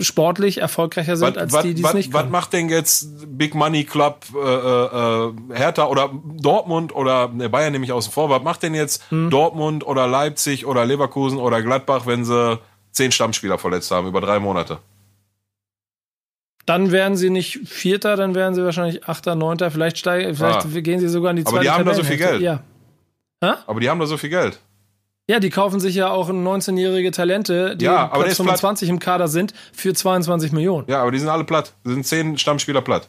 sportlich 0.00 0.58
erfolgreicher 0.58 1.16
sind 1.16 1.36
als 1.36 1.52
die, 1.62 1.74
die 1.74 1.82
es 1.82 1.92
nicht 1.92 2.12
was 2.12 2.20
können. 2.20 2.30
macht 2.32 2.52
denn 2.52 2.68
jetzt 2.68 3.08
Big 3.36 3.56
Money 3.56 3.82
Club 3.82 4.24
äh, 4.32 4.38
äh, 4.38 5.32
Hertha 5.54 5.86
oder 5.86 6.10
Dortmund 6.40 6.94
oder 6.94 7.26
ne, 7.26 7.48
Bayern 7.48 7.72
nehme 7.72 7.84
ich 7.84 7.90
außen 7.90 8.12
vor, 8.12 8.30
was 8.30 8.42
macht 8.42 8.62
denn 8.62 8.74
jetzt 8.74 9.02
Hm. 9.08 9.30
Dortmund 9.30 9.84
oder 9.84 10.06
Leipzig 10.06 10.66
oder 10.66 10.84
Leverkusen 10.84 11.38
oder 11.38 11.62
Gladbach, 11.62 12.06
wenn 12.06 12.24
sie 12.24 12.60
zehn 12.92 13.10
Stammspieler 13.10 13.58
verletzt 13.58 13.90
haben 13.90 14.06
über 14.06 14.20
drei 14.20 14.38
Monate? 14.38 14.78
Dann 16.66 16.92
wären 16.92 17.16
sie 17.16 17.28
nicht 17.30 17.60
Vierter, 17.68 18.16
dann 18.16 18.34
wären 18.34 18.54
sie 18.54 18.64
wahrscheinlich 18.64 19.08
Achter, 19.08 19.34
Neunter, 19.34 19.70
vielleicht 19.70 19.98
steigen, 19.98 20.34
vielleicht 20.34 20.64
Ah. 20.64 20.80
gehen 20.80 21.00
sie 21.00 21.08
sogar 21.08 21.30
in 21.30 21.36
die 21.38 21.42
Aber 21.42 21.50
zweite 21.52 21.64
die 21.64 21.70
haben 21.70 21.84
da 21.84 21.94
so 21.94 22.04
viel 22.04 22.16
Tabellenhälfte. 22.18 22.64
Ja. 23.42 23.58
Aber 23.66 23.80
die 23.80 23.90
haben 23.90 23.98
da 23.98 24.06
so 24.06 24.16
viel 24.16 24.30
Geld. 24.30 24.60
Ja, 25.28 25.40
die 25.40 25.50
kaufen 25.50 25.80
sich 25.80 25.94
ja 25.94 26.10
auch 26.10 26.28
19-jährige 26.30 27.10
Talente, 27.10 27.76
die 27.76 27.84
Ja, 27.84 27.96
aber 27.96 28.06
der 28.06 28.08
Platz 28.24 28.32
ist 28.32 28.36
platt. 28.38 28.46
25 28.60 28.88
im 28.88 28.98
Kader 28.98 29.28
sind, 29.28 29.54
für 29.72 29.94
22 29.94 30.52
Millionen. 30.52 30.84
Ja, 30.88 31.02
aber 31.02 31.10
die 31.10 31.18
sind 31.18 31.28
alle 31.28 31.44
platt. 31.44 31.72
Die 31.86 31.90
sind 31.90 32.06
zehn 32.06 32.38
Stammspieler 32.38 32.80
platt. 32.82 33.08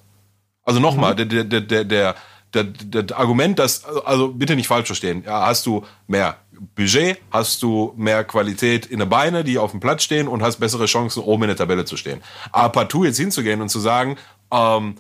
Also 0.64 0.80
nochmal, 0.80 1.14
Mhm. 1.14 1.30
der, 1.30 1.44
der, 1.44 1.62
der, 1.62 1.84
der, 1.84 2.16
der, 2.54 2.64
der, 2.64 3.04
der 3.04 3.18
Argument, 3.18 3.60
dass, 3.60 3.86
also 3.86 4.30
bitte 4.30 4.56
nicht 4.56 4.68
falsch 4.68 4.88
verstehen, 4.88 5.24
ja, 5.26 5.46
hast 5.46 5.66
du 5.66 5.86
mehr 6.08 6.38
Budget, 6.76 7.20
hast 7.32 7.62
du 7.64 7.94
mehr 7.98 8.24
Qualität 8.24 8.86
in 8.86 9.00
den 9.00 9.10
Beine, 9.10 9.44
die 9.44 9.58
auf 9.58 9.72
dem 9.72 9.80
Platz 9.80 10.04
stehen 10.04 10.28
und 10.28 10.42
hast 10.42 10.58
bessere 10.58 10.86
Chancen, 10.86 11.24
oben 11.24 11.44
in 11.44 11.48
der 11.50 11.58
Tabelle 11.58 11.86
zu 11.86 11.98
stehen. 11.98 12.22
Aber 12.52 12.70
partout 12.70 13.06
jetzt 13.06 13.18
hinzugehen 13.18 13.62
und 13.62 13.70
zu 13.70 13.80
sagen, 13.80 14.18
ähm, 14.52 14.96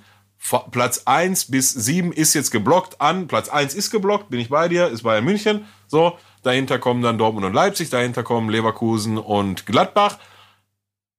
Platz 0.71 1.03
1 1.05 1.51
bis 1.51 1.71
7 1.71 2.11
ist 2.11 2.33
jetzt 2.33 2.51
geblockt 2.51 2.99
an, 2.99 3.27
Platz 3.27 3.47
1 3.47 3.75
ist 3.75 3.91
geblockt, 3.91 4.29
bin 4.29 4.41
ich 4.41 4.49
bei 4.49 4.67
dir, 4.67 4.87
ist 4.87 5.03
Bayern 5.03 5.23
München, 5.23 5.65
so, 5.87 6.17
dahinter 6.41 6.79
kommen 6.79 7.01
dann 7.01 7.17
Dortmund 7.17 7.45
und 7.45 7.53
Leipzig, 7.53 7.89
dahinter 7.89 8.23
kommen 8.23 8.49
Leverkusen 8.49 9.17
und 9.17 9.65
Gladbach. 9.65 10.17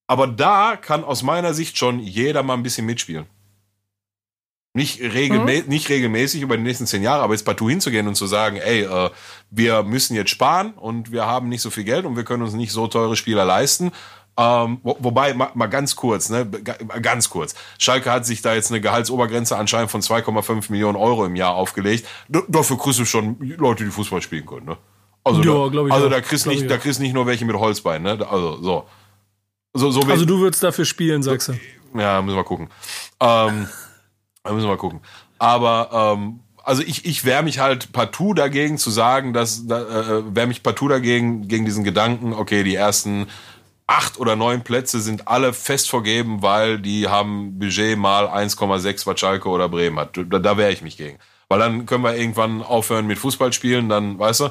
Aber 0.07 0.27
da 0.27 0.77
kann 0.77 1.05
aus 1.05 1.23
meiner 1.23 1.55
Sicht 1.55 1.79
schon 1.79 1.99
jeder 2.01 2.43
mal 2.43 2.55
ein 2.55 2.63
bisschen 2.63 2.85
mitspielen. 2.85 3.27
Nicht, 4.77 5.01
regelmä 5.01 5.63
nicht 5.69 5.89
regelmäßig 5.89 6.43
über 6.43 6.57
die 6.57 6.65
nächsten 6.65 6.87
zehn 6.87 7.01
Jahre, 7.03 7.23
aber 7.23 7.33
jetzt 7.35 7.45
partout 7.45 7.69
hinzugehen 7.71 8.09
und 8.09 8.17
zu 8.17 8.27
sagen, 8.27 8.57
ey, 8.57 8.83
äh, 8.83 9.11
wir 9.51 9.85
müssen 9.85 10.17
jetzt 10.17 10.31
sparen 10.31 10.73
und 10.75 11.13
wir 11.13 11.27
haben 11.27 11.49
nicht 11.49 11.63
so 11.63 11.71
viel 11.71 11.85
Geld 11.85 12.05
und 12.05 12.17
wir 12.17 12.25
können 12.25 12.43
uns 12.43 12.55
nicht 12.55 12.73
so 12.73 12.89
teure 12.89 13.15
Spieler 13.15 13.45
leisten. 13.45 13.93
Ähm, 14.37 14.81
wo, 14.83 14.97
wobei, 14.99 15.33
mal, 15.33 15.51
mal 15.55 15.69
ganz 15.69 15.95
kurz, 15.95 16.29
ne, 16.29 16.45
ga- 16.45 16.75
ganz 17.01 17.31
kurz. 17.31 17.55
Schalke 17.79 18.11
hat 18.11 18.27
sich 18.27 18.43
da 18.43 18.53
jetzt 18.53 18.73
eine 18.73 18.81
Gehaltsobergrenze 18.81 19.57
anscheinend 19.57 19.93
von 19.93 20.01
2,5 20.03 20.73
Millionen 20.73 20.97
Euro 20.97 21.25
im 21.25 21.37
Jahr 21.37 21.55
aufgelegt. 21.55 22.09
D 22.27 22.41
dafür 22.49 22.77
kriegst 22.77 22.99
du 22.99 23.05
schon 23.05 23.37
Leute, 23.57 23.85
die 23.85 23.91
Fußball 23.93 24.23
spielen 24.23 24.45
können, 24.45 24.67
ne? 24.67 24.77
Also, 25.23 25.41
Ja, 25.41 25.71
da, 25.71 25.95
also 25.95 26.07
auch. 26.07 26.11
da 26.11 26.21
kriegst 26.21 26.49
nicht, 26.49 26.63
ich 26.63 26.69
da 26.69 26.79
kriegst 26.79 26.99
nicht 26.99 27.13
nur 27.15 27.27
welche 27.27 27.45
mit 27.45 27.55
Holzbein, 27.55 28.03
ne? 28.03 28.19
Also, 28.29 28.61
so. 28.61 28.85
So, 29.73 29.93
so 29.93 30.01
Also 30.03 30.25
du 30.25 30.41
würdest 30.41 30.65
dafür 30.65 30.85
spielen, 30.85 31.23
sagst 31.23 31.49
du. 31.51 31.53
ja, 31.97 32.21
müssen 32.21 32.37
wir 32.37 32.43
gucken. 32.45 32.71
Ähm, 33.21 33.69
da 34.45 34.53
müssen 34.53 34.67
wir 34.67 34.73
mal 34.73 34.77
gucken. 34.79 35.01
Aber 35.39 36.15
ähm, 36.17 36.41
also 36.63 36.83
ich, 36.83 37.05
ich 37.07 37.25
wehre 37.25 37.43
mich 37.43 37.59
halt 37.59 37.93
partout 37.93 38.35
dagegen 38.35 38.79
zu 38.79 38.91
sagen, 38.91 39.33
dass 39.33 39.67
da, 39.67 39.81
äh, 39.83 40.35
wehre 40.37 40.47
mich 40.47 40.63
partout 40.63 40.89
dagegen 40.89 41.49
gegen 41.49 41.65
diesen 41.65 41.83
Gedanken, 41.83 42.33
okay, 42.35 42.63
die 42.63 42.75
ersten 42.75 43.27
acht 43.87 44.19
oder 44.19 44.37
neun 44.37 44.63
Plätze 44.63 45.01
sind 45.01 45.29
alle 45.29 45.53
fest 45.53 45.91
vergeben, 45.91 46.43
weil 46.43 46.79
die 46.79 47.09
haben 47.09 47.59
Budget 47.59 47.99
mal 47.99 48.29
1,6, 48.29 49.07
was 49.07 49.21
Schalke 49.21 49.49
oder 49.49 49.69
Bremen 49.69 49.99
hat. 49.99 50.17
Da, 50.17 50.39
da 50.39 50.57
wehre 50.57 50.73
ich 50.73 50.83
mich 50.83 50.97
gegen. 50.97 51.19
Weil 51.49 51.59
dann 51.59 51.85
können 51.87 52.05
wir 52.05 52.17
irgendwann 52.17 52.63
aufhören 52.63 53.07
mit 53.07 53.19
Fußball 53.19 53.53
spielen, 53.53 53.89
dann, 53.89 54.19
weißt 54.19 54.41
du, 54.41 54.49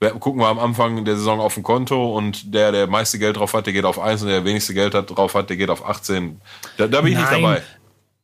wir- 0.00 0.10
gucken 0.10 0.40
wir 0.40 0.48
am 0.48 0.58
Anfang 0.58 1.04
der 1.04 1.16
Saison 1.16 1.38
auf 1.40 1.56
ein 1.56 1.62
Konto 1.62 2.16
und 2.16 2.52
der, 2.54 2.72
der 2.72 2.88
meiste 2.88 3.20
Geld 3.20 3.36
drauf 3.36 3.54
hat, 3.54 3.66
der 3.66 3.72
geht 3.72 3.84
auf 3.84 4.00
1 4.00 4.22
und 4.22 4.28
der 4.28 4.44
wenigste 4.44 4.74
Geld 4.74 4.94
hat, 4.94 5.16
drauf 5.16 5.34
hat, 5.34 5.48
der 5.48 5.56
geht 5.56 5.70
auf 5.70 5.88
18. 5.88 6.40
Da, 6.76 6.88
da 6.88 7.00
bin 7.02 7.12
ich 7.12 7.18
nicht 7.18 7.30
Nein. 7.30 7.42
dabei. 7.42 7.62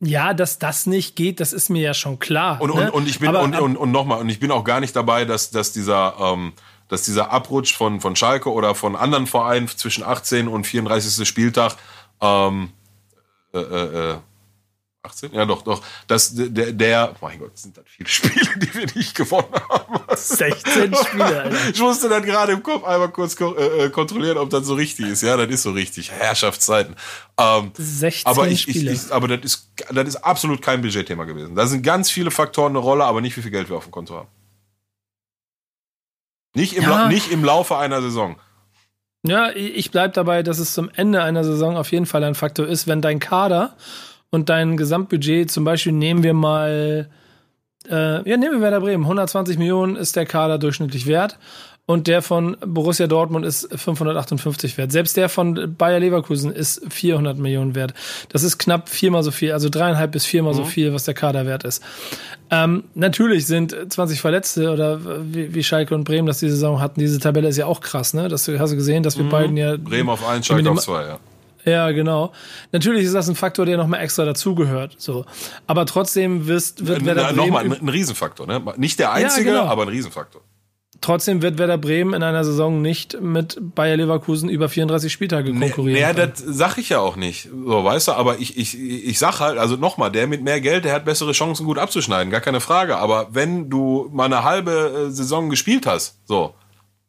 Ja, 0.00 0.32
dass 0.32 0.58
das 0.58 0.86
nicht 0.86 1.16
geht, 1.16 1.40
das 1.40 1.52
ist 1.52 1.70
mir 1.70 1.82
ja 1.82 1.94
schon 1.94 2.18
klar. 2.18 2.60
Und, 2.60 2.74
ne? 2.74 2.82
und, 2.82 2.90
und 2.90 3.08
ich 3.08 3.18
bin 3.18 3.30
Aber- 3.30 3.42
und, 3.42 3.58
und, 3.58 3.76
und 3.76 3.90
nochmal, 3.90 4.20
und 4.20 4.28
ich 4.28 4.38
bin 4.38 4.50
auch 4.50 4.62
gar 4.64 4.80
nicht 4.80 4.94
dabei, 4.94 5.24
dass, 5.24 5.50
dass 5.50 5.72
dieser, 5.72 6.14
ähm, 6.20 6.52
dass 6.88 7.02
dieser 7.02 7.32
Abrutsch 7.32 7.74
von, 7.74 8.00
von 8.00 8.14
Schalke 8.14 8.52
oder 8.52 8.74
von 8.74 8.94
anderen 8.94 9.26
Vereinen 9.26 9.66
zwischen 9.68 10.04
18 10.04 10.46
und 10.46 10.66
34. 10.66 11.26
Spieltag, 11.26 11.74
ähm, 12.20 12.70
äh, 13.52 13.58
äh, 13.58 14.10
äh, 14.12 14.16
18? 15.08 15.32
Ja, 15.32 15.44
doch, 15.44 15.62
doch, 15.62 15.82
dass 16.06 16.34
der, 16.34 16.72
der, 16.72 17.14
mein 17.20 17.38
Gott, 17.38 17.56
sind 17.58 17.76
das 17.76 17.84
viele 17.86 18.08
Spiele, 18.08 18.58
die 18.58 18.74
wir 18.74 18.86
nicht 18.94 19.14
gewonnen 19.14 19.52
haben. 19.68 20.00
16 20.14 20.94
Spiele, 20.94 21.42
Alter. 21.42 21.68
Ich 21.72 21.80
musste 21.80 22.08
dann 22.08 22.22
gerade 22.22 22.52
im 22.52 22.62
Kopf 22.62 22.84
einmal 22.84 23.10
kurz 23.10 23.38
äh, 23.40 23.44
äh, 23.44 23.90
kontrollieren, 23.90 24.38
ob 24.38 24.50
das 24.50 24.66
so 24.66 24.74
richtig 24.74 25.06
ist. 25.06 25.22
Ja, 25.22 25.36
das 25.36 25.48
ist 25.48 25.62
so 25.62 25.70
richtig. 25.72 26.10
Herrschaftszeiten. 26.10 26.96
Ähm, 27.38 27.72
16 27.74 28.26
aber 28.26 28.48
ich, 28.48 28.68
ich, 28.68 28.76
Spiele. 28.76 28.92
ich, 28.92 29.12
aber 29.12 29.28
das 29.28 29.40
ist, 29.44 29.72
das 29.90 30.08
ist 30.08 30.16
absolut 30.16 30.62
kein 30.62 30.82
Budgetthema 30.82 31.24
gewesen. 31.24 31.54
Da 31.54 31.66
sind 31.66 31.82
ganz 31.82 32.10
viele 32.10 32.30
Faktoren 32.30 32.72
eine 32.72 32.78
Rolle, 32.78 33.04
aber 33.04 33.20
nicht 33.20 33.36
wie 33.36 33.42
viel 33.42 33.50
Geld 33.50 33.68
wir 33.68 33.76
auf 33.76 33.84
dem 33.84 33.92
Konto 33.92 34.14
haben. 34.14 34.28
Nicht 36.54 36.74
im, 36.74 36.82
Ja. 36.82 37.08
Nicht 37.08 37.30
im 37.30 37.44
Laufe 37.44 37.76
einer 37.76 38.02
Saison. 38.02 38.36
Ja, 39.26 39.50
ich 39.50 39.76
ich 39.76 39.90
bleib 39.90 40.14
dabei, 40.14 40.42
dass 40.42 40.58
es 40.58 40.72
zum 40.72 40.90
Ende 40.90 41.22
einer 41.22 41.44
Saison 41.44 41.76
auf 41.76 41.90
jeden 41.92 42.06
Fall 42.06 42.24
ein 42.24 42.34
Faktor 42.34 42.66
ist, 42.66 42.86
wenn 42.86 43.02
dein 43.02 43.18
Kader 43.18 43.76
und 44.30 44.48
dein 44.48 44.76
Gesamtbudget, 44.76 45.50
zum 45.50 45.64
Beispiel 45.64 45.92
nehmen 45.92 46.22
wir 46.22 46.34
mal, 46.34 47.08
äh, 47.88 48.28
ja, 48.28 48.36
nehmen 48.36 48.54
wir 48.54 48.60
Werder 48.60 48.80
Bremen, 48.80 49.04
120 49.04 49.58
Millionen 49.58 49.96
ist 49.96 50.16
der 50.16 50.26
Kader 50.26 50.58
durchschnittlich 50.58 51.06
wert 51.06 51.38
und 51.88 52.06
der 52.06 52.20
von 52.20 52.58
Borussia 52.60 53.06
Dortmund 53.06 53.46
ist 53.46 53.66
558 53.74 54.76
wert. 54.76 54.92
Selbst 54.92 55.16
der 55.16 55.30
von 55.30 55.74
Bayer 55.78 55.98
Leverkusen 55.98 56.52
ist 56.52 56.82
400 56.92 57.38
Millionen 57.38 57.74
wert. 57.74 57.94
Das 58.28 58.42
ist 58.42 58.58
knapp 58.58 58.90
viermal 58.90 59.22
so 59.22 59.30
viel, 59.30 59.52
also 59.52 59.70
dreieinhalb 59.70 60.12
bis 60.12 60.26
viermal 60.26 60.52
so 60.52 60.64
viel, 60.64 60.92
was 60.92 61.04
der 61.04 61.14
Kader 61.14 61.46
wert 61.46 61.64
ist. 61.64 61.82
Ähm, 62.50 62.84
natürlich 62.94 63.46
sind 63.46 63.74
20 63.88 64.20
Verletzte 64.20 64.70
oder 64.70 65.00
wie, 65.32 65.54
wie 65.54 65.64
Schalke 65.64 65.94
und 65.94 66.04
Bremen 66.04 66.26
das 66.26 66.40
die 66.40 66.50
Saison 66.50 66.78
hatten. 66.78 67.00
Diese 67.00 67.20
Tabelle 67.20 67.48
ist 67.48 67.56
ja 67.56 67.64
auch 67.64 67.80
krass, 67.80 68.12
ne? 68.12 68.28
Das 68.28 68.46
hast 68.46 68.70
du 68.72 68.76
gesehen, 68.76 69.02
dass 69.02 69.16
wir 69.16 69.24
beiden 69.24 69.56
ja. 69.56 69.78
Bremen 69.78 70.10
auf 70.10 70.28
1, 70.28 70.46
Schalke 70.46 70.70
auf 70.70 70.80
2, 70.80 71.02
ja. 71.06 71.18
Ja, 71.68 71.90
genau. 71.90 72.32
Natürlich 72.72 73.04
ist 73.04 73.14
das 73.14 73.28
ein 73.28 73.34
Faktor, 73.34 73.66
der 73.66 73.76
nochmal 73.76 74.00
extra 74.00 74.24
dazugehört. 74.24 74.96
So. 74.98 75.24
Aber 75.66 75.86
trotzdem 75.86 76.46
wirst, 76.46 76.86
wird 76.86 77.04
Werder 77.04 77.22
Na, 77.22 77.28
Bremen. 77.28 77.46
Nochmal, 77.46 77.64
ein, 77.64 77.72
ein 77.72 77.88
Riesenfaktor. 77.88 78.46
Ne? 78.46 78.62
Nicht 78.76 78.98
der 78.98 79.12
einzige, 79.12 79.50
genau. 79.50 79.64
aber 79.64 79.82
ein 79.82 79.88
Riesenfaktor. 79.88 80.42
Trotzdem 81.00 81.42
wird 81.42 81.58
Werder 81.58 81.78
Bremen 81.78 82.12
in 82.12 82.24
einer 82.24 82.44
Saison 82.44 82.82
nicht 82.82 83.20
mit 83.20 83.56
Bayer 83.60 83.96
Leverkusen 83.96 84.48
über 84.48 84.68
34 84.68 85.12
Spieltage 85.12 85.54
konkurrieren. 85.54 86.00
Naja, 86.00 86.12
das 86.12 86.42
sag 86.44 86.76
ich 86.78 86.88
ja 86.88 86.98
auch 86.98 87.14
nicht. 87.14 87.48
So, 87.50 87.84
weißt 87.84 88.08
du, 88.08 88.12
aber 88.12 88.40
ich, 88.40 88.56
ich, 88.56 88.76
ich 88.76 89.18
sag 89.18 89.38
halt, 89.38 89.58
also 89.58 89.76
nochmal, 89.76 90.10
der 90.10 90.26
mit 90.26 90.42
mehr 90.42 90.60
Geld, 90.60 90.84
der 90.84 90.94
hat 90.94 91.04
bessere 91.04 91.32
Chancen, 91.32 91.66
gut 91.66 91.78
abzuschneiden, 91.78 92.32
gar 92.32 92.40
keine 92.40 92.60
Frage. 92.60 92.96
Aber 92.96 93.28
wenn 93.30 93.70
du 93.70 94.08
mal 94.12 94.24
eine 94.24 94.42
halbe 94.42 95.06
äh, 95.08 95.10
Saison 95.12 95.50
gespielt 95.50 95.86
hast, 95.86 96.18
so, 96.24 96.54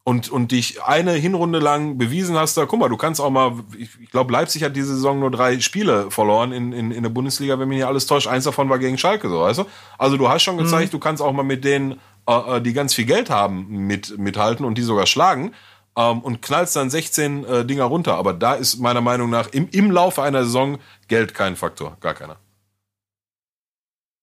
und, 0.09 0.27
und 0.27 0.51
dich 0.51 0.81
eine 0.81 1.11
Hinrunde 1.11 1.59
lang 1.59 1.99
bewiesen 1.99 2.35
hast, 2.35 2.57
da, 2.57 2.65
guck 2.65 2.79
mal, 2.79 2.89
du 2.89 2.97
kannst 2.97 3.21
auch 3.21 3.29
mal, 3.29 3.53
ich, 3.77 3.89
ich 4.01 4.09
glaube, 4.09 4.33
Leipzig 4.33 4.63
hat 4.63 4.75
diese 4.75 4.95
Saison 4.95 5.19
nur 5.19 5.29
drei 5.29 5.59
Spiele 5.59 6.09
verloren 6.09 6.51
in, 6.51 6.73
in, 6.73 6.89
in 6.89 7.03
der 7.03 7.11
Bundesliga, 7.11 7.59
wenn 7.59 7.69
mich 7.69 7.77
nicht 7.77 7.85
alles 7.85 8.07
täuscht. 8.07 8.25
Eins 8.25 8.45
davon 8.45 8.69
war 8.69 8.79
gegen 8.79 8.97
Schalke, 8.97 9.29
so, 9.29 9.41
weißt 9.41 9.59
du? 9.59 9.65
Also 9.99 10.17
du 10.17 10.27
hast 10.27 10.41
schon 10.41 10.57
gezeigt, 10.57 10.93
du 10.93 10.99
kannst 10.99 11.21
auch 11.21 11.31
mal 11.31 11.43
mit 11.43 11.63
denen, 11.63 11.99
äh, 12.27 12.57
äh, 12.57 12.59
die 12.59 12.73
ganz 12.73 12.95
viel 12.95 13.05
Geld 13.05 13.29
haben, 13.29 13.67
mit, 13.85 14.17
mithalten 14.17 14.65
und 14.65 14.79
die 14.79 14.81
sogar 14.81 15.05
schlagen 15.05 15.53
ähm, 15.95 16.21
und 16.21 16.41
knallst 16.41 16.75
dann 16.75 16.89
16 16.89 17.43
äh, 17.43 17.65
Dinger 17.65 17.83
runter. 17.83 18.15
Aber 18.15 18.33
da 18.33 18.55
ist 18.55 18.79
meiner 18.79 19.01
Meinung 19.01 19.29
nach 19.29 19.49
im, 19.49 19.69
im 19.69 19.91
Laufe 19.91 20.23
einer 20.23 20.43
Saison 20.43 20.79
Geld 21.07 21.35
kein 21.35 21.55
Faktor, 21.55 21.97
gar 21.99 22.15
keiner. 22.15 22.37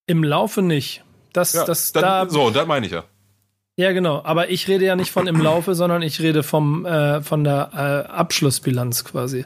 Im 0.08 0.24
Laufe 0.24 0.62
nicht. 0.62 1.04
Das, 1.32 1.52
Ja, 1.52 1.64
das, 1.64 1.92
dann, 1.92 2.02
da, 2.02 2.28
so, 2.28 2.50
das 2.50 2.66
meine 2.66 2.86
ich 2.86 2.92
ja. 2.92 3.04
Ja, 3.76 3.92
genau. 3.92 4.22
Aber 4.24 4.50
ich 4.50 4.68
rede 4.68 4.84
ja 4.84 4.96
nicht 4.96 5.10
von 5.10 5.26
im 5.26 5.40
Laufe, 5.40 5.74
sondern 5.74 6.02
ich 6.02 6.20
rede 6.20 6.42
vom, 6.42 6.86
äh, 6.86 7.22
von 7.22 7.44
der 7.44 7.70
äh, 7.74 8.10
Abschlussbilanz 8.10 9.04
quasi. 9.04 9.44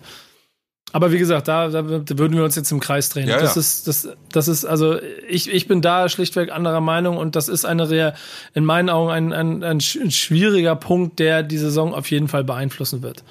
Aber 0.92 1.12
wie 1.12 1.18
gesagt, 1.18 1.46
da, 1.48 1.68
da 1.68 1.88
würden 1.88 2.36
wir 2.36 2.44
uns 2.44 2.56
jetzt 2.56 2.72
im 2.72 2.80
Kreis 2.80 3.10
drehen. 3.10 3.28
Ja, 3.28 3.38
das 3.38 3.54
ja. 3.54 3.60
ist, 3.60 3.86
das, 3.86 4.08
das 4.32 4.48
ist, 4.48 4.64
also 4.64 4.98
ich, 5.28 5.48
ich 5.48 5.68
bin 5.68 5.82
da 5.82 6.08
schlichtweg 6.08 6.50
anderer 6.50 6.80
Meinung 6.80 7.16
und 7.16 7.36
das 7.36 7.48
ist 7.48 7.64
eine 7.64 8.14
in 8.54 8.64
meinen 8.64 8.88
Augen 8.88 9.10
ein, 9.10 9.32
ein, 9.32 9.62
ein 9.62 9.80
schwieriger 9.80 10.74
Punkt, 10.74 11.18
der 11.18 11.42
die 11.42 11.58
Saison 11.58 11.94
auf 11.94 12.10
jeden 12.10 12.28
Fall 12.28 12.42
beeinflussen 12.42 13.02
wird. 13.02 13.22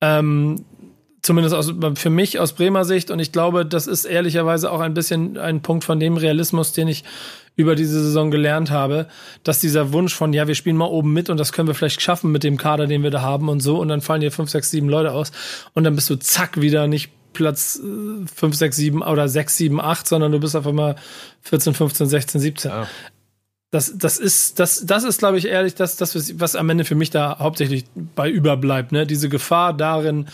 Ähm, 0.00 0.64
zumindest 1.22 1.54
aus, 1.54 1.72
für 1.94 2.10
mich 2.10 2.38
aus 2.38 2.52
Bremer 2.52 2.84
Sicht 2.84 3.10
und 3.10 3.18
ich 3.18 3.32
glaube, 3.32 3.64
das 3.64 3.86
ist 3.86 4.04
ehrlicherweise 4.04 4.70
auch 4.70 4.80
ein 4.80 4.94
bisschen 4.94 5.38
ein 5.38 5.62
Punkt 5.62 5.84
von 5.84 6.00
dem 6.00 6.16
Realismus, 6.16 6.72
den 6.72 6.88
ich 6.88 7.04
über 7.54 7.74
diese 7.74 8.02
Saison 8.02 8.30
gelernt 8.30 8.70
habe, 8.70 9.06
dass 9.44 9.60
dieser 9.60 9.92
Wunsch 9.92 10.14
von, 10.14 10.32
ja, 10.32 10.48
wir 10.48 10.54
spielen 10.54 10.76
mal 10.76 10.86
oben 10.86 11.12
mit 11.12 11.30
und 11.30 11.38
das 11.38 11.52
können 11.52 11.68
wir 11.68 11.74
vielleicht 11.74 12.00
schaffen 12.00 12.32
mit 12.32 12.44
dem 12.44 12.56
Kader, 12.56 12.86
den 12.86 13.02
wir 13.02 13.10
da 13.10 13.20
haben 13.20 13.48
und 13.48 13.60
so, 13.60 13.78
und 13.78 13.88
dann 13.88 14.00
fallen 14.00 14.22
hier 14.22 14.32
fünf, 14.32 14.50
sechs, 14.50 14.70
sieben 14.70 14.88
Leute 14.88 15.12
aus 15.12 15.32
und 15.74 15.84
dann 15.84 15.94
bist 15.94 16.08
du 16.10 16.16
zack 16.16 16.60
wieder 16.60 16.86
nicht 16.86 17.10
Platz 17.32 17.80
äh, 17.82 18.26
5, 18.26 18.56
6, 18.56 18.76
7 18.76 19.02
oder 19.02 19.28
6, 19.28 19.56
7, 19.56 19.80
8, 19.80 20.06
sondern 20.06 20.32
du 20.32 20.40
bist 20.40 20.56
auf 20.56 20.66
einmal 20.66 20.96
14, 21.42 21.74
15, 21.74 22.06
16, 22.06 22.40
17. 22.40 22.70
Ja. 22.70 22.86
Das, 23.70 23.96
das 23.96 24.18
ist, 24.18 24.58
das, 24.58 24.84
das 24.84 25.02
ist, 25.02 25.18
glaube 25.18 25.38
ich, 25.38 25.46
ehrlich, 25.46 25.74
das, 25.74 25.96
das, 25.96 26.38
was 26.38 26.56
am 26.56 26.68
Ende 26.68 26.84
für 26.84 26.94
mich 26.94 27.08
da 27.08 27.38
hauptsächlich 27.38 27.86
bei 28.14 28.28
überbleibt, 28.28 28.92
ne? 28.92 29.06
Diese 29.06 29.30
Gefahr 29.30 29.72
darin, 29.72 30.26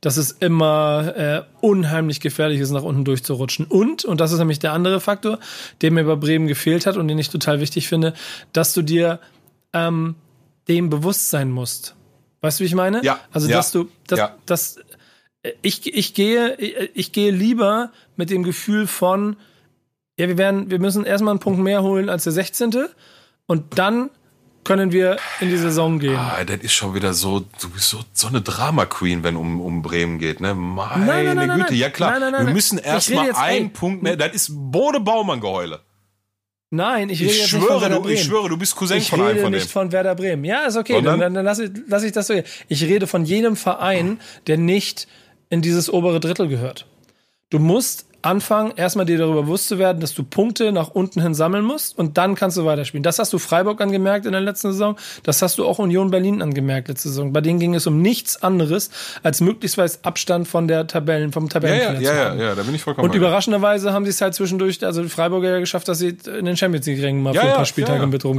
dass 0.00 0.16
es 0.16 0.30
immer 0.30 1.14
äh, 1.16 1.42
unheimlich 1.60 2.20
gefährlich 2.20 2.60
ist, 2.60 2.70
nach 2.70 2.82
unten 2.82 3.04
durchzurutschen. 3.04 3.66
Und, 3.66 4.04
und 4.04 4.20
das 4.20 4.32
ist 4.32 4.38
nämlich 4.38 4.58
der 4.58 4.72
andere 4.72 5.00
Faktor, 5.00 5.38
der 5.80 5.90
mir 5.90 6.04
bei 6.04 6.16
Bremen 6.16 6.46
gefehlt 6.46 6.86
hat 6.86 6.96
und 6.96 7.08
den 7.08 7.18
ich 7.18 7.30
total 7.30 7.60
wichtig 7.60 7.88
finde, 7.88 8.14
dass 8.52 8.72
du 8.72 8.82
dir 8.82 9.20
ähm, 9.72 10.14
dem 10.68 10.90
bewusst 10.90 11.30
sein 11.30 11.50
musst. 11.50 11.94
Weißt 12.40 12.60
du, 12.60 12.62
wie 12.62 12.66
ich 12.66 12.74
meine? 12.74 13.02
Ja. 13.02 13.20
Also, 13.32 13.48
ja, 13.48 13.56
dass 13.56 13.72
du, 13.72 13.88
dass, 14.06 14.18
ja. 14.18 14.36
dass 14.44 14.78
ich, 15.62 15.94
ich 15.94 16.14
gehe, 16.14 16.54
ich 16.56 17.12
gehe 17.12 17.30
lieber 17.30 17.92
mit 18.16 18.30
dem 18.30 18.42
Gefühl 18.42 18.86
von, 18.86 19.36
ja, 20.18 20.28
wir 20.28 20.38
werden, 20.38 20.70
wir 20.70 20.78
müssen 20.78 21.04
erstmal 21.04 21.32
einen 21.32 21.40
Punkt 21.40 21.60
mehr 21.60 21.82
holen 21.82 22.08
als 22.08 22.24
der 22.24 22.32
16. 22.32 22.86
Und 23.46 23.78
dann 23.78 24.10
können 24.66 24.92
wir 24.92 25.16
in 25.40 25.48
die 25.48 25.56
Saison 25.56 25.98
gehen. 25.98 26.16
Ah, 26.16 26.44
das 26.44 26.58
ist 26.60 26.72
schon 26.72 26.94
wieder 26.94 27.14
so, 27.14 27.40
du 27.60 27.70
bist 27.70 27.88
so, 27.88 28.00
so 28.12 28.26
eine 28.26 28.42
Drama 28.42 28.84
Queen, 28.84 29.22
wenn 29.22 29.36
um, 29.36 29.60
um 29.60 29.80
Bremen 29.80 30.18
geht, 30.18 30.40
ne? 30.40 30.54
Meine 30.54 31.06
nein, 31.06 31.36
nein, 31.36 31.48
nein, 31.48 31.60
Güte, 31.60 31.74
ja 31.74 31.88
klar. 31.88 32.20
wir 32.20 32.52
müssen 32.52 32.78
erstmal 32.78 33.32
einen 33.34 33.64
ey, 33.66 33.68
Punkt 33.68 34.02
mehr, 34.02 34.16
das 34.16 34.34
ist 34.34 34.50
Bode 34.52 35.00
Baumann 35.00 35.40
Geheule. 35.40 35.80
Nein, 36.70 37.10
ich 37.10 37.20
rede 37.20 37.30
ich 37.30 37.46
schwöre, 37.46 37.60
nicht 37.60 37.68
von 37.70 37.80
Werder 37.80 37.94
du, 37.94 38.02
Bremen. 38.02 38.14
Ich 38.14 38.24
schwöre, 38.24 38.48
du 38.48 38.56
bist 38.56 38.74
Cousin 38.74 38.98
ich 38.98 39.08
von 39.08 39.20
einem 39.20 39.28
rede 39.28 39.40
von 39.42 39.52
nicht 39.52 39.66
dem. 39.66 39.70
von 39.70 39.92
Werder 39.92 40.14
Bremen. 40.16 40.44
Ja, 40.44 40.66
ist 40.66 40.76
okay, 40.76 40.94
Sondern? 40.94 41.20
dann, 41.20 41.34
dann 41.34 41.44
lasse 41.44 41.66
ich, 41.66 41.70
lass 41.86 42.02
ich 42.02 42.12
das 42.12 42.26
so. 42.26 42.42
Ich 42.68 42.82
rede 42.82 43.06
von 43.06 43.24
jedem 43.24 43.54
Verein, 43.54 44.20
der 44.48 44.58
nicht 44.58 45.06
in 45.48 45.62
dieses 45.62 45.88
obere 45.88 46.18
Drittel 46.18 46.48
gehört. 46.48 46.86
Du 47.50 47.60
musst 47.60 48.06
anfangen, 48.26 48.72
erstmal 48.76 49.06
dir 49.06 49.16
darüber 49.18 49.42
bewusst 49.44 49.68
zu 49.68 49.78
werden, 49.78 50.00
dass 50.00 50.14
du 50.14 50.24
Punkte 50.24 50.72
nach 50.72 50.88
unten 50.88 51.22
hin 51.22 51.34
sammeln 51.34 51.64
musst 51.64 51.96
und 51.96 52.18
dann 52.18 52.34
kannst 52.34 52.56
du 52.56 52.64
weiterspielen. 52.64 53.02
Das 53.02 53.18
hast 53.18 53.32
du 53.32 53.38
Freiburg 53.38 53.80
angemerkt 53.80 54.26
in 54.26 54.32
der 54.32 54.40
letzten 54.40 54.72
Saison, 54.72 54.96
das 55.22 55.40
hast 55.42 55.58
du 55.58 55.66
auch 55.66 55.78
Union 55.78 56.10
Berlin 56.10 56.42
angemerkt 56.42 56.88
letzte 56.88 57.08
Saison. 57.08 57.32
Bei 57.32 57.40
denen 57.40 57.60
ging 57.60 57.74
es 57.74 57.86
um 57.86 58.02
nichts 58.02 58.42
anderes 58.42 58.90
als 59.22 59.40
möglichst 59.40 59.78
weit 59.78 59.98
Abstand 60.02 60.48
von 60.48 60.68
der 60.68 60.86
Tabellen, 60.86 61.32
vom 61.32 61.44
Ja, 61.44 61.48
Tabellenplatz. 61.50 62.00
ja, 62.02 62.14
ja, 62.14 62.24
haben. 62.30 62.38
ja, 62.40 62.44
ja, 62.46 62.54
da 62.54 62.62
bin 62.62 62.74
ich 62.74 62.82
vollkommen 62.82 63.08
Und 63.08 63.14
überraschenderweise 63.14 63.92
haben 63.92 64.04
sie 64.04 64.10
es 64.10 64.20
halt 64.20 64.34
zwischendurch, 64.34 64.84
also 64.84 65.02
die 65.02 65.08
Freiburger 65.08 65.50
ja 65.50 65.58
geschafft, 65.60 65.88
dass 65.88 65.98
sie 65.98 66.16
in 66.38 66.44
den 66.44 66.56
Champions 66.56 66.86
League 66.86 67.02
Rängen 67.02 67.22
mal 67.22 67.34
Ja, 67.34 67.40
für 67.40 67.46
ein 67.46 67.50
ja, 67.50 67.56
paar 67.56 67.64
Spieltage 67.66 67.98
ja, 67.98 68.02
ja, 68.02 68.06
mit 68.06 68.24
rum. 68.24 68.36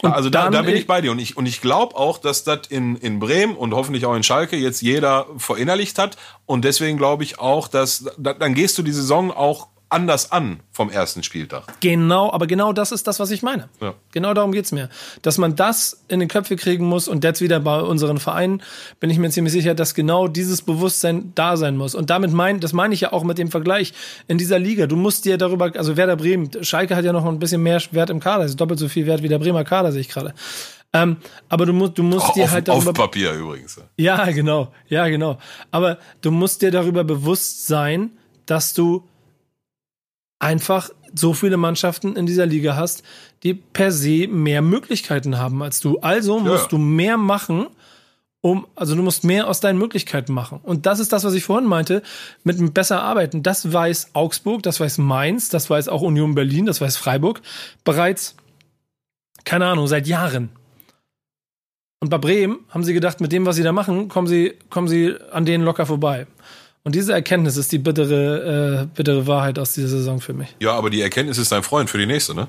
Und 0.00 0.12
also 0.12 0.30
da, 0.30 0.48
da 0.48 0.62
bin 0.62 0.74
ich 0.74 0.86
bei 0.86 1.00
dir. 1.02 1.12
Und 1.12 1.18
ich 1.18 1.36
und 1.36 1.46
ich 1.46 1.60
glaube 1.60 1.96
auch, 1.96 2.18
dass 2.18 2.44
das 2.44 2.60
in 2.68 2.96
in 2.96 3.18
Bremen 3.18 3.54
und 3.56 3.74
hoffentlich 3.74 4.06
auch 4.06 4.14
in 4.14 4.22
Schalke 4.22 4.56
jetzt 4.56 4.80
jeder 4.80 5.26
verinnerlicht 5.36 5.98
hat. 5.98 6.16
Und 6.46 6.64
deswegen 6.64 6.96
glaube 6.96 7.24
ich 7.24 7.38
auch, 7.38 7.68
dass 7.68 8.10
da, 8.16 8.32
dann 8.32 8.54
gehst 8.54 8.78
du 8.78 8.82
die 8.82 8.92
Saison 8.92 9.30
auch 9.30 9.68
anders 9.92 10.32
an 10.32 10.60
vom 10.72 10.90
ersten 10.90 11.22
Spieltag. 11.22 11.64
Genau, 11.80 12.32
aber 12.32 12.46
genau 12.46 12.72
das 12.72 12.92
ist 12.92 13.06
das, 13.06 13.20
was 13.20 13.30
ich 13.30 13.42
meine. 13.42 13.68
Ja. 13.80 13.94
Genau 14.12 14.34
darum 14.34 14.52
geht's 14.52 14.72
mir. 14.72 14.88
Dass 15.22 15.38
man 15.38 15.56
das 15.56 16.02
in 16.08 16.20
den 16.20 16.28
Köpfe 16.28 16.56
kriegen 16.56 16.86
muss 16.86 17.08
und 17.08 17.24
jetzt 17.24 17.40
wieder 17.40 17.60
bei 17.60 17.80
unseren 17.80 18.18
Vereinen 18.18 18.62
bin 19.00 19.10
ich 19.10 19.18
mir 19.18 19.30
ziemlich 19.30 19.52
sicher, 19.52 19.74
dass 19.74 19.94
genau 19.94 20.28
dieses 20.28 20.62
Bewusstsein 20.62 21.32
da 21.34 21.56
sein 21.56 21.76
muss. 21.76 21.94
Und 21.94 22.10
damit 22.10 22.32
mein, 22.32 22.60
das 22.60 22.72
meine 22.72 22.94
ich 22.94 23.02
ja 23.02 23.12
auch 23.12 23.24
mit 23.24 23.38
dem 23.38 23.50
Vergleich 23.50 23.92
in 24.28 24.38
dieser 24.38 24.58
Liga. 24.58 24.86
Du 24.86 24.96
musst 24.96 25.24
dir 25.24 25.38
darüber, 25.38 25.70
also 25.76 25.96
Werder 25.96 26.16
Bremen, 26.16 26.50
Schalke 26.62 26.96
hat 26.96 27.04
ja 27.04 27.12
noch 27.12 27.24
ein 27.26 27.38
bisschen 27.38 27.62
mehr 27.62 27.80
Wert 27.90 28.10
im 28.10 28.20
Kader, 28.20 28.44
ist 28.44 28.60
doppelt 28.60 28.78
so 28.78 28.88
viel 28.88 29.06
Wert 29.06 29.22
wie 29.22 29.28
der 29.28 29.38
Bremer 29.38 29.64
Kader, 29.64 29.92
sehe 29.92 30.00
ich 30.00 30.08
gerade. 30.08 30.34
Ähm, 30.92 31.16
aber 31.48 31.66
du 31.66 31.72
musst, 31.72 31.96
du 31.96 32.02
musst 32.02 32.26
Auch 32.26 32.34
dir 32.34 32.44
auf, 32.44 32.50
halt 32.50 32.68
auf 32.68 32.84
darüber 32.84 32.92
Papier 33.04 33.32
übrigens. 33.32 33.80
Ja, 33.96 34.30
genau. 34.30 34.72
Ja, 34.88 35.08
genau. 35.08 35.38
Aber 35.70 35.98
du 36.20 36.30
musst 36.30 36.62
dir 36.62 36.70
darüber 36.70 37.02
bewusst 37.04 37.66
sein, 37.66 38.10
dass 38.46 38.74
du 38.74 39.04
einfach 40.42 40.90
so 41.14 41.34
viele 41.34 41.56
Mannschaften 41.56 42.16
in 42.16 42.26
dieser 42.26 42.46
Liga 42.46 42.74
hast, 42.74 43.02
die 43.42 43.54
per 43.54 43.92
se 43.92 44.26
mehr 44.28 44.60
Möglichkeiten 44.62 45.38
haben 45.38 45.62
als 45.62 45.80
du. 45.80 45.98
Also 46.00 46.38
musst 46.40 46.64
Ja. 46.64 46.68
du 46.70 46.78
mehr 46.78 47.16
machen, 47.16 47.66
um, 48.40 48.66
also 48.74 48.96
du 48.96 49.02
musst 49.02 49.22
mehr 49.22 49.46
aus 49.46 49.60
deinen 49.60 49.78
Möglichkeiten 49.78 50.32
machen. 50.32 50.58
Und 50.62 50.84
das 50.86 50.98
ist 50.98 51.12
das, 51.12 51.22
was 51.22 51.34
ich 51.34 51.44
vorhin 51.44 51.68
meinte, 51.68 52.02
mit 52.42 52.58
dem 52.58 52.72
besser 52.72 53.02
arbeiten. 53.02 53.42
Das 53.44 53.72
weiß 53.72 54.10
Augsburg, 54.14 54.62
das 54.64 54.80
weiß 54.80 54.98
Mainz, 54.98 55.48
das 55.48 55.70
weiß 55.70 55.88
auch 55.88 56.02
Union 56.02 56.34
Berlin, 56.34 56.66
das 56.66 56.80
weiß 56.80 56.96
Freiburg 56.96 57.40
bereits, 57.84 58.34
keine 59.44 59.66
Ahnung, 59.66 59.86
seit 59.86 60.08
Jahren. 60.08 60.48
Und 62.00 62.08
bei 62.08 62.18
Bremen 62.18 62.58
haben 62.70 62.82
sie 62.82 62.94
gedacht, 62.94 63.20
mit 63.20 63.30
dem, 63.30 63.46
was 63.46 63.54
sie 63.54 63.62
da 63.62 63.70
machen, 63.70 64.08
kommen 64.08 64.26
sie, 64.26 64.54
kommen 64.70 64.88
sie 64.88 65.14
an 65.30 65.44
denen 65.44 65.64
locker 65.64 65.86
vorbei. 65.86 66.26
Und 66.84 66.94
diese 66.94 67.12
Erkenntnis 67.12 67.56
ist 67.56 67.70
die 67.72 67.78
bittere, 67.78 68.82
äh, 68.82 68.86
bittere 68.96 69.26
Wahrheit 69.26 69.58
aus 69.58 69.72
dieser 69.72 69.88
Saison 69.88 70.20
für 70.20 70.32
mich. 70.32 70.54
Ja, 70.60 70.72
aber 70.74 70.90
die 70.90 71.00
Erkenntnis 71.00 71.38
ist 71.38 71.52
dein 71.52 71.62
Freund 71.62 71.88
für 71.88 71.98
die 71.98 72.06
nächste, 72.06 72.34
ne? 72.34 72.48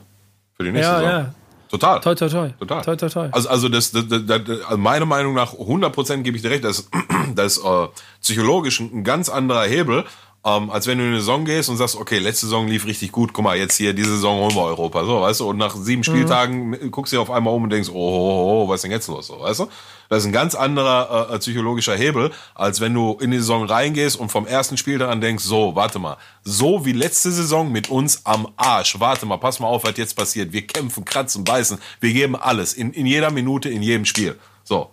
Für 0.57 0.63
die 0.63 0.71
nächste 0.71 0.91
Ja, 0.91 0.97
Saison. 0.99 1.11
ja. 1.11 1.35
Total. 1.69 1.99
Toi, 2.01 2.13
toi, 2.15 2.29
toi. 2.29 2.49
Total. 2.59 2.83
Toi, 2.83 2.95
toi, 2.95 3.09
toi. 3.09 3.29
Also, 3.31 3.49
also 3.49 3.69
das, 3.69 3.91
das, 3.91 4.07
das, 4.07 4.25
das 4.25 4.61
also 4.65 4.77
meiner 4.77 5.05
Meinung 5.07 5.33
nach 5.33 5.53
100% 5.53 6.21
gebe 6.21 6.37
ich 6.37 6.43
dir 6.43 6.51
recht, 6.51 6.63
das, 6.63 6.87
das 7.35 7.57
ist 7.57 7.65
äh, 7.65 7.87
psychologisch 8.21 8.79
ein, 8.79 8.91
ein 8.93 9.03
ganz 9.03 9.27
anderer 9.29 9.63
Hebel, 9.65 10.03
ähm, 10.45 10.69
als 10.69 10.87
wenn 10.87 10.97
du 10.97 11.05
in 11.05 11.11
eine 11.11 11.19
Saison 11.19 11.45
gehst 11.45 11.69
und 11.69 11.77
sagst, 11.77 11.95
okay, 11.95 12.19
letzte 12.19 12.47
Saison 12.47 12.67
lief 12.67 12.85
richtig 12.85 13.11
gut, 13.11 13.31
guck 13.31 13.45
mal, 13.45 13.57
jetzt 13.57 13.77
hier, 13.77 13.93
diese 13.93 14.11
Saison 14.11 14.39
holen 14.39 14.55
wir 14.55 14.63
Europa, 14.63 15.05
so, 15.05 15.21
weißt 15.21 15.39
du, 15.39 15.49
und 15.49 15.57
nach 15.57 15.75
sieben 15.75 16.03
Spieltagen 16.03 16.91
guckst 16.91 17.13
du 17.13 17.17
dir 17.17 17.21
auf 17.21 17.31
einmal 17.31 17.53
um 17.53 17.63
und 17.63 17.69
denkst, 17.69 17.89
oh, 17.89 17.93
oh, 17.93 18.63
oh, 18.65 18.67
was 18.67 18.75
ist 18.75 18.81
denn 18.83 18.91
jetzt 18.91 19.07
los, 19.07 19.27
so, 19.27 19.39
weißt 19.39 19.61
du? 19.61 19.67
Das 20.09 20.19
ist 20.19 20.25
ein 20.25 20.33
ganz 20.33 20.53
anderer 20.53 21.29
äh, 21.31 21.39
psychologischer 21.39 21.95
Hebel, 21.95 22.31
als 22.55 22.81
wenn 22.81 22.93
du 22.93 23.17
in 23.21 23.31
die 23.31 23.37
Saison 23.37 23.63
reingehst 23.63 24.17
und 24.17 24.31
vom 24.31 24.45
ersten 24.45 24.75
Spieltag 24.75 25.09
an 25.09 25.21
denkst, 25.21 25.45
so, 25.45 25.75
warte 25.75 25.97
mal, 25.97 26.17
so 26.43 26.85
wie 26.85 26.91
letzte 26.91 27.31
Saison 27.31 27.71
mit 27.71 27.89
uns 27.89 28.25
am 28.25 28.49
Arsch, 28.57 28.99
warte 28.99 29.25
mal, 29.25 29.37
pass 29.37 29.61
mal 29.61 29.67
auf, 29.67 29.85
was 29.85 29.95
jetzt 29.95 30.15
passiert, 30.15 30.51
wir 30.51 30.67
kämpfen, 30.67 31.05
kratzen, 31.05 31.45
beißen, 31.45 31.77
wir 32.01 32.11
geben 32.11 32.35
alles, 32.35 32.73
in, 32.73 32.91
in 32.91 33.05
jeder 33.05 33.31
Minute, 33.31 33.69
in 33.69 33.81
jedem 33.81 34.05
Spiel, 34.05 34.37
so. 34.63 34.89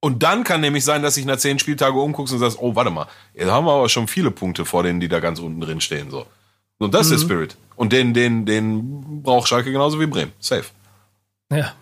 Und 0.00 0.22
dann 0.22 0.44
kann 0.44 0.62
nämlich 0.62 0.84
sein, 0.84 1.02
dass 1.02 1.14
sich 1.16 1.26
nach 1.26 1.36
zehn 1.36 1.58
Spieltage 1.58 1.98
umguckst 1.98 2.32
und 2.32 2.38
sagst, 2.40 2.58
oh, 2.60 2.74
warte 2.74 2.90
mal, 2.90 3.06
jetzt 3.34 3.50
haben 3.50 3.66
wir 3.66 3.72
aber 3.72 3.88
schon 3.90 4.08
viele 4.08 4.30
Punkte 4.30 4.64
vor 4.64 4.82
denen, 4.82 4.98
die 5.00 5.08
da 5.08 5.20
ganz 5.20 5.38
unten 5.40 5.60
drin 5.60 5.80
stehen. 5.80 6.10
So. 6.10 6.26
Und 6.78 6.94
das 6.94 7.10
ist 7.10 7.20
der 7.20 7.26
Spirit. 7.26 7.56
Und 7.76 7.92
den, 7.92 8.14
den, 8.14 8.46
den 8.46 9.22
braucht 9.22 9.48
Schalke 9.48 9.70
genauso 9.70 10.00
wie 10.00 10.06
Bremen. 10.06 10.32
Safe. 10.38 10.64
Ja. 11.52 11.74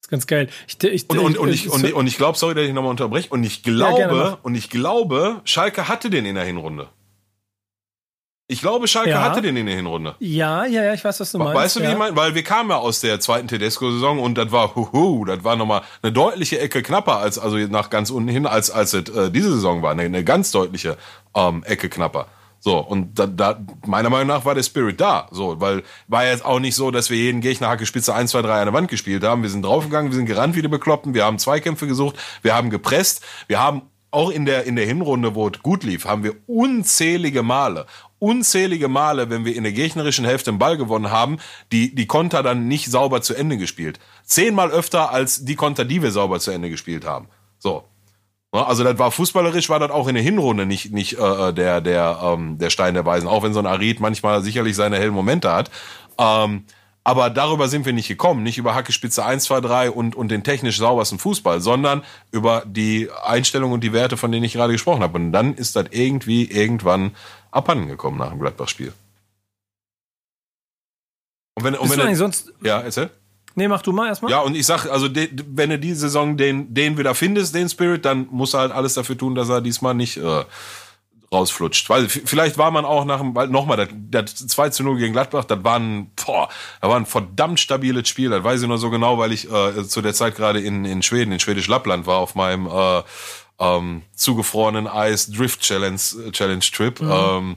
Ist 0.00 0.08
ganz 0.10 0.26
geil. 0.28 0.48
Ich, 0.68 0.80
ich, 0.84 1.10
Und, 1.10 1.18
und, 1.18 1.38
und 1.38 1.48
ich, 1.48 1.68
und, 1.70 1.84
ich- 1.84 1.94
und 1.94 2.06
ich 2.06 2.16
glaube, 2.16 2.38
sorry, 2.38 2.54
dass 2.54 2.66
ich 2.66 2.72
nochmal 2.72 2.90
unterbreche, 2.90 3.28
und 3.30 3.42
ich 3.42 3.62
glaube, 3.64 4.06
mach. 4.36 4.44
und 4.44 4.54
ich 4.54 4.70
glaube, 4.70 5.40
Schalke 5.44 5.88
hatte 5.88 6.10
den 6.10 6.26
in 6.26 6.34
der 6.36 6.44
Hinrunde. 6.44 6.88
Ich 8.46 8.60
glaube, 8.60 8.86
Schalke 8.88 9.10
Ja. 9.10 9.22
hatte 9.22 9.40
den 9.40 9.56
in 9.56 9.64
der 9.64 9.76
Hinrunde. 9.76 10.16
ja, 10.18 10.66
ja, 10.66 10.84
ja, 10.84 10.92
ich 10.92 11.02
weiß, 11.02 11.18
was 11.18 11.32
du 11.32 11.38
meinst. 11.38 11.54
Weißt 11.54 11.76
du, 11.76 11.80
wie 11.80 11.84
ja. 11.84 11.92
ich 11.92 11.98
meine? 11.98 12.14
Weil 12.14 12.34
wir 12.34 12.42
kamen 12.42 12.68
ja 12.68 12.76
aus 12.76 13.00
der 13.00 13.18
zweiten 13.18 13.48
Tedesco-Saison 13.48 14.18
und 14.18 14.36
das 14.36 14.52
war, 14.52 14.74
huhu, 14.74 15.24
das 15.24 15.42
war 15.44 15.56
nochmal 15.56 15.80
eine 16.02 16.12
deutliche 16.12 16.60
Ecke 16.60 16.82
knapper 16.82 17.18
als, 17.18 17.38
also 17.38 17.56
nach 17.56 17.88
ganz 17.88 18.10
unten 18.10 18.28
hin, 18.28 18.44
als, 18.46 18.70
als 18.70 18.92
es 18.92 19.08
äh, 19.08 19.30
diese 19.30 19.50
Saison 19.54 19.80
war. 19.82 19.92
Eine, 19.92 20.02
eine 20.02 20.24
ganz 20.24 20.50
deutliche 20.50 20.98
ähm, 21.34 21.64
Ecke 21.64 21.88
knapper. 21.88 22.26
So, 22.60 22.78
und 22.78 23.18
da, 23.18 23.26
da, 23.26 23.60
meiner 23.86 24.10
Meinung 24.10 24.28
nach 24.28 24.44
war 24.44 24.54
der 24.54 24.62
Spirit 24.62 25.00
da. 25.00 25.26
So, 25.30 25.60
weil 25.60 25.82
war 26.08 26.26
jetzt 26.26 26.44
auch 26.44 26.60
nicht 26.60 26.74
so, 26.74 26.90
dass 26.90 27.08
wir 27.08 27.16
jeden 27.16 27.40
Gegner 27.40 27.68
Hacke 27.68 27.86
Spitze 27.86 28.14
1, 28.14 28.30
2, 28.30 28.42
3 28.42 28.60
an 28.60 28.66
der 28.66 28.74
Wand 28.74 28.88
gespielt 28.88 29.24
haben. 29.24 29.42
Wir 29.42 29.50
sind 29.50 29.64
draufgegangen, 29.64 30.10
wir 30.10 30.16
sind 30.16 30.26
gerannt 30.26 30.54
wie 30.54 30.62
die 30.62 30.68
Bekloppten, 30.68 31.14
wir 31.14 31.24
haben 31.24 31.38
Zweikämpfe 31.38 31.86
gesucht, 31.86 32.16
wir 32.42 32.54
haben 32.54 32.68
gepresst, 32.68 33.22
wir 33.48 33.60
haben 33.60 33.82
auch 34.14 34.30
in 34.30 34.46
der, 34.46 34.64
in 34.64 34.76
der 34.76 34.86
Hinrunde, 34.86 35.34
wo 35.34 35.48
es 35.48 35.60
gut 35.60 35.82
lief, 35.82 36.04
haben 36.04 36.22
wir 36.22 36.36
unzählige 36.46 37.42
Male, 37.42 37.86
unzählige 38.24 38.88
Male, 38.88 39.28
wenn 39.28 39.44
wir 39.44 39.54
in 39.54 39.64
der 39.64 39.72
gegnerischen 39.72 40.24
Hälfte 40.24 40.50
den 40.50 40.58
Ball 40.58 40.78
gewonnen 40.78 41.10
haben, 41.10 41.36
die, 41.72 41.94
die 41.94 42.06
Konter 42.06 42.42
dann 42.42 42.66
nicht 42.66 42.90
sauber 42.90 43.20
zu 43.20 43.34
Ende 43.34 43.58
gespielt. 43.58 44.00
Zehnmal 44.24 44.70
öfter 44.70 45.10
als 45.10 45.44
die 45.44 45.56
Konter, 45.56 45.84
die 45.84 46.02
wir 46.02 46.10
sauber 46.10 46.40
zu 46.40 46.50
Ende 46.50 46.70
gespielt 46.70 47.04
haben. 47.04 47.28
So. 47.58 47.84
Also 48.50 48.82
das 48.82 48.98
war 48.98 49.10
fußballerisch, 49.10 49.68
war 49.68 49.80
das 49.80 49.90
auch 49.90 50.08
in 50.08 50.14
der 50.14 50.22
Hinrunde 50.22 50.64
nicht, 50.64 50.92
nicht 50.92 51.18
äh, 51.18 51.52
der, 51.52 51.80
der, 51.80 52.20
ähm, 52.22 52.56
der 52.56 52.70
Stein 52.70 52.94
der 52.94 53.04
Weisen, 53.04 53.28
auch 53.28 53.42
wenn 53.42 53.52
so 53.52 53.58
ein 53.58 53.66
Arid 53.66 54.00
manchmal 54.00 54.42
sicherlich 54.42 54.76
seine 54.76 54.96
hellen 54.96 55.12
Momente 55.12 55.52
hat. 55.52 55.70
Ähm, 56.18 56.64
aber 57.06 57.28
darüber 57.28 57.68
sind 57.68 57.84
wir 57.84 57.92
nicht 57.92 58.08
gekommen, 58.08 58.42
nicht 58.42 58.56
über 58.56 58.74
Hackespitze 58.74 59.26
1, 59.26 59.44
2, 59.44 59.60
3 59.60 59.90
und, 59.90 60.16
und 60.16 60.30
den 60.30 60.42
technisch 60.42 60.78
saubersten 60.78 61.18
Fußball, 61.18 61.60
sondern 61.60 62.02
über 62.32 62.62
die 62.64 63.10
Einstellung 63.24 63.72
und 63.72 63.84
die 63.84 63.92
Werte, 63.92 64.16
von 64.16 64.32
denen 64.32 64.44
ich 64.44 64.54
gerade 64.54 64.72
gesprochen 64.72 65.02
habe. 65.02 65.18
Und 65.18 65.30
dann 65.32 65.54
ist 65.54 65.76
das 65.76 65.86
irgendwie 65.90 66.44
irgendwann 66.50 67.10
abhanden 67.54 67.88
gekommen 67.88 68.18
nach 68.18 68.30
dem 68.30 68.40
Gladbach-Spiel. 68.40 68.92
Und 71.56 71.64
wenn, 71.64 71.74
und 71.76 71.90
wenn 71.90 72.00
er- 72.00 72.16
sonst. 72.16 72.52
ja, 72.62 72.80
erzähl. 72.80 73.10
Nee, 73.56 73.68
mach 73.68 73.82
du 73.82 73.92
mal 73.92 74.08
erstmal. 74.08 74.32
Ja, 74.32 74.40
und 74.40 74.56
ich 74.56 74.66
sag, 74.66 74.86
also 74.86 75.06
de, 75.06 75.28
wenn 75.46 75.70
du 75.70 75.78
die 75.78 75.94
Saison 75.94 76.36
den, 76.36 76.74
den 76.74 76.98
wieder 76.98 77.14
findest, 77.14 77.54
den 77.54 77.68
Spirit, 77.68 78.04
dann 78.04 78.26
musst 78.32 78.54
du 78.54 78.58
halt 78.58 78.72
alles 78.72 78.94
dafür 78.94 79.16
tun, 79.16 79.36
dass 79.36 79.48
er 79.48 79.60
diesmal 79.60 79.94
nicht 79.94 80.16
äh, 80.16 80.44
rausflutscht. 81.30 81.88
Weil 81.88 82.08
vielleicht 82.08 82.58
war 82.58 82.72
man 82.72 82.84
auch 82.84 83.04
nach 83.04 83.20
dem, 83.20 83.36
weil 83.36 83.46
nochmal, 83.46 83.76
das, 84.10 84.34
das 84.34 84.46
2 84.48 84.70
zu 84.70 84.82
0 84.82 84.98
gegen 84.98 85.12
Gladbach, 85.12 85.44
das 85.44 85.62
war 85.62 85.78
ein, 85.78 86.10
boah, 86.16 86.48
das 86.80 86.90
war 86.90 86.96
ein 86.96 87.06
verdammt 87.06 87.60
stabiles 87.60 88.08
Spiel. 88.08 88.30
Das 88.30 88.42
weiß 88.42 88.62
ich 88.62 88.66
nur 88.66 88.78
so 88.78 88.90
genau, 88.90 89.18
weil 89.18 89.30
ich 89.32 89.48
äh, 89.48 89.84
zu 89.86 90.02
der 90.02 90.14
Zeit 90.14 90.34
gerade 90.34 90.58
in, 90.58 90.84
in 90.84 91.02
Schweden, 91.04 91.30
in 91.30 91.38
Schwedisch 91.38 91.68
Lappland 91.68 92.08
war, 92.08 92.18
auf 92.18 92.34
meinem 92.34 92.66
äh, 92.66 93.02
ähm, 93.58 94.02
zugefrorenen 94.14 94.86
Eis 94.86 95.30
Drift 95.30 95.60
Challenge, 95.60 95.98
Challenge 96.32 96.60
Trip. 96.60 97.00
Mhm. 97.00 97.10
Ähm, 97.10 97.56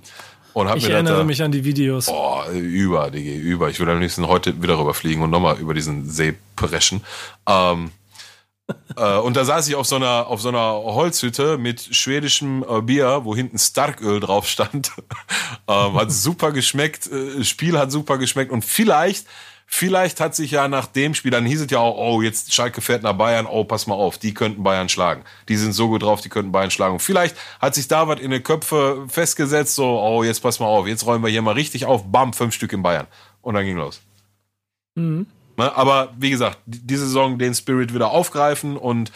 und 0.53 0.67
hab 0.69 0.77
ich 0.77 0.87
mir 0.87 0.93
erinnere 0.93 1.19
da, 1.19 1.23
mich 1.23 1.43
an 1.43 1.51
die 1.51 1.63
Videos. 1.63 2.07
Boah, 2.07 2.49
über, 2.49 3.11
Digi, 3.11 3.35
über. 3.35 3.69
Ich 3.69 3.77
würde 3.77 3.91
am 3.91 3.99
liebsten 3.99 4.27
heute 4.27 4.59
wieder 4.59 4.79
rüberfliegen 4.79 5.21
und 5.21 5.29
nochmal 5.29 5.59
über 5.59 5.75
diesen 5.75 6.09
See 6.09 6.33
preschen. 6.55 7.01
Ähm, 7.47 7.91
äh, 8.95 9.17
und 9.17 9.37
da 9.37 9.45
saß 9.45 9.67
ich 9.67 9.75
auf 9.75 9.85
so 9.85 9.97
einer, 9.97 10.25
auf 10.27 10.41
so 10.41 10.49
einer 10.49 10.73
Holzhütte 10.73 11.59
mit 11.59 11.81
schwedischem 11.95 12.65
äh, 12.67 12.81
Bier, 12.81 13.21
wo 13.23 13.35
hinten 13.35 13.59
Starköl 13.59 14.19
drauf 14.19 14.47
stand. 14.47 14.93
ähm, 15.67 15.93
hat 15.93 16.11
super 16.11 16.51
geschmeckt, 16.51 17.05
äh, 17.05 17.43
Spiel 17.43 17.77
hat 17.77 17.91
super 17.91 18.17
geschmeckt 18.17 18.51
und 18.51 18.65
vielleicht, 18.65 19.27
vielleicht 19.67 20.19
hat 20.19 20.33
sich 20.33 20.51
ja 20.51 20.67
nach 20.67 20.87
dem 20.87 21.13
Spiel, 21.13 21.29
dann 21.29 21.45
hieß 21.45 21.61
es 21.61 21.71
ja 21.71 21.79
auch, 21.79 21.97
oh, 21.97 22.21
jetzt 22.21 22.53
Schalke 22.53 22.81
fährt 22.81 23.03
nach 23.03 23.13
Bayern, 23.13 23.45
oh, 23.45 23.65
pass 23.65 23.85
mal 23.85 23.95
auf, 23.95 24.17
die 24.17 24.33
könnten 24.33 24.63
Bayern 24.63 24.89
schlagen. 24.89 25.23
Die 25.49 25.57
sind 25.57 25.73
so 25.73 25.89
gut 25.89 26.01
drauf, 26.01 26.21
die 26.21 26.29
könnten 26.29 26.51
Bayern 26.51 26.71
schlagen. 26.71 26.93
Und 26.93 27.01
vielleicht 27.01 27.35
hat 27.59 27.75
sich 27.75 27.87
da 27.87 28.07
was 28.07 28.19
in 28.19 28.31
den 28.31 28.41
Köpfe 28.41 29.05
festgesetzt, 29.09 29.75
so, 29.75 29.99
oh, 29.99 30.23
jetzt 30.23 30.41
pass 30.41 30.59
mal 30.59 30.65
auf, 30.65 30.87
jetzt 30.87 31.05
räumen 31.05 31.23
wir 31.23 31.29
hier 31.29 31.41
mal 31.41 31.53
richtig 31.53 31.85
auf, 31.85 32.09
bam, 32.11 32.33
fünf 32.33 32.55
Stück 32.55 32.73
in 32.73 32.81
Bayern. 32.81 33.07
Und 33.41 33.53
dann 33.53 33.65
ging 33.65 33.77
los. 33.77 34.01
Mhm. 34.95 35.27
Ne? 35.57 35.75
Aber 35.75 36.13
wie 36.17 36.29
gesagt, 36.29 36.59
diese 36.65 37.05
Saison 37.05 37.37
den 37.37 37.53
Spirit 37.53 37.93
wieder 37.93 38.11
aufgreifen 38.11 38.77
und 38.77 39.11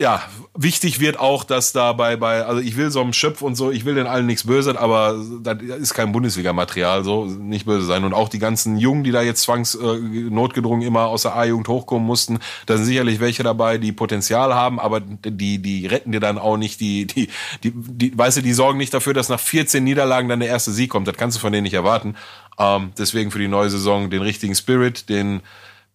ja, 0.00 0.22
wichtig 0.54 1.00
wird 1.00 1.18
auch, 1.18 1.42
dass 1.42 1.72
da 1.72 1.92
bei, 1.92 2.14
bei, 2.14 2.44
also 2.44 2.60
ich 2.60 2.76
will 2.76 2.92
so 2.92 3.00
einem 3.00 3.12
Schöpf 3.12 3.42
und 3.42 3.56
so, 3.56 3.72
ich 3.72 3.84
will 3.84 3.96
den 3.96 4.06
allen 4.06 4.26
nichts 4.26 4.46
böse, 4.46 4.78
aber 4.78 5.20
das 5.42 5.60
ist 5.60 5.92
kein 5.92 6.12
Bundesliga-Material, 6.12 7.02
so 7.02 7.24
nicht 7.24 7.66
böse 7.66 7.84
sein. 7.84 8.04
Und 8.04 8.14
auch 8.14 8.28
die 8.28 8.38
ganzen 8.38 8.76
Jungen, 8.76 9.02
die 9.02 9.10
da 9.10 9.22
jetzt 9.22 9.42
zwangs 9.42 9.74
äh, 9.74 9.96
notgedrungen 9.96 10.86
immer 10.86 11.06
aus 11.06 11.22
der 11.22 11.34
A-Jugend 11.34 11.66
hochkommen 11.66 12.06
mussten, 12.06 12.38
da 12.66 12.76
sind 12.76 12.86
sicherlich 12.86 13.18
welche 13.18 13.42
dabei, 13.42 13.78
die 13.78 13.90
Potenzial 13.90 14.54
haben, 14.54 14.78
aber 14.78 15.00
die, 15.00 15.58
die 15.58 15.86
retten 15.86 16.12
dir 16.12 16.20
dann 16.20 16.38
auch 16.38 16.58
nicht, 16.58 16.80
die, 16.80 17.08
die, 17.08 17.28
die, 17.64 17.72
die, 17.74 18.16
weißt 18.16 18.36
du, 18.36 18.42
die 18.42 18.52
sorgen 18.52 18.78
nicht 18.78 18.94
dafür, 18.94 19.14
dass 19.14 19.28
nach 19.28 19.40
14 19.40 19.82
Niederlagen 19.82 20.28
dann 20.28 20.38
der 20.38 20.48
erste 20.48 20.70
Sieg 20.70 20.90
kommt. 20.90 21.08
Das 21.08 21.16
kannst 21.16 21.38
du 21.38 21.40
von 21.40 21.52
denen 21.52 21.64
nicht 21.64 21.74
erwarten. 21.74 22.14
Ähm, 22.56 22.92
deswegen 22.96 23.32
für 23.32 23.40
die 23.40 23.48
neue 23.48 23.68
Saison 23.68 24.10
den 24.10 24.22
richtigen 24.22 24.54
Spirit, 24.54 25.08
den 25.08 25.40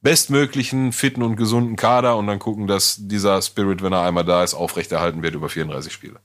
bestmöglichen, 0.04 0.91
fitten 0.91 1.24
und 1.24 1.38
gesunden 1.38 1.76
Kader 1.76 2.18
und 2.18 2.28
dann 2.28 2.38
gucken, 2.38 2.68
dass 2.68 2.97
dieser 2.99 3.41
Spirit, 3.41 3.82
wenn 3.82 3.93
er 3.93 4.04
einmal 4.04 4.26
da 4.26 4.43
ist, 4.43 4.54
aufrechterhalten 4.54 5.24
wird 5.24 5.34
über 5.34 5.49
34 5.49 5.91
Spiele. 5.91 6.20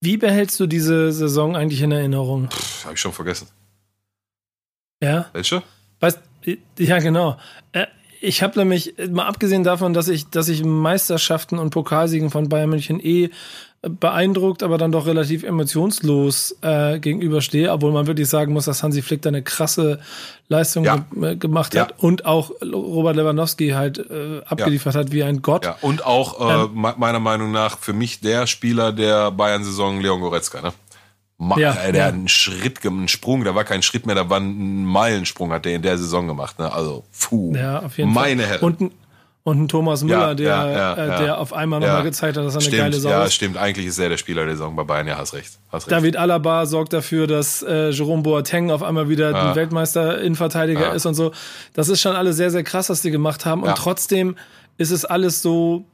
Wie 0.00 0.16
behältst 0.16 0.58
du 0.60 0.66
diese 0.66 1.12
Saison 1.12 1.56
eigentlich 1.56 1.82
in 1.82 1.90
Erinnerung? 1.90 2.48
Pff, 2.50 2.86
hab 2.86 2.94
ich 2.94 3.00
schon 3.00 3.12
vergessen. 3.12 3.48
Ja. 5.02 5.28
Welche? 5.32 5.62
Weißt, 6.00 6.20
ja, 6.78 6.98
genau. 7.00 7.36
Äh, 7.72 7.86
ich 8.20 8.42
habe 8.42 8.58
nämlich, 8.58 8.94
mal 9.10 9.26
abgesehen 9.26 9.64
davon, 9.64 9.94
dass 9.94 10.08
ich, 10.08 10.28
dass 10.30 10.48
ich 10.48 10.64
Meisterschaften 10.64 11.58
und 11.58 11.70
Pokalsiegen 11.70 12.30
von 12.30 12.48
Bayern 12.48 12.70
München 12.70 13.00
eh 13.00 13.30
beeindruckt, 13.82 14.62
aber 14.64 14.76
dann 14.76 14.90
doch 14.90 15.06
relativ 15.06 15.44
emotionslos 15.44 16.56
äh, 16.62 16.98
gegenüberstehe, 16.98 17.70
obwohl 17.70 17.92
man 17.92 18.08
wirklich 18.08 18.28
sagen 18.28 18.52
muss, 18.52 18.64
dass 18.64 18.82
Hansi 18.82 19.02
Flick 19.02 19.22
da 19.22 19.28
eine 19.28 19.42
krasse 19.42 20.00
Leistung 20.48 20.84
ja. 20.84 21.06
ge 21.12 21.36
gemacht 21.36 21.78
hat 21.78 21.90
ja. 21.90 21.96
und 21.98 22.24
auch 22.24 22.50
Robert 22.60 23.14
Lewandowski 23.14 23.70
halt 23.70 23.98
äh, 23.98 24.40
abgeliefert 24.46 24.94
ja. 24.94 25.00
hat 25.00 25.12
wie 25.12 25.22
ein 25.22 25.42
Gott. 25.42 25.64
Ja. 25.64 25.76
Und 25.80 26.04
auch 26.04 26.40
äh, 26.40 26.64
ähm, 26.64 26.86
meiner 26.96 27.20
Meinung 27.20 27.52
nach 27.52 27.78
für 27.78 27.92
mich 27.92 28.20
der 28.20 28.48
Spieler 28.48 28.92
der 28.92 29.30
Bayern-Saison 29.30 30.00
Leon 30.00 30.20
Goretzka, 30.20 30.60
ne? 30.60 30.72
Ma 31.40 31.56
ja, 31.56 31.72
äh, 31.74 31.92
der 31.92 32.06
hat 32.06 32.14
einen 32.14 32.26
Schritt, 32.26 32.84
einen 32.84 33.06
Sprung, 33.06 33.44
da 33.44 33.54
war 33.54 33.62
kein 33.62 33.82
Schritt 33.82 34.06
mehr, 34.06 34.16
da 34.16 34.28
war 34.28 34.40
ein 34.40 34.84
Meilensprung, 34.84 35.52
hat 35.52 35.66
der 35.66 35.76
in 35.76 35.82
der 35.82 35.96
Saison 35.96 36.26
gemacht. 36.26 36.58
Ne? 36.58 36.72
Also, 36.72 37.04
puh, 37.16 37.54
ja, 37.54 37.80
auf 37.80 37.96
jeden 37.96 38.12
meine 38.12 38.42
Fall. 38.42 38.50
Herren. 38.50 38.64
Und, 38.64 38.92
und 39.48 39.62
ein 39.62 39.68
Thomas 39.68 40.04
Müller, 40.04 40.28
ja, 40.28 40.34
der, 40.34 40.46
ja, 40.46 40.70
ja, 40.70 40.94
äh, 40.94 41.24
der 41.24 41.38
auf 41.38 41.52
einmal 41.52 41.80
nochmal 41.80 42.02
gezeigt 42.02 42.36
hat, 42.36 42.44
dass 42.44 42.54
er 42.54 42.58
eine 42.58 42.62
stimmt, 42.62 42.78
geile 42.78 43.00
Sau 43.00 43.08
ist. 43.08 43.14
Ja, 43.14 43.30
stimmt. 43.30 43.56
Eigentlich 43.56 43.86
ist 43.86 43.98
er 43.98 44.10
der 44.10 44.18
Spieler 44.18 44.44
der 44.44 44.56
Saison 44.56 44.76
bei 44.76 44.84
Bayern. 44.84 45.06
Ja, 45.06 45.16
hast 45.16 45.32
recht. 45.32 45.58
Hast 45.72 45.86
recht. 45.86 45.92
David 45.92 46.16
Alaba 46.16 46.66
sorgt 46.66 46.92
dafür, 46.92 47.26
dass 47.26 47.62
äh, 47.62 47.88
Jerome 47.90 48.22
Boateng 48.22 48.70
auf 48.70 48.82
einmal 48.82 49.08
wieder 49.08 49.34
ein 49.34 49.56
Weltmeister-Innenverteidiger 49.56 50.92
ist 50.92 51.06
und 51.06 51.14
so. 51.14 51.32
Das 51.72 51.88
ist 51.88 52.00
schon 52.00 52.14
alles 52.14 52.36
sehr, 52.36 52.50
sehr 52.50 52.62
krass, 52.62 52.90
was 52.90 53.00
die 53.00 53.10
gemacht 53.10 53.46
haben. 53.46 53.62
Und 53.62 53.74
trotzdem 53.76 54.36
ist 54.76 54.90
es 54.90 55.04
alles 55.04 55.40
so 55.40 55.86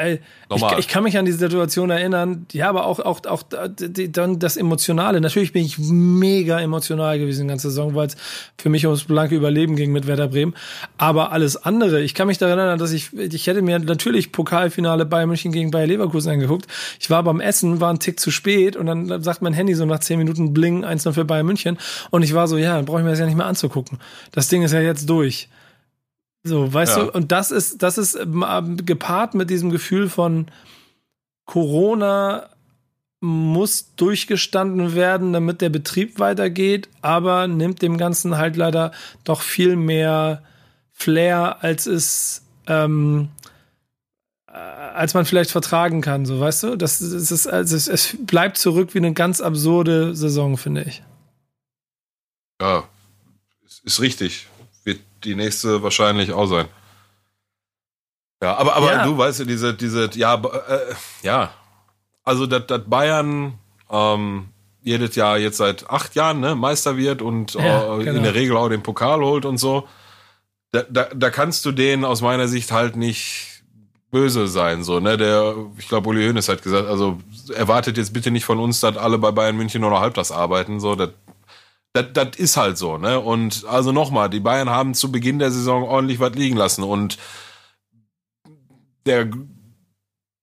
Ey, 0.00 0.20
ich, 0.54 0.62
ich, 0.78 0.88
kann 0.88 1.04
mich 1.04 1.18
an 1.18 1.26
die 1.26 1.32
Situation 1.32 1.90
erinnern, 1.90 2.46
ja, 2.52 2.70
aber 2.70 2.86
auch, 2.86 3.00
auch, 3.00 3.20
auch 3.26 3.42
dann 3.42 4.38
das 4.38 4.56
Emotionale. 4.56 5.20
Natürlich 5.20 5.52
bin 5.52 5.62
ich 5.62 5.78
mega 5.78 6.58
emotional 6.58 7.18
gewesen 7.18 7.42
die 7.42 7.48
ganze 7.48 7.68
Saison, 7.68 7.94
weil 7.94 8.06
es 8.06 8.16
für 8.56 8.70
mich 8.70 8.86
ums 8.86 9.04
blanke 9.04 9.36
Überleben 9.36 9.76
ging 9.76 9.92
mit 9.92 10.06
Werder 10.06 10.28
Bremen. 10.28 10.54
Aber 10.96 11.32
alles 11.32 11.56
andere, 11.58 12.00
ich 12.00 12.14
kann 12.14 12.28
mich 12.28 12.38
daran 12.38 12.58
erinnern, 12.58 12.78
dass 12.78 12.92
ich, 12.92 13.12
ich 13.12 13.46
hätte 13.46 13.60
mir 13.60 13.78
natürlich 13.78 14.32
Pokalfinale 14.32 15.04
Bayern 15.04 15.28
München 15.28 15.52
gegen 15.52 15.70
Bayer 15.70 15.86
Leverkusen 15.86 16.32
angeguckt. 16.32 16.66
Ich 16.98 17.10
war 17.10 17.22
beim 17.22 17.40
Essen, 17.40 17.82
war 17.82 17.92
ein 17.92 17.98
Tick 17.98 18.18
zu 18.18 18.30
spät 18.30 18.76
und 18.76 18.86
dann 18.86 19.22
sagt 19.22 19.42
mein 19.42 19.52
Handy 19.52 19.74
so 19.74 19.84
nach 19.84 20.00
zehn 20.00 20.18
Minuten 20.18 20.54
bling, 20.54 20.82
eins 20.82 21.04
noch 21.04 21.12
für 21.12 21.26
Bayern 21.26 21.44
München. 21.44 21.76
Und 22.08 22.22
ich 22.22 22.32
war 22.32 22.48
so, 22.48 22.56
ja, 22.56 22.76
dann 22.76 22.86
brauche 22.86 23.00
ich 23.00 23.04
mir 23.04 23.10
das 23.10 23.18
ja 23.18 23.26
nicht 23.26 23.36
mehr 23.36 23.46
anzugucken. 23.46 23.98
Das 24.32 24.48
Ding 24.48 24.62
ist 24.62 24.72
ja 24.72 24.80
jetzt 24.80 25.10
durch. 25.10 25.50
So, 26.42 26.72
weißt 26.72 26.96
ja. 26.96 27.04
du, 27.04 27.12
und 27.12 27.32
das 27.32 27.50
ist, 27.50 27.82
das 27.82 27.98
ist 27.98 28.14
ähm, 28.14 28.78
gepaart 28.84 29.34
mit 29.34 29.50
diesem 29.50 29.70
Gefühl 29.70 30.08
von 30.08 30.46
Corona 31.44 32.48
muss 33.20 33.94
durchgestanden 33.96 34.94
werden, 34.94 35.34
damit 35.34 35.60
der 35.60 35.68
Betrieb 35.68 36.18
weitergeht, 36.18 36.88
aber 37.02 37.46
nimmt 37.46 37.82
dem 37.82 37.98
Ganzen 37.98 38.38
halt 38.38 38.56
leider 38.56 38.92
doch 39.24 39.42
viel 39.42 39.76
mehr 39.76 40.42
Flair, 40.90 41.62
als 41.62 41.86
es, 41.86 42.42
ähm, 42.66 43.28
äh, 44.48 44.52
als 44.52 45.12
man 45.12 45.26
vielleicht 45.26 45.50
vertragen 45.50 46.00
kann, 46.00 46.24
so 46.24 46.40
weißt 46.40 46.62
du? 46.62 46.76
Das, 46.76 46.98
das 46.98 47.30
ist, 47.30 47.46
also 47.46 47.76
es, 47.76 47.88
es 47.88 48.16
bleibt 48.20 48.56
zurück 48.56 48.94
wie 48.94 48.98
eine 48.98 49.12
ganz 49.12 49.42
absurde 49.42 50.14
Saison, 50.14 50.56
finde 50.56 50.84
ich. 50.84 51.02
Ja, 52.60 52.84
ist 53.84 54.00
richtig 54.00 54.46
die 55.24 55.34
nächste 55.34 55.82
wahrscheinlich 55.82 56.32
auch 56.32 56.46
sein. 56.46 56.66
Ja, 58.42 58.56
aber, 58.56 58.74
aber 58.74 58.92
ja. 58.92 59.04
du 59.04 59.18
weißt 59.18 59.40
ja, 59.40 59.44
diese, 59.44 59.74
diese, 59.74 60.10
ja, 60.14 60.34
äh, 60.34 60.94
ja. 61.22 61.50
Also, 62.24 62.46
dass 62.46 62.64
Bayern 62.86 63.58
ähm, 63.90 64.48
jedes 64.82 65.14
Jahr 65.14 65.38
jetzt 65.38 65.58
seit 65.58 65.90
acht 65.90 66.14
Jahren 66.14 66.40
ne, 66.40 66.54
Meister 66.54 66.96
wird 66.96 67.22
und 67.22 67.54
ja, 67.54 67.98
äh, 67.98 68.04
genau. 68.04 68.16
in 68.16 68.22
der 68.22 68.34
Regel 68.34 68.56
auch 68.56 68.68
den 68.68 68.82
Pokal 68.82 69.20
holt 69.20 69.44
und 69.44 69.58
so, 69.58 69.86
da, 70.72 70.84
da, 70.88 71.08
da 71.14 71.30
kannst 71.30 71.64
du 71.64 71.72
denen 71.72 72.04
aus 72.04 72.22
meiner 72.22 72.48
Sicht 72.48 72.72
halt 72.72 72.96
nicht 72.96 73.62
böse 74.10 74.48
sein. 74.48 74.82
So, 74.84 75.00
ne? 75.00 75.16
Der, 75.16 75.54
ich 75.78 75.88
glaube, 75.88 76.08
Uli 76.08 76.26
Hoeneß 76.26 76.48
hat 76.48 76.62
gesagt, 76.62 76.88
also 76.88 77.18
erwartet 77.54 77.96
jetzt 77.96 78.12
bitte 78.12 78.30
nicht 78.30 78.44
von 78.44 78.58
uns, 78.58 78.80
dass 78.80 78.96
alle 78.96 79.18
bei 79.18 79.30
Bayern 79.30 79.56
München 79.56 79.80
nur 79.80 79.90
noch 79.90 80.00
halbtags 80.00 80.32
arbeiten. 80.32 80.80
So, 80.80 80.94
das 80.94 81.10
das, 81.92 82.06
das 82.12 82.36
ist 82.36 82.56
halt 82.56 82.78
so, 82.78 82.98
ne? 82.98 83.20
Und 83.20 83.64
also 83.66 83.92
nochmal, 83.92 84.30
die 84.30 84.40
Bayern 84.40 84.70
haben 84.70 84.94
zu 84.94 85.10
Beginn 85.10 85.38
der 85.38 85.50
Saison 85.50 85.82
ordentlich 85.82 86.20
was 86.20 86.34
liegen 86.34 86.56
lassen 86.56 86.84
und 86.84 87.18
der 89.06 89.28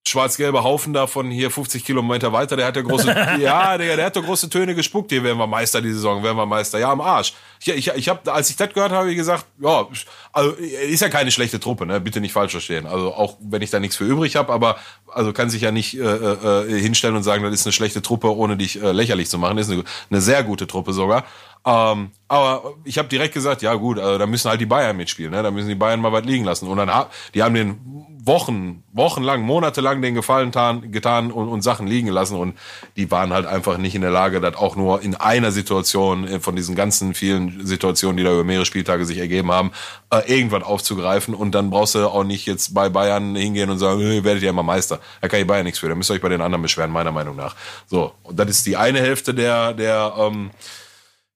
schwarz-gelbe 0.08 0.64
Haufen 0.64 0.94
da 0.94 1.08
von 1.08 1.30
hier 1.30 1.52
50 1.52 1.86
Kilometer 1.86 2.34
weiter, 2.34 2.56
der 2.56 2.68
hat 2.68 2.76
ja 2.76 2.82
große, 2.82 3.08
ja, 3.40 3.78
der, 3.78 3.96
der 3.96 4.06
hat 4.06 4.16
doch 4.16 4.24
große 4.24 4.50
Töne 4.50 4.76
gespuckt. 4.76 5.12
Hier 5.12 5.24
werden 5.24 5.38
wir 5.38 5.48
Meister 5.48 5.82
die 5.82 5.92
Saison, 5.92 6.24
werden 6.24 6.38
wir 6.38 6.46
Meister. 6.46 6.80
Ja, 6.80 6.92
am 6.92 7.02
Arsch. 7.02 7.34
Ich, 7.60 7.68
ich, 7.70 7.88
ich 7.88 8.10
habe, 8.10 8.32
als 8.32 8.50
ich 8.50 8.56
das 8.56 8.74
gehört 8.74 8.92
habe, 8.92 9.10
ich 9.10 9.18
gesagt, 9.18 9.46
ja, 9.60 9.88
also 10.32 10.52
ist 10.52 11.02
ja 11.02 11.10
keine 11.10 11.32
schlechte 11.32 11.60
Truppe, 11.60 11.86
ne? 11.86 12.00
Bitte 12.00 12.22
nicht 12.22 12.34
falsch 12.34 12.52
verstehen. 12.52 12.86
Also 12.86 13.14
auch 13.14 13.38
wenn 13.40 13.62
ich 13.62 13.70
da 13.70 13.80
nichts 13.80 13.96
für 13.96 14.06
übrig 14.06 14.36
habe, 14.36 14.54
aber 14.54 14.78
also 15.14 15.34
kann 15.34 15.50
sich 15.50 15.62
ja 15.62 15.72
nicht 15.72 15.98
äh, 15.98 16.04
äh, 16.04 16.80
hinstellen 16.80 17.16
und 17.16 17.24
sagen, 17.24 17.44
das 17.44 17.54
ist 17.54 17.66
eine 17.66 17.74
schlechte 17.74 18.02
Truppe, 18.02 18.36
ohne 18.36 18.58
dich 18.58 18.82
äh, 18.82 18.92
lächerlich 18.92 19.30
zu 19.30 19.38
machen. 19.38 19.58
Das 19.58 19.68
ist 19.68 19.74
eine, 19.74 19.84
eine 20.10 20.22
sehr 20.22 20.44
gute 20.44 20.68
Truppe 20.68 20.94
sogar. 20.94 21.26
Ähm, 21.66 22.12
aber 22.28 22.76
ich 22.86 22.98
habe 22.98 23.10
direkt 23.10 23.34
gesagt, 23.34 23.62
ja 23.62 23.74
gut, 23.74 24.00
also 24.00 24.18
da 24.18 24.26
müssen 24.26 24.50
halt 24.50 24.62
die 24.62 24.66
Bayern 24.66 24.96
mitspielen, 24.96 25.32
ne? 25.32 25.44
Da 25.44 25.52
müssen 25.52 25.68
die 25.68 25.76
Bayern 25.76 26.00
mal 26.00 26.12
was 26.12 26.24
liegen 26.24 26.46
lassen. 26.46 26.68
Und 26.68 26.78
dann 26.78 27.06
die 27.34 27.44
haben 27.44 27.54
den 27.56 27.97
Wochen, 28.28 28.84
wochenlang, 28.94 29.42
monatelang 29.42 30.02
den 30.02 30.14
Gefallen 30.14 30.48
getan, 30.48 30.92
getan 30.92 31.32
und, 31.32 31.48
und 31.48 31.62
Sachen 31.62 31.88
liegen 31.88 32.08
gelassen 32.08 32.38
und 32.38 32.58
die 32.96 33.10
waren 33.10 33.34
halt 33.34 33.46
einfach 33.46 33.78
nicht 33.78 33.96
in 33.96 34.02
der 34.02 34.12
Lage, 34.12 34.42
das 34.42 34.56
auch 34.56 34.76
nur 34.76 35.02
in 35.02 35.16
einer 35.16 35.52
Situation 35.52 36.28
äh, 36.28 36.40
von 36.40 36.56
diesen 36.56 36.76
ganzen 36.76 37.14
vielen 37.14 37.66
Situationen, 37.66 38.18
die 38.18 38.24
da 38.24 38.34
über 38.34 38.44
mehrere 38.44 38.66
Spieltage 38.66 39.06
sich 39.06 39.18
ergeben 39.18 39.52
haben, 39.52 39.72
äh, 40.12 40.32
irgendwas 40.32 40.64
aufzugreifen 40.64 41.34
und 41.34 41.56
dann 41.56 41.70
brauchst 41.70 41.96
du 41.96 42.08
auch 42.08 42.24
nicht 42.24 42.46
jetzt 42.46 42.74
bei 42.74 42.90
Bayern 42.90 43.36
hingehen 43.36 43.70
und 43.70 43.80
sagen, 43.80 44.02
hey, 44.02 44.24
werdet 44.24 44.44
ihr 44.44 44.50
immer 44.50 44.64
Meister. 44.64 45.00
Da 45.22 45.28
kann 45.28 45.40
ich 45.40 45.48
Bayern 45.48 45.64
nichts 45.64 45.80
für, 45.80 45.90
da 45.90 45.96
müsst 45.96 46.12
ihr 46.12 46.16
euch 46.16 46.22
bei 46.22 46.30
den 46.30 46.42
anderen 46.42 46.62
beschweren, 46.62 46.92
meiner 46.92 47.12
Meinung 47.12 47.36
nach. 47.36 47.56
So, 47.88 48.14
und 48.24 48.38
das 48.40 48.50
ist 48.50 48.66
die 48.66 48.78
eine 48.78 49.00
Hälfte 49.00 49.34
der, 49.34 49.74
der 49.74 50.14
ähm, 50.18 50.52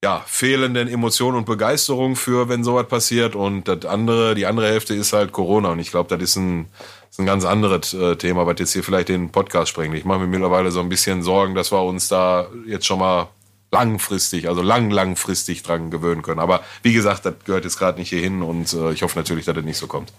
ja, 0.03 0.23
fehlenden 0.25 0.87
Emotionen 0.87 1.37
und 1.37 1.45
Begeisterung 1.45 2.15
für, 2.15 2.49
wenn 2.49 2.63
sowas 2.63 2.87
passiert. 2.87 3.35
Und 3.35 3.67
das 3.67 3.85
andere, 3.85 4.33
die 4.33 4.47
andere 4.47 4.67
Hälfte 4.67 4.95
ist 4.95 5.13
halt 5.13 5.31
Corona. 5.31 5.69
Und 5.69 5.79
ich 5.79 5.91
glaube, 5.91 6.09
das 6.09 6.23
ist 6.27 6.37
ein, 6.37 6.69
ist 7.09 7.19
ein 7.19 7.27
ganz 7.27 7.45
anderes 7.45 7.93
äh, 7.93 8.15
Thema, 8.15 8.47
was 8.47 8.55
jetzt 8.57 8.73
hier 8.73 8.83
vielleicht 8.83 9.09
den 9.09 9.31
Podcast 9.31 9.69
sprengt. 9.69 9.95
Ich 9.95 10.05
mache 10.05 10.19
mir 10.19 10.27
mittlerweile 10.27 10.71
so 10.71 10.79
ein 10.79 10.89
bisschen 10.89 11.21
Sorgen, 11.21 11.53
dass 11.53 11.71
wir 11.71 11.83
uns 11.83 12.07
da 12.07 12.47
jetzt 12.65 12.87
schon 12.87 12.97
mal 12.99 13.29
langfristig, 13.71 14.49
also 14.49 14.63
lang, 14.63 14.89
langfristig 14.89 15.61
dran 15.61 15.91
gewöhnen 15.91 16.23
können. 16.23 16.39
Aber 16.39 16.61
wie 16.81 16.93
gesagt, 16.93 17.25
das 17.25 17.35
gehört 17.45 17.63
jetzt 17.63 17.77
gerade 17.77 17.99
nicht 17.99 18.09
hierhin 18.09 18.41
und 18.41 18.73
äh, 18.73 18.91
ich 18.91 19.03
hoffe 19.03 19.17
natürlich, 19.17 19.45
dass 19.45 19.55
das 19.55 19.63
nicht 19.63 19.77
so 19.77 19.87
kommt. 19.87 20.11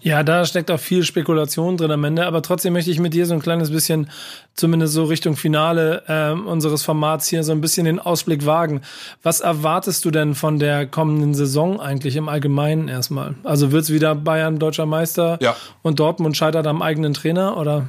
Ja, 0.00 0.22
da 0.22 0.46
steckt 0.46 0.70
auch 0.70 0.78
viel 0.78 1.02
Spekulation 1.04 1.76
drin 1.76 1.90
am 1.90 2.04
Ende, 2.04 2.24
aber 2.26 2.40
trotzdem 2.40 2.72
möchte 2.72 2.90
ich 2.90 3.00
mit 3.00 3.14
dir 3.14 3.26
so 3.26 3.34
ein 3.34 3.42
kleines 3.42 3.70
bisschen, 3.70 4.10
zumindest 4.54 4.94
so 4.94 5.04
Richtung 5.04 5.36
Finale 5.36 6.04
äh, 6.06 6.30
unseres 6.32 6.84
Formats 6.84 7.26
hier, 7.28 7.42
so 7.42 7.50
ein 7.50 7.60
bisschen 7.60 7.84
den 7.84 7.98
Ausblick 7.98 8.46
wagen. 8.46 8.82
Was 9.22 9.40
erwartest 9.40 10.04
du 10.04 10.10
denn 10.12 10.36
von 10.36 10.60
der 10.60 10.86
kommenden 10.86 11.34
Saison 11.34 11.80
eigentlich 11.80 12.14
im 12.14 12.28
Allgemeinen 12.28 12.86
erstmal? 12.88 13.34
Also 13.42 13.72
wird 13.72 13.84
es 13.84 13.92
wieder 13.92 14.14
Bayern 14.14 14.60
deutscher 14.60 14.86
Meister 14.86 15.38
ja. 15.40 15.56
und 15.82 15.98
Dortmund 15.98 16.36
scheitert 16.36 16.66
am 16.68 16.80
eigenen 16.80 17.12
Trainer 17.12 17.56
oder? 17.56 17.88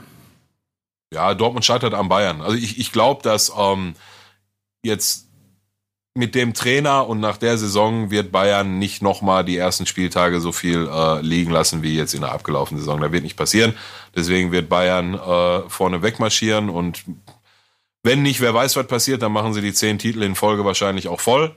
Ja, 1.14 1.36
Dortmund 1.36 1.66
scheitert 1.66 1.94
am 1.94 2.10
Bayern. 2.10 2.42
Also 2.42 2.58
ich, 2.58 2.80
ich 2.80 2.92
glaube, 2.92 3.22
dass 3.22 3.52
ähm, 3.58 3.94
jetzt 4.84 5.29
mit 6.20 6.36
dem 6.36 6.54
Trainer 6.54 7.08
und 7.08 7.20
nach 7.20 7.38
der 7.38 7.58
Saison 7.58 8.12
wird 8.12 8.32
Bayern 8.32 8.78
nicht 8.78 9.02
nochmal 9.02 9.44
die 9.44 9.58
ersten 9.58 9.86
Spieltage 9.86 10.42
so 10.42 10.52
viel 10.52 10.88
äh, 10.88 11.22
liegen 11.22 11.50
lassen 11.50 11.82
wie 11.82 11.96
jetzt 11.96 12.14
in 12.14 12.22
der 12.22 12.34
abgelaufenen 12.34 12.80
Saison. 12.80 13.00
Da 13.02 13.12
wird 13.12 13.24
nicht 13.24 13.38
passieren. 13.38 13.74
Deswegen 14.16 14.52
wird 14.52 14.70
Bayern 14.70 15.16
äh, 15.16 15.70
vorne 15.70 16.04
wegmarschieren 16.04 16.70
und 16.70 17.04
wenn 18.04 18.22
nicht, 18.22 18.42
wer 18.42 18.54
weiß, 18.54 18.76
was 18.76 18.88
passiert, 18.88 19.22
dann 19.22 19.32
machen 19.32 19.54
sie 19.54 19.62
die 19.62 19.74
zehn 19.74 19.98
Titel 19.98 20.24
in 20.24 20.36
Folge 20.36 20.64
wahrscheinlich 20.66 21.08
auch 21.08 21.20
voll. 21.20 21.56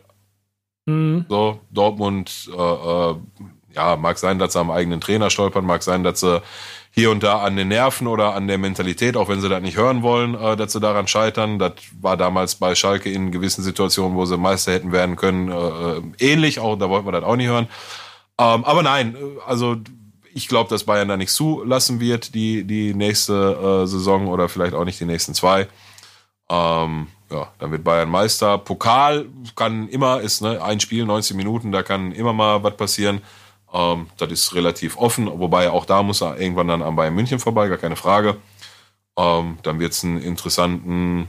Mhm. 0.87 1.27
So, 1.29 1.61
Dortmund, 1.71 2.49
äh, 2.57 2.61
äh, 2.61 3.15
ja, 3.75 3.97
mag 3.97 4.19
sein, 4.19 4.39
dass 4.39 4.53
sie 4.53 4.61
am 4.61 4.71
eigenen 4.71 5.01
Trainer 5.01 5.31
stolpern, 5.31 5.65
mag 5.65 5.83
sein, 5.83 6.05
dass 6.05 6.21
sie 6.21 6.43
hier 6.95 7.11
und 7.11 7.23
da 7.23 7.39
an 7.39 7.57
den 7.57 7.69
Nerven 7.69 8.07
oder 8.07 8.35
an 8.35 8.47
der 8.47 8.59
Mentalität, 8.59 9.17
auch 9.17 9.29
wenn 9.29 9.41
sie 9.41 9.49
das 9.49 9.63
nicht 9.63 9.79
hören 9.79 10.03
wollen, 10.03 10.35
äh, 10.35 10.57
dass 10.57 10.73
sie 10.73 10.81
daran 10.81 11.09
scheitern. 11.09 11.59
Das 11.59 11.73
war 12.01 12.19
damals 12.19 12.55
bei 12.57 12.75
Schalke 12.75 13.11
in 13.11 13.33
gewissen 13.33 13.63
Situationen, 13.63 14.17
wo 14.17 14.27
sie 14.27 14.37
Meister 14.37 14.73
hätten 14.73 14.93
werden 14.93 15.17
können, 15.17 15.51
äh, 15.51 15.55
äh 15.55 16.03
ähnlich. 16.19 16.61
Auch 16.61 16.77
da 16.77 16.91
wollten 16.91 17.07
wir 17.07 17.13
das 17.13 17.25
auch 17.25 17.37
nicht 17.37 17.49
hören. 17.49 17.67
Ähm, 18.39 18.65
aber 18.65 18.83
nein, 18.83 19.17
äh, 19.17 19.41
also 19.47 19.77
ich 20.35 20.49
glaube, 20.49 20.69
dass 20.69 20.85
Bayern 20.85 21.09
da 21.09 21.17
nicht 21.17 21.33
zulassen 21.33 21.99
wird, 21.99 22.35
die, 22.35 22.65
die 22.65 22.95
nächste 22.95 23.83
äh, 23.83 23.87
Saison 23.87 24.29
oder 24.29 24.49
vielleicht 24.49 24.75
auch 24.75 24.85
nicht 24.85 25.01
die 25.01 25.07
nächsten 25.07 25.35
zwei. 25.35 25.69
Ähm, 26.51 27.09
ja, 27.31 27.49
dann 27.59 27.71
wird 27.71 27.85
Bayern 27.85 28.11
Meister. 28.11 28.59
Pokal 28.59 29.27
kann 29.57 29.89
immer, 29.89 30.21
ist 30.21 30.43
ne, 30.43 30.63
ein 30.63 30.81
Spiel, 30.81 31.07
90 31.07 31.37
Minuten, 31.37 31.73
da 31.73 31.83
kann 31.83 32.13
immer 32.13 32.35
mal 32.35 32.63
was 32.63 32.77
passieren. 32.77 33.23
Ähm, 33.73 34.09
das 34.19 34.31
ist 34.31 34.55
relativ 34.55 34.97
offen, 34.99 35.27
wobei 35.27 35.71
auch 35.71 35.87
da 35.87 36.03
muss 36.03 36.23
er 36.23 36.39
irgendwann 36.39 36.69
dann 36.69 36.83
am 36.83 36.97
Bayern 36.97 37.15
München 37.15 37.39
vorbei, 37.39 37.69
gar 37.69 37.79
keine 37.79 37.97
Frage. 37.97 38.37
Ähm, 39.17 39.59
dann 39.63 39.81
wird 39.81 39.93
es 39.93 40.05
einen 40.05 40.21
interessanten, 40.21 41.29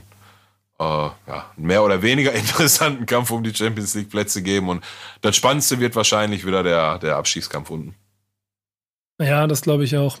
äh, 0.78 0.84
ja, 0.84 1.50
mehr 1.56 1.82
oder 1.82 2.02
weniger 2.02 2.32
interessanten 2.34 3.06
Kampf 3.06 3.30
um 3.30 3.42
die 3.42 3.54
Champions 3.54 3.94
League 3.94 4.10
Plätze 4.10 4.42
geben. 4.42 4.68
Und 4.68 4.84
das 5.22 5.36
Spannendste 5.36 5.80
wird 5.80 5.96
wahrscheinlich 5.96 6.46
wieder 6.46 6.62
der, 6.62 6.98
der 6.98 7.16
Abstiegskampf 7.16 7.70
unten. 7.70 7.94
Ja, 9.20 9.46
das 9.46 9.62
glaube 9.62 9.84
ich 9.84 9.96
auch. 9.96 10.18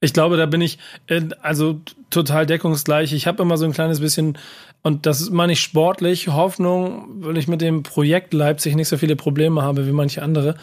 Ich 0.00 0.12
glaube, 0.12 0.36
da 0.36 0.44
bin 0.44 0.60
ich 0.60 0.78
äh, 1.06 1.22
also 1.40 1.80
total 2.10 2.44
deckungsgleich. 2.44 3.14
Ich 3.14 3.26
habe 3.26 3.42
immer 3.42 3.56
so 3.56 3.64
ein 3.64 3.72
kleines 3.72 4.00
bisschen, 4.00 4.36
und 4.82 5.06
das 5.06 5.30
meine 5.30 5.54
ich 5.54 5.60
sportlich, 5.60 6.28
Hoffnung, 6.28 7.06
weil 7.22 7.38
ich 7.38 7.48
mit 7.48 7.62
dem 7.62 7.82
Projekt 7.82 8.34
Leipzig 8.34 8.74
nicht 8.74 8.88
so 8.88 8.98
viele 8.98 9.16
Probleme 9.16 9.62
habe 9.62 9.86
wie 9.86 9.92
manche 9.92 10.22
andere 10.22 10.56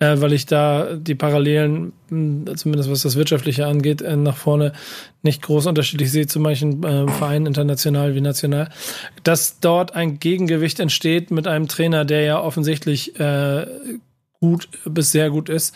äh, 0.00 0.20
weil 0.20 0.32
ich 0.32 0.46
da 0.46 0.94
die 0.94 1.14
Parallelen, 1.14 1.92
hm, 2.08 2.56
zumindest 2.56 2.90
was 2.90 3.02
das 3.02 3.16
Wirtschaftliche 3.16 3.66
angeht, 3.66 4.02
äh, 4.02 4.16
nach 4.16 4.36
vorne 4.36 4.72
nicht 5.22 5.42
groß 5.42 5.66
unterschiedlich 5.66 6.10
sehe 6.10 6.26
zu 6.26 6.40
manchen 6.40 6.82
äh, 6.84 7.08
Vereinen, 7.08 7.46
international 7.46 8.14
wie 8.14 8.20
national, 8.20 8.70
dass 9.24 9.60
dort 9.60 9.94
ein 9.94 10.18
Gegengewicht 10.18 10.80
entsteht 10.80 11.30
mit 11.30 11.46
einem 11.46 11.68
Trainer, 11.68 12.04
der 12.04 12.22
ja 12.22 12.40
offensichtlich 12.40 13.18
äh, 13.18 13.66
gut 14.40 14.68
bis 14.84 15.10
sehr 15.10 15.30
gut 15.30 15.48
ist, 15.48 15.74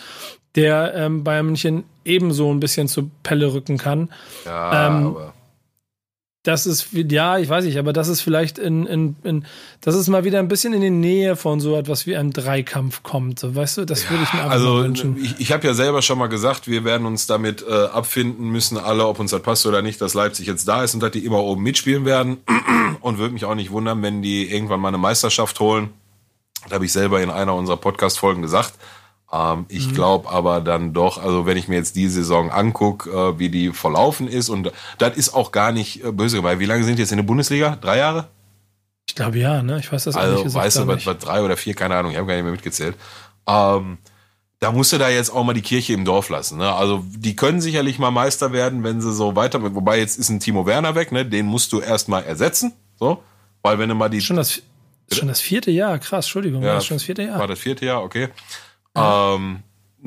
der 0.55 0.95
ähm, 0.95 1.25
Bayern 1.25 1.47
München 1.47 1.85
ebenso 2.05 2.53
ein 2.53 2.61
bisschen 2.61 2.89
zur 2.89 3.11
Pelle 3.23 3.53
rücken 3.53 3.79
kann. 3.79 4.11
Ja, 4.45 4.89
ähm, 4.89 5.07
aber 5.07 5.35
das 6.43 6.67
ist, 6.67 6.89
ja, 6.93 7.39
ich 7.39 7.49
weiß 7.49 7.65
nicht, 7.65 7.79
aber 7.79 7.93
das 7.93 8.09
ist 8.09 8.21
vielleicht 8.21 8.59
in, 8.59 8.85
in, 8.87 9.17
in, 9.23 9.45
das 9.81 9.95
ist 9.95 10.09
mal 10.09 10.25
wieder 10.25 10.41
ein 10.41 10.49
bisschen 10.49 10.73
in 10.73 10.81
die 10.81 10.91
Nähe 10.91 11.37
von 11.37 11.61
so 11.61 11.77
etwas 11.77 12.05
wie 12.07 12.17
einem 12.17 12.33
Dreikampf 12.33 13.05
kommt. 13.05 13.39
So, 13.39 13.55
weißt 13.55 13.79
du, 13.79 13.85
das 13.85 14.05
ja, 14.05 14.11
würde 14.11 14.25
ich 14.25 14.33
mir 14.33 14.41
einfach 14.41 14.53
also, 14.53 14.83
wünschen. 14.83 15.17
Ich, 15.23 15.39
ich 15.39 15.53
habe 15.53 15.65
ja 15.65 15.73
selber 15.73 16.03
schon 16.03 16.19
mal 16.19 16.27
gesagt, 16.27 16.67
wir 16.67 16.83
werden 16.85 17.07
uns 17.07 17.29
damit 17.29 17.65
äh, 17.69 17.73
abfinden 17.73 18.51
müssen, 18.51 18.77
alle, 18.77 19.07
ob 19.07 19.21
uns 19.21 19.31
das 19.31 19.41
passt 19.41 19.67
oder 19.67 19.83
nicht, 19.83 20.01
dass 20.01 20.15
Leipzig 20.15 20.49
jetzt 20.49 20.67
da 20.67 20.83
ist 20.83 20.95
und 20.95 21.01
dass 21.01 21.13
die 21.13 21.25
immer 21.25 21.45
oben 21.45 21.63
mitspielen 21.63 22.05
werden. 22.05 22.39
Und 23.01 23.19
würde 23.19 23.35
mich 23.35 23.45
auch 23.45 23.57
nicht 23.57 23.73
wundern, 23.73 24.01
wenn 24.03 24.23
die 24.23 24.49
irgendwann 24.49 24.79
mal 24.79 24.89
eine 24.89 24.99
Meisterschaft 24.99 25.59
holen. 25.59 25.91
Da 26.69 26.77
habe 26.77 26.85
ich 26.85 26.93
selber 26.93 27.21
in 27.21 27.31
einer 27.31 27.53
unserer 27.53 27.77
Podcast-Folgen 27.77 28.43
gesagt. 28.43 28.75
Ähm, 29.33 29.65
ich 29.69 29.89
mhm. 29.89 29.95
glaube 29.95 30.31
aber 30.31 30.61
dann 30.61 30.93
doch, 30.93 31.19
also 31.19 31.47
wenn 31.47 31.57
ich 31.57 31.67
mir 31.67 31.77
jetzt 31.77 31.97
die 31.97 32.09
Saison 32.09 32.51
angucke, 32.51 33.11
äh, 33.11 33.39
wie 33.39 33.49
die 33.49 33.71
verlaufen 33.71 34.29
ist, 34.29 34.49
und 34.49 34.71
das 34.99 35.17
ist 35.17 35.35
auch 35.35 35.53
gar 35.53 35.73
nicht 35.73 36.05
äh, 36.05 36.13
böse, 36.13 36.43
weil 36.43 36.59
wie 36.59 36.67
lange 36.67 36.85
sind 36.85 36.97
die 36.97 37.03
jetzt 37.03 37.13
in 37.13 37.19
der 37.19 37.25
Bundesliga? 37.25 37.77
Drei 37.81 37.99
Jahre? 37.99 38.29
Ich 39.09 39.15
glaube 39.15 39.39
ja, 39.39 39.63
ne? 39.63 39.79
Ich 39.81 39.91
weiß 39.91 40.05
das 40.05 40.17
also, 40.17 40.43
gesagt, 40.43 40.65
weißt 40.65 40.79
du, 40.79 40.87
was, 40.87 41.07
was 41.07 41.19
drei 41.19 41.43
oder 41.43 41.57
vier, 41.57 41.75
keine 41.75 41.97
Ahnung, 41.97 42.13
ich 42.13 42.19
habe 42.19 42.27
gar 42.27 42.35
nicht 42.35 42.45
mehr 42.45 42.53
mitgezählt. 42.53 42.97
Ähm, 43.47 43.99
da 44.61 44.71
musst 44.71 44.93
du 44.93 44.99
da 44.99 45.09
jetzt 45.09 45.31
auch 45.31 45.43
mal 45.43 45.55
die 45.55 45.63
Kirche 45.63 45.93
im 45.93 46.05
Dorf 46.05 46.29
lassen. 46.29 46.59
Ne? 46.59 46.73
Also 46.73 47.05
die 47.11 47.35
können 47.35 47.61
sicherlich 47.61 47.99
mal 47.99 48.13
Meister 48.13 48.53
werden, 48.53 48.85
wenn 48.85 49.01
sie 49.01 49.13
so 49.13 49.35
weiter. 49.35 49.61
Wobei 49.75 49.99
jetzt 49.99 50.19
ist 50.19 50.29
ein 50.29 50.39
Timo 50.39 50.67
Werner 50.67 50.95
weg, 50.95 51.11
ne? 51.11 51.27
Den 51.27 51.47
musst 51.47 51.73
du 51.73 51.81
erst 51.81 52.09
mal 52.09 52.23
ersetzen. 52.23 52.73
So, 52.97 53.25
weil 53.63 53.81
wenn 53.81 53.89
du 53.89 53.97
mal 53.97 54.09
die 54.09 54.21
schon 54.21 54.37
das 54.37 54.63
schon 55.11 55.27
das 55.29 55.41
vierte 55.41 55.73
Jahr, 55.73 55.99
krass, 55.99 56.27
Entschuldigung, 56.27 56.63
ja, 56.63 56.69
war 56.69 56.75
das 56.77 56.87
schon 56.87 56.97
das 56.97 57.03
vierte 57.03 57.23
Jahr. 57.23 57.41
War 57.41 57.49
das 57.49 57.59
vierte 57.59 57.85
Jahr, 57.85 58.03
okay. 58.05 58.29
Ähm, 58.95 59.63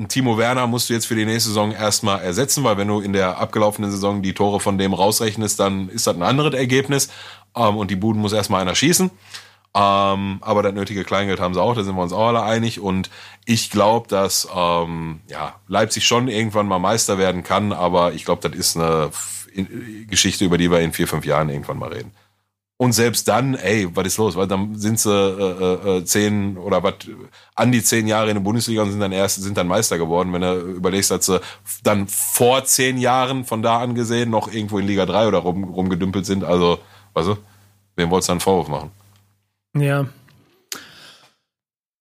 Timo 0.08 0.36
Werner 0.36 0.66
musst 0.66 0.88
du 0.88 0.92
jetzt 0.92 1.06
für 1.06 1.14
die 1.14 1.24
nächste 1.24 1.48
Saison 1.48 1.72
erstmal 1.72 2.20
ersetzen, 2.20 2.64
weil 2.64 2.76
wenn 2.76 2.88
du 2.88 3.00
in 3.00 3.12
der 3.12 3.38
abgelaufenen 3.38 3.90
Saison 3.90 4.22
die 4.22 4.34
Tore 4.34 4.60
von 4.60 4.76
dem 4.76 4.92
rausrechnest, 4.92 5.58
dann 5.58 5.88
ist 5.88 6.06
das 6.06 6.16
ein 6.16 6.22
anderes 6.22 6.54
Ergebnis. 6.54 7.08
Ähm, 7.56 7.76
und 7.76 7.90
die 7.90 7.96
Buden 7.96 8.20
muss 8.20 8.32
erstmal 8.32 8.60
einer 8.60 8.74
schießen. 8.74 9.10
Ähm, 9.74 10.38
aber 10.40 10.62
das 10.62 10.72
nötige 10.72 11.04
Kleingeld 11.04 11.38
haben 11.38 11.52
sie 11.52 11.60
auch, 11.60 11.74
da 11.74 11.84
sind 11.84 11.96
wir 11.96 12.02
uns 12.02 12.12
auch 12.12 12.28
alle 12.28 12.42
einig. 12.42 12.80
Und 12.80 13.10
ich 13.44 13.70
glaube, 13.70 14.08
dass 14.08 14.48
ähm, 14.54 15.20
ja, 15.28 15.54
Leipzig 15.66 16.06
schon 16.06 16.28
irgendwann 16.28 16.66
mal 16.66 16.78
Meister 16.78 17.18
werden 17.18 17.42
kann, 17.42 17.72
aber 17.72 18.12
ich 18.12 18.24
glaube, 18.24 18.46
das 18.48 18.58
ist 18.58 18.76
eine 18.76 19.10
Geschichte, 20.08 20.44
über 20.44 20.58
die 20.58 20.70
wir 20.70 20.80
in 20.80 20.92
vier, 20.92 21.08
fünf 21.08 21.24
Jahren 21.24 21.48
irgendwann 21.48 21.78
mal 21.78 21.92
reden. 21.92 22.12
Und 22.78 22.92
selbst 22.92 23.26
dann, 23.26 23.54
ey, 23.54 23.88
was 23.94 24.06
ist 24.06 24.18
los? 24.18 24.36
Weil 24.36 24.48
dann 24.48 24.74
sind 24.74 25.00
sie 25.00 25.10
äh, 25.10 25.98
äh, 25.98 26.04
zehn 26.04 26.58
oder 26.58 26.82
was 26.82 26.94
an 27.54 27.72
die 27.72 27.82
zehn 27.82 28.06
Jahre 28.06 28.28
in 28.28 28.34
der 28.34 28.42
Bundesliga 28.42 28.82
und 28.82 28.90
sind 28.90 29.00
dann 29.00 29.12
erst 29.12 29.42
sind 29.42 29.56
dann 29.56 29.66
Meister 29.66 29.96
geworden. 29.96 30.30
Wenn 30.34 30.42
du 30.42 30.60
überlegst, 30.60 31.10
dass 31.10 31.24
sie 31.24 31.40
dann 31.82 32.06
vor 32.06 32.64
zehn 32.64 32.98
Jahren 32.98 33.46
von 33.46 33.62
da 33.62 33.78
an 33.78 33.94
gesehen 33.94 34.28
noch 34.28 34.52
irgendwo 34.52 34.78
in 34.78 34.86
Liga 34.86 35.06
3 35.06 35.28
oder 35.28 35.38
rum, 35.38 35.64
rumgedümpelt 35.64 36.26
sind. 36.26 36.44
Also, 36.44 36.78
weißt 37.14 37.28
du, 37.28 37.36
wem 37.96 38.10
wolltest 38.10 38.28
du 38.28 38.32
einen 38.32 38.40
Vorwurf 38.40 38.68
machen? 38.68 38.90
Ja. 39.74 40.06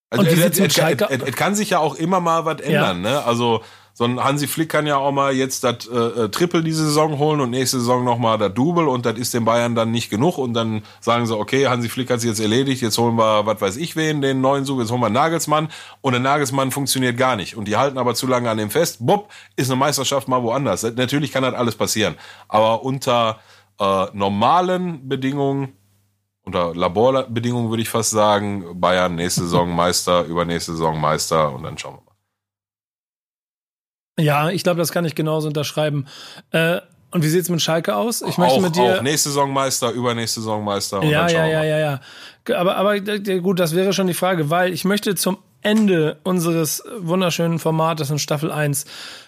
Also, 0.09 0.25
es, 0.29 0.59
es, 0.59 0.77
es, 0.77 0.77
es, 1.09 1.35
kann 1.37 1.55
sich 1.55 1.69
ja 1.69 1.79
auch 1.79 1.95
immer 1.95 2.19
mal 2.19 2.43
was 2.43 2.59
ändern, 2.59 3.03
ja. 3.03 3.11
ne? 3.11 3.23
Also 3.23 3.63
so 3.97 4.03
ein 4.03 4.21
Hansi 4.21 4.47
Flick 4.47 4.67
kann 4.67 4.85
ja 4.87 4.97
auch 4.97 5.13
mal 5.13 5.33
jetzt 5.33 5.63
das 5.63 5.87
äh, 5.87 5.95
äh, 5.95 6.29
Triple 6.29 6.61
diese 6.63 6.83
Saison 6.83 7.17
holen 7.17 7.39
und 7.39 7.49
nächste 7.49 7.79
Saison 7.79 8.03
nochmal 8.03 8.37
das 8.37 8.53
Double 8.53 8.89
und 8.89 9.05
das 9.05 9.17
ist 9.17 9.33
den 9.33 9.45
Bayern 9.45 9.73
dann 9.73 9.91
nicht 9.91 10.09
genug 10.09 10.37
und 10.37 10.53
dann 10.53 10.83
sagen 10.99 11.25
sie, 11.25 11.37
okay, 11.37 11.67
Hansi 11.67 11.87
Flick 11.87 12.09
hat 12.09 12.19
sich 12.19 12.29
jetzt 12.29 12.41
erledigt, 12.41 12.81
jetzt 12.81 12.97
holen 12.97 13.15
wir, 13.15 13.45
was 13.45 13.61
weiß 13.61 13.77
ich 13.77 13.95
wen, 13.95 14.21
den 14.21 14.41
neuen 14.41 14.65
Sub, 14.65 14.81
jetzt 14.81 14.91
holen 14.91 14.99
wir 14.99 15.09
Nagelsmann 15.09 15.69
und 16.01 16.11
der 16.11 16.19
Nagelsmann 16.19 16.71
funktioniert 16.71 17.17
gar 17.17 17.37
nicht 17.37 17.55
und 17.55 17.69
die 17.69 17.77
halten 17.77 17.97
aber 17.97 18.15
zu 18.15 18.27
lange 18.27 18.49
an 18.49 18.57
dem 18.57 18.69
fest, 18.69 18.97
bupp, 18.99 19.29
ist 19.55 19.71
eine 19.71 19.79
Meisterschaft 19.79 20.27
mal 20.27 20.43
woanders. 20.43 20.83
Natürlich 20.83 21.31
kann 21.31 21.43
das 21.43 21.53
alles 21.53 21.75
passieren, 21.75 22.15
aber 22.49 22.83
unter 22.83 23.39
äh, 23.79 24.07
normalen 24.11 25.07
Bedingungen 25.07 25.71
unter 26.43 26.75
Laborbedingungen 26.75 27.69
würde 27.69 27.81
ich 27.81 27.89
fast 27.89 28.11
sagen, 28.11 28.79
Bayern 28.79 29.15
nächste 29.15 29.41
Saison 29.43 29.73
Meister, 29.73 30.25
übernächste 30.25 30.73
Saison 30.73 30.99
Meister 30.99 31.51
und 31.53 31.63
dann 31.63 31.77
schauen 31.77 31.95
wir. 31.95 32.04
Ja, 34.17 34.49
ich 34.49 34.63
glaube, 34.63 34.79
das 34.79 34.91
kann 34.91 35.05
ich 35.05 35.15
genauso 35.15 35.47
unterschreiben. 35.47 36.05
Äh, 36.51 36.81
und 37.11 37.23
wie 37.23 37.29
sieht's 37.29 37.49
mit 37.49 37.61
Schalke 37.61 37.95
aus? 37.95 38.21
Ich 38.21 38.37
möchte 38.37 38.55
auch, 38.55 38.61
mit 38.61 38.75
dir. 38.75 38.97
Auch 38.97 39.01
nächste 39.01 39.29
Saison 39.29 39.51
Meister, 39.51 39.91
übernächste 39.91 40.41
Saison 40.41 40.63
Meister. 40.63 41.03
ja, 41.03 41.29
ja, 41.29 41.45
ja, 41.45 41.63
ja, 41.63 41.77
ja. 41.79 42.01
Aber, 42.55 42.75
aber 42.75 42.99
gut, 42.99 43.59
das 43.59 43.73
wäre 43.73 43.93
schon 43.93 44.07
die 44.07 44.13
Frage, 44.13 44.49
weil 44.49 44.73
ich 44.73 44.85
möchte 44.85 45.15
zum 45.15 45.37
Ende 45.61 46.17
unseres 46.23 46.83
wunderschönen 46.99 47.57
Formates 47.57 48.09
in 48.09 48.19
Staffel 48.19 48.51
1 48.51 48.85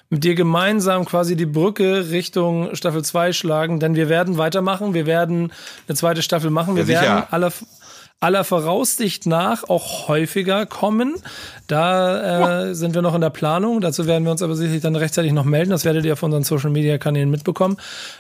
mit 0.09 0.23
dir 0.23 0.35
gemeinsam 0.35 1.05
quasi 1.05 1.35
die 1.35 1.45
Brücke 1.45 2.11
Richtung 2.11 2.75
Staffel 2.75 3.03
2 3.03 3.33
schlagen, 3.33 3.79
denn 3.79 3.95
wir 3.95 4.07
werden 4.07 4.37
weitermachen, 4.37 4.93
wir 4.93 5.05
werden 5.05 5.51
eine 5.87 5.95
zweite 5.95 6.21
Staffel 6.21 6.49
machen, 6.49 6.75
wir 6.75 6.83
ja, 6.85 7.01
werden 7.01 7.23
alle 7.31 7.51
aller 8.19 8.43
Voraussicht 8.43 9.27
nach 9.27 9.69
auch 9.69 10.07
häufiger 10.07 10.65
kommen. 10.65 11.17
Da 11.67 12.69
äh, 12.69 12.75
sind 12.75 12.95
wir 12.95 13.03
noch 13.03 13.13
in 13.13 13.21
der 13.21 13.29
Planung. 13.29 13.79
Dazu 13.81 14.07
werden 14.07 14.23
wir 14.23 14.31
uns 14.31 14.41
aber 14.41 14.55
sicherlich 14.55 14.81
dann 14.81 14.95
rechtzeitig 14.95 15.33
noch 15.33 15.45
melden. 15.45 15.69
Das 15.69 15.85
werdet 15.85 16.03
ihr 16.05 16.13
auf 16.13 16.23
unseren 16.23 16.41
Social 16.43 16.71
Media 16.71 16.97
Kanälen 16.97 17.29
mitbekommen. 17.29 17.77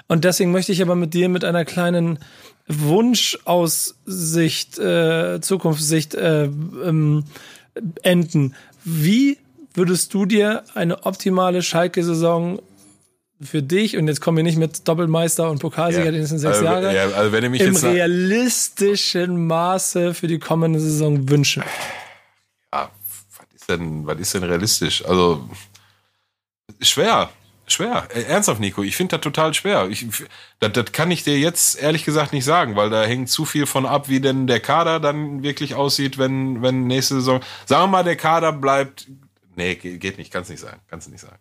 Und 0.07 0.23
deswegen 0.23 0.51
möchte 0.51 0.71
ich 0.71 0.83
aber 0.83 0.93
mit 0.95 1.15
dir 1.15 1.29
mit 1.29 1.43
einer 1.43 1.65
kleinen 1.65 2.19
Wunschaussicht, 2.67 4.77
äh, 4.77 5.41
Zukunftssicht 5.41 6.13
äh, 6.13 6.43
ähm, 6.43 7.23
enden. 8.03 8.53
Wie 8.83 9.39
würdest 9.73 10.13
du 10.13 10.25
dir 10.25 10.63
eine 10.75 11.05
optimale 11.05 11.63
Schalke-Saison 11.63 12.59
für 13.41 13.61
dich, 13.61 13.97
und 13.97 14.07
jetzt 14.07 14.21
kommen 14.21 14.37
wir 14.37 14.43
nicht 14.43 14.57
mit 14.57 14.87
Doppelmeister 14.87 15.49
und 15.49 15.59
Pokalsieger 15.59 16.05
ja. 16.05 16.11
die 16.11 16.19
nächsten 16.19 16.39
sechs 16.39 16.57
also, 16.57 16.65
Jahre, 16.65 16.95
ja, 16.95 17.09
also 17.09 17.31
wenn 17.31 17.43
im 17.43 17.75
realistischen 17.75 19.47
Maße 19.47 20.13
für 20.13 20.27
die 20.27 20.39
kommende 20.39 20.79
Saison 20.79 21.29
wünschen? 21.29 21.63
Ja, 22.73 22.89
was 23.37 23.45
ist 23.53 23.69
denn, 23.69 24.05
was 24.05 24.19
ist 24.19 24.33
denn 24.33 24.43
realistisch? 24.43 25.05
Also, 25.05 25.49
schwer. 26.81 27.29
Schwer, 27.69 28.07
äh, 28.15 28.21
ernsthaft, 28.21 28.61
Nico. 28.61 28.81
Ich 28.81 28.95
finde 28.95 29.17
das 29.17 29.23
total 29.23 29.53
schwer. 29.53 29.89
Ich, 29.89 30.05
das, 30.61 30.71
das 30.71 30.91
kann 30.93 31.11
ich 31.11 31.25
dir 31.25 31.37
jetzt 31.37 31.77
ehrlich 31.77 32.05
gesagt 32.05 32.31
nicht 32.31 32.45
sagen, 32.45 32.77
weil 32.77 32.89
da 32.89 33.03
hängt 33.03 33.29
zu 33.29 33.43
viel 33.43 33.65
von 33.65 33.85
ab, 33.85 34.07
wie 34.07 34.21
denn 34.21 34.47
der 34.47 34.61
Kader 34.61 35.01
dann 35.01 35.43
wirklich 35.43 35.75
aussieht, 35.75 36.17
wenn, 36.17 36.61
wenn 36.61 36.87
nächste 36.87 37.15
Saison. 37.15 37.41
Sagen 37.65 37.83
wir 37.83 37.87
mal, 37.87 38.03
der 38.05 38.15
Kader 38.15 38.53
bleibt. 38.53 39.07
Nee, 39.57 39.75
geht 39.75 40.17
nicht, 40.17 40.31
kannst 40.31 40.49
nicht 40.49 40.61
sagen. 40.61 40.79
Kannst 40.87 41.07
du 41.07 41.11
nicht 41.11 41.19
sagen. 41.19 41.39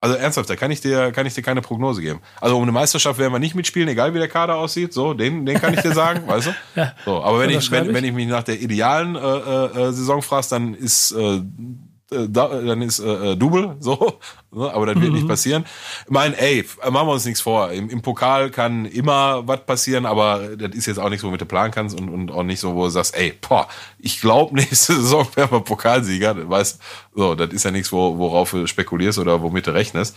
Also 0.00 0.14
ernsthaft, 0.14 0.48
da 0.48 0.54
kann 0.54 0.70
ich 0.70 0.80
dir, 0.80 1.10
kann 1.10 1.26
ich 1.26 1.34
dir 1.34 1.42
keine 1.42 1.60
Prognose 1.60 2.00
geben. 2.00 2.20
Also 2.40 2.56
um 2.56 2.62
eine 2.62 2.70
Meisterschaft 2.70 3.18
werden 3.18 3.32
wir 3.32 3.40
nicht 3.40 3.56
mitspielen, 3.56 3.88
egal 3.88 4.14
wie 4.14 4.18
der 4.18 4.28
Kader 4.28 4.54
aussieht. 4.56 4.92
So, 4.92 5.12
den, 5.12 5.44
den 5.44 5.60
kann 5.60 5.74
ich 5.74 5.80
dir 5.80 5.92
sagen, 5.92 6.26
weißt 6.26 6.46
du? 6.48 6.50
Ja. 6.76 6.92
So, 7.04 7.22
aber 7.22 7.40
wenn 7.40 7.50
ich, 7.50 7.70
wenn, 7.72 7.92
wenn 7.92 8.04
ich 8.04 8.12
mich 8.12 8.28
nach 8.28 8.44
der 8.44 8.60
idealen 8.60 9.16
äh, 9.16 9.18
äh, 9.18 9.92
Saison 9.92 10.22
fragst, 10.22 10.52
dann 10.52 10.74
ist 10.74 11.10
äh, 11.12 11.42
äh, 12.10 12.28
dann 12.28 12.82
ist 12.82 13.00
äh, 13.00 13.32
äh 13.32 13.36
Double, 13.36 13.76
so, 13.80 14.18
ne, 14.50 14.72
aber 14.72 14.86
das 14.86 14.96
wird 14.96 15.08
mhm. 15.08 15.14
nicht 15.14 15.28
passieren. 15.28 15.64
Ich 16.04 16.10
meine, 16.10 16.38
ey, 16.38 16.64
machen 16.90 17.08
wir 17.08 17.12
uns 17.12 17.24
nichts 17.24 17.40
vor. 17.40 17.70
Im, 17.70 17.90
Im, 17.90 18.02
Pokal 18.02 18.50
kann 18.50 18.86
immer 18.86 19.46
was 19.46 19.66
passieren, 19.66 20.06
aber 20.06 20.56
das 20.56 20.74
ist 20.74 20.86
jetzt 20.86 20.98
auch 20.98 21.10
nichts, 21.10 21.24
womit 21.24 21.40
du 21.40 21.46
planen 21.46 21.72
kannst 21.72 21.98
und, 21.98 22.08
und 22.08 22.30
auch 22.30 22.44
nicht 22.44 22.60
so, 22.60 22.74
wo 22.74 22.84
du 22.84 22.90
sagst, 22.90 23.14
ey, 23.16 23.34
boah, 23.46 23.68
ich 23.98 24.20
glaube, 24.20 24.54
nächste 24.56 24.94
Saison 24.94 25.26
werden 25.34 25.50
wir 25.50 25.60
Pokalsieger. 25.60 26.48
Weißt, 26.48 26.80
so, 27.14 27.34
das 27.34 27.52
ist 27.52 27.64
ja 27.64 27.70
nichts, 27.70 27.92
wo, 27.92 28.16
worauf 28.18 28.52
du 28.52 28.66
spekulierst 28.66 29.18
oder 29.18 29.42
womit 29.42 29.66
du 29.66 29.74
rechnest. 29.74 30.16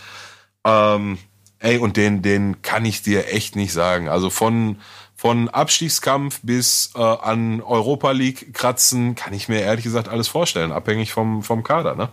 Ähm, 0.64 1.18
ey, 1.62 1.78
und 1.78 1.98
den, 1.98 2.22
den 2.22 2.62
kann 2.62 2.86
ich 2.86 3.02
dir 3.02 3.34
echt 3.34 3.56
nicht 3.56 3.74
sagen. 3.74 4.10
Also 4.10 4.30
von 4.30 4.78
von 5.16 5.50
Abstiegskampf 5.50 6.40
bis 6.42 6.94
äh, 6.96 7.00
an 7.00 7.62
Europa 7.62 8.10
League 8.10 8.56
kratzen, 8.56 9.14
kann 9.14 9.34
ich 9.34 9.48
mir 9.50 9.62
ehrlich 9.62 9.84
gesagt 9.84 10.10
alles 10.10 10.28
vorstellen, 10.28 10.72
abhängig 10.72 11.14
vom, 11.14 11.44
vom 11.44 11.62
Kader, 11.62 11.94
ne? 11.94 12.10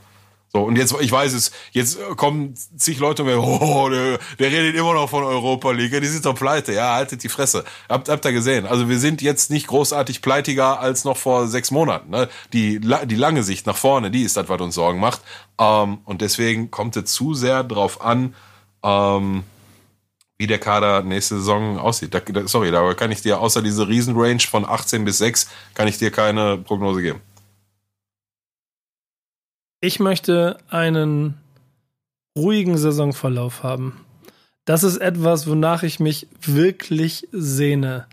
So, 0.52 0.62
und 0.62 0.76
jetzt, 0.76 0.94
ich 1.00 1.12
weiß 1.12 1.32
es, 1.32 1.52
jetzt 1.72 1.98
kommen 2.16 2.54
zig 2.54 2.98
Leute 2.98 3.22
und 3.22 3.30
oh, 3.30 3.88
der, 3.88 4.18
der 4.38 4.50
redet 4.50 4.76
immer 4.76 4.92
noch 4.92 5.08
von 5.08 5.24
Europa 5.24 5.70
League, 5.72 5.98
die 6.00 6.06
sind 6.06 6.24
doch 6.24 6.34
pleite. 6.34 6.72
Ja, 6.72 6.94
haltet 6.94 7.22
die 7.22 7.28
Fresse. 7.28 7.64
Habt, 7.88 8.08
habt 8.08 8.24
ihr 8.24 8.32
gesehen? 8.32 8.66
Also 8.66 8.88
wir 8.88 8.98
sind 8.98 9.20
jetzt 9.20 9.50
nicht 9.50 9.66
großartig 9.66 10.22
pleitiger 10.22 10.80
als 10.80 11.04
noch 11.04 11.18
vor 11.18 11.48
sechs 11.48 11.70
Monaten. 11.70 12.10
Ne? 12.10 12.28
Die, 12.54 12.80
die 12.80 13.14
lange 13.14 13.42
Sicht 13.42 13.66
nach 13.66 13.76
vorne, 13.76 14.10
die 14.10 14.22
ist 14.22 14.38
das, 14.38 14.48
was 14.48 14.60
uns 14.60 14.74
Sorgen 14.74 15.00
macht. 15.00 15.20
Ähm, 15.58 15.98
und 16.04 16.22
deswegen 16.22 16.70
kommt 16.70 16.96
es 16.96 17.12
zu 17.12 17.34
sehr 17.34 17.62
drauf 17.62 18.00
an, 18.00 18.34
ähm, 18.88 19.44
wie 20.38 20.46
der 20.46 20.58
Kader 20.58 21.02
nächste 21.02 21.36
Saison 21.36 21.78
aussieht. 21.78 22.14
Da, 22.14 22.20
sorry, 22.46 22.70
da 22.70 22.94
kann 22.94 23.10
ich 23.10 23.22
dir 23.22 23.40
außer 23.40 23.60
diese 23.60 23.88
Riesenrange 23.88 24.40
von 24.40 24.64
18 24.64 25.04
bis 25.04 25.18
6 25.18 25.50
kann 25.74 25.88
ich 25.88 25.98
dir 25.98 26.10
keine 26.10 26.58
Prognose 26.58 27.02
geben. 27.02 27.20
Ich 29.80 30.00
möchte 30.00 30.58
einen 30.68 31.38
ruhigen 32.36 32.78
Saisonverlauf 32.78 33.62
haben. 33.62 34.04
Das 34.64 34.82
ist 34.82 34.98
etwas, 34.98 35.48
wonach 35.48 35.82
ich 35.82 35.98
mich 35.98 36.28
wirklich 36.40 37.26
sehne. 37.32 38.06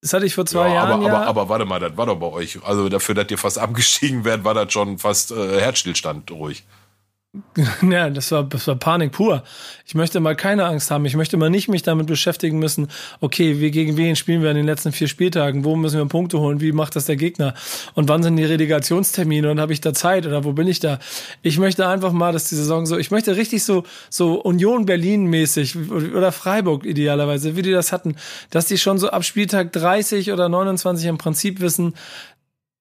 Das 0.00 0.12
hatte 0.12 0.26
ich 0.26 0.34
vor 0.34 0.46
zwei 0.46 0.68
ja, 0.68 0.74
Jahren. 0.74 0.92
Aber, 0.92 1.06
ja. 1.06 1.16
aber, 1.16 1.26
aber 1.26 1.48
warte 1.48 1.64
mal, 1.64 1.80
das 1.80 1.96
war 1.96 2.06
doch 2.06 2.16
bei 2.16 2.26
euch. 2.26 2.62
Also 2.64 2.88
dafür, 2.88 3.14
dass 3.14 3.30
ihr 3.30 3.38
fast 3.38 3.58
abgestiegen 3.58 4.24
werdet, 4.24 4.44
war 4.44 4.54
das 4.54 4.72
schon 4.72 4.98
fast 4.98 5.32
äh, 5.32 5.60
Herzstillstand 5.60 6.30
ruhig. 6.30 6.64
Ja, 7.82 8.10
das 8.10 8.30
war, 8.32 8.44
das 8.44 8.66
war 8.66 8.76
Panik 8.76 9.12
pur. 9.12 9.42
Ich 9.86 9.94
möchte 9.94 10.20
mal 10.20 10.34
keine 10.34 10.64
Angst 10.64 10.90
haben. 10.90 11.04
Ich 11.04 11.16
möchte 11.16 11.36
mal 11.36 11.50
nicht 11.50 11.68
mich 11.68 11.82
damit 11.82 12.06
beschäftigen 12.06 12.58
müssen, 12.58 12.88
okay, 13.20 13.60
wie 13.60 13.70
gegen 13.70 13.96
wen 13.96 14.16
spielen 14.16 14.42
wir 14.42 14.50
in 14.50 14.56
den 14.56 14.66
letzten 14.66 14.92
vier 14.92 15.08
Spieltagen? 15.08 15.64
Wo 15.64 15.76
müssen 15.76 15.98
wir 15.98 16.06
Punkte 16.06 16.38
holen? 16.38 16.60
Wie 16.60 16.72
macht 16.72 16.96
das 16.96 17.06
der 17.06 17.16
Gegner? 17.16 17.54
Und 17.94 18.08
wann 18.08 18.22
sind 18.22 18.36
die 18.36 18.44
Relegationstermine? 18.44 19.50
Und 19.50 19.60
habe 19.60 19.72
ich 19.72 19.80
da 19.80 19.92
Zeit? 19.94 20.26
Oder 20.26 20.44
wo 20.44 20.52
bin 20.52 20.68
ich 20.68 20.80
da? 20.80 20.98
Ich 21.42 21.58
möchte 21.58 21.86
einfach 21.86 22.12
mal, 22.12 22.32
dass 22.32 22.48
die 22.48 22.56
Saison 22.56 22.86
so, 22.86 22.98
ich 22.98 23.10
möchte 23.10 23.36
richtig 23.36 23.64
so, 23.64 23.84
so 24.10 24.40
Union 24.40 24.86
Berlin 24.86 25.26
mäßig 25.26 25.76
oder 26.14 26.32
Freiburg 26.32 26.84
idealerweise, 26.84 27.56
wie 27.56 27.62
die 27.62 27.72
das 27.72 27.92
hatten, 27.92 28.16
dass 28.50 28.66
die 28.66 28.78
schon 28.78 28.98
so 28.98 29.10
ab 29.10 29.24
Spieltag 29.24 29.72
30 29.72 30.32
oder 30.32 30.48
29 30.48 31.06
im 31.06 31.18
Prinzip 31.18 31.60
wissen, 31.60 31.94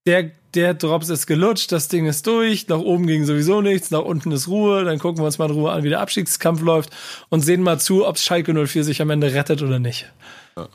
der, 0.06 0.32
der 0.58 0.74
Drops 0.74 1.10
ist 1.10 1.28
gelutscht, 1.28 1.72
das 1.72 1.88
Ding 1.88 2.08
ist 2.08 2.26
durch, 2.26 2.68
nach 2.68 2.80
oben 2.80 3.06
ging 3.06 3.26
sowieso 3.26 3.62
nichts, 3.62 3.92
nach 3.92 4.02
unten 4.02 4.32
ist 4.32 4.48
Ruhe, 4.48 4.84
dann 4.84 4.98
gucken 4.98 5.20
wir 5.20 5.26
uns 5.26 5.38
mal 5.38 5.46
in 5.46 5.52
Ruhe 5.52 5.72
an, 5.72 5.84
wie 5.84 5.90
der 5.90 6.02
Abstiegskampf 6.02 6.62
läuft 6.62 6.90
und 7.30 7.42
sehen 7.42 7.62
mal 7.62 7.80
zu, 7.80 8.08
ob 8.08 8.18
Schalke 8.18 8.54
04 8.54 8.84
sich 8.84 9.00
am 9.02 9.12
Ende 9.12 9.34
rettet 9.34 9.62
oder 9.62 9.78
nicht. 9.78 10.12
Ja. 10.58 10.68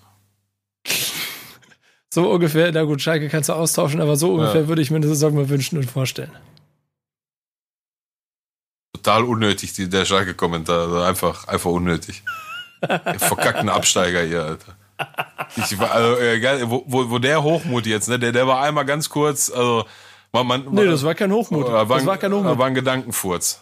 So 2.14 2.30
ungefähr, 2.30 2.70
na 2.70 2.84
gut, 2.84 3.02
Schalke 3.02 3.28
kannst 3.28 3.48
du 3.48 3.54
austauschen, 3.54 4.00
aber 4.00 4.14
so 4.14 4.32
ungefähr 4.32 4.62
ja. 4.62 4.68
würde 4.68 4.82
ich 4.82 4.92
mir 4.92 4.98
eine 4.98 5.08
Saison 5.08 5.34
mal 5.34 5.48
wünschen 5.48 5.78
und 5.78 5.90
vorstellen. 5.90 6.30
Total 8.94 9.24
unnötig, 9.24 9.72
die, 9.72 9.88
der 9.88 10.04
Schalke-Kommentar. 10.04 10.82
Also 10.82 11.00
einfach, 11.00 11.48
einfach 11.48 11.70
unnötig. 11.70 12.22
Verkackten 12.80 13.68
Absteiger 13.68 14.22
hier, 14.22 14.44
Alter. 14.44 14.76
Ich 15.57 15.78
war, 15.78 15.93
also, 15.93 16.16
äh, 16.18 16.70
wo, 16.70 16.84
wo, 16.86 17.18
der 17.18 17.43
Hochmut 17.43 17.86
jetzt, 17.86 18.09
ne? 18.09 18.18
Der, 18.18 18.32
der 18.32 18.47
war 18.47 18.62
einmal 18.62 18.84
ganz 18.84 19.09
kurz, 19.09 19.51
also 19.51 19.84
man, 20.32 20.47
man, 20.47 20.64
Nee, 20.70 20.86
das 20.86 21.05
war 21.05 21.14
kein 21.14 21.32
Hochmut. 21.32 21.66
War, 21.66 21.86
das 21.86 22.07
war 22.07 22.16
kein 22.16 22.32
Hochmut. 22.32 22.59
War 22.59 22.66
ein 22.66 22.74
Gedankenfurz. 22.74 23.61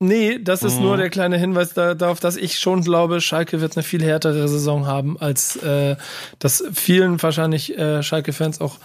Nee, 0.00 0.40
das 0.40 0.64
ist 0.64 0.78
mhm. 0.78 0.82
nur 0.82 0.96
der 0.96 1.10
kleine 1.10 1.38
Hinweis 1.38 1.74
darauf, 1.74 2.18
dass 2.18 2.36
ich 2.36 2.58
schon 2.58 2.82
glaube, 2.82 3.20
Schalke 3.20 3.60
wird 3.60 3.76
eine 3.76 3.84
viel 3.84 4.02
härtere 4.02 4.48
Saison 4.48 4.84
haben, 4.86 5.16
als 5.20 5.54
äh, 5.56 5.94
das 6.40 6.64
vielen 6.72 7.22
wahrscheinlich 7.22 7.78
äh, 7.78 8.02
Schalke-Fans 8.02 8.60
auch 8.60 8.78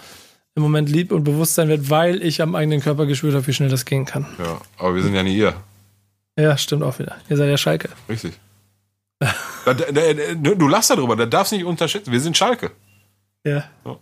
im 0.54 0.62
Moment 0.62 0.88
lieb 0.88 1.10
und 1.10 1.24
bewusst 1.24 1.56
sein 1.56 1.68
wird, 1.68 1.90
weil 1.90 2.22
ich 2.22 2.40
am 2.40 2.54
eigenen 2.54 2.80
Körper 2.80 3.06
gespürt 3.06 3.34
habe, 3.34 3.44
wie 3.48 3.52
schnell 3.52 3.68
das 3.68 3.84
gehen 3.84 4.04
kann. 4.04 4.26
Ja, 4.38 4.60
aber 4.76 4.94
wir 4.94 5.02
sind 5.02 5.14
ja 5.14 5.24
nicht 5.24 5.36
ihr. 5.36 5.54
Ja, 6.38 6.56
stimmt 6.56 6.84
auch 6.84 7.00
wieder. 7.00 7.16
Ihr 7.28 7.36
seid 7.36 7.50
ja 7.50 7.56
Schalke. 7.56 7.88
Richtig. 8.08 8.38
Du 9.20 10.68
lachst 10.68 10.90
darüber, 10.90 11.16
da 11.16 11.26
darfst 11.26 11.52
nicht 11.52 11.64
unterschätzen. 11.64 12.12
Wir 12.12 12.20
sind 12.20 12.36
Schalke. 12.36 12.70
Ja. 13.44 13.64
So. 13.84 13.98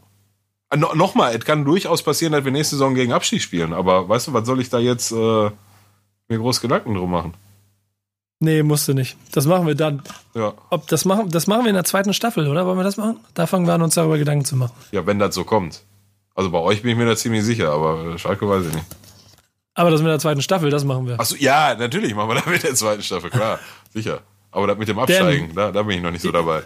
No, 0.75 0.95
Nochmal, 0.95 1.35
es 1.35 1.45
kann 1.45 1.65
durchaus 1.65 2.03
passieren, 2.03 2.33
dass 2.33 2.45
wir 2.45 2.53
nächste 2.53 2.77
Saison 2.77 2.95
gegen 2.95 3.13
Abstieg 3.13 3.41
spielen. 3.41 3.73
Aber 3.73 4.09
weißt 4.09 4.29
du, 4.29 4.33
was 4.33 4.47
soll 4.47 4.61
ich 4.61 4.69
da 4.69 4.79
jetzt 4.79 5.13
äh, 5.13 5.51
mir 6.29 6.39
groß 6.39 6.61
Gedanken 6.61 6.95
drum 6.95 7.11
machen? 7.11 7.35
Nee, 8.41 8.63
musst 8.63 8.87
du 8.89 8.93
nicht. 8.93 9.17
Das 9.33 9.47
machen 9.47 9.67
wir 9.67 9.75
dann. 9.75 10.03
Ja. 10.35 10.53
Ob 10.69 10.89
das 10.89 11.05
machen, 11.05 11.31
das 11.31 11.47
machen 11.47 11.65
wir 11.65 11.71
in 11.71 11.75
der 11.75 11.85
zweiten 11.85 12.13
Staffel, 12.13 12.49
oder? 12.49 12.67
Wollen 12.67 12.77
wir 12.77 12.85
das 12.85 12.99
machen? 12.99 13.19
Da 13.33 13.47
fangen 13.47 13.67
wir 13.67 13.73
an, 13.73 13.83
uns 13.83 13.95
darüber 13.95 14.19
Gedanken 14.19 14.45
zu 14.45 14.57
machen. 14.57 14.73
Ja, 14.93 15.07
wenn 15.07 15.19
das 15.19 15.35
so 15.35 15.45
kommt. 15.45 15.83
Also 16.35 16.51
bei 16.51 16.59
euch 16.59 16.83
bin 16.83 16.91
ich 16.91 16.99
mir 16.99 17.07
da 17.07 17.17
ziemlich 17.17 17.45
sicher, 17.45 17.73
aber 17.73 18.19
Schalke 18.19 18.47
weiß 18.47 18.67
ich 18.67 18.75
nicht. 18.75 18.87
Aber 19.73 19.91
das 19.91 20.03
mit 20.03 20.11
der 20.11 20.19
zweiten 20.19 20.43
Staffel, 20.43 20.69
das 20.69 20.85
machen 20.85 21.07
wir. 21.07 21.19
Achso, 21.19 21.37
ja, 21.37 21.75
natürlich 21.75 22.15
machen 22.15 22.29
wir 22.29 22.35
das 22.35 22.47
mit 22.47 22.63
der 22.63 22.75
zweiten 22.75 23.03
Staffel, 23.03 23.31
klar. 23.31 23.59
sicher. 23.95 24.21
Aber 24.57 24.67
das 24.67 24.79
mit 24.79 24.89
dem 24.89 24.99
Absteigen, 24.99 25.55
da, 25.55 25.71
da 25.71 25.83
bin 25.83 25.99
ich 25.99 26.03
noch 26.03 26.11
nicht 26.11 26.23
so 26.23 26.33
dabei. 26.33 26.63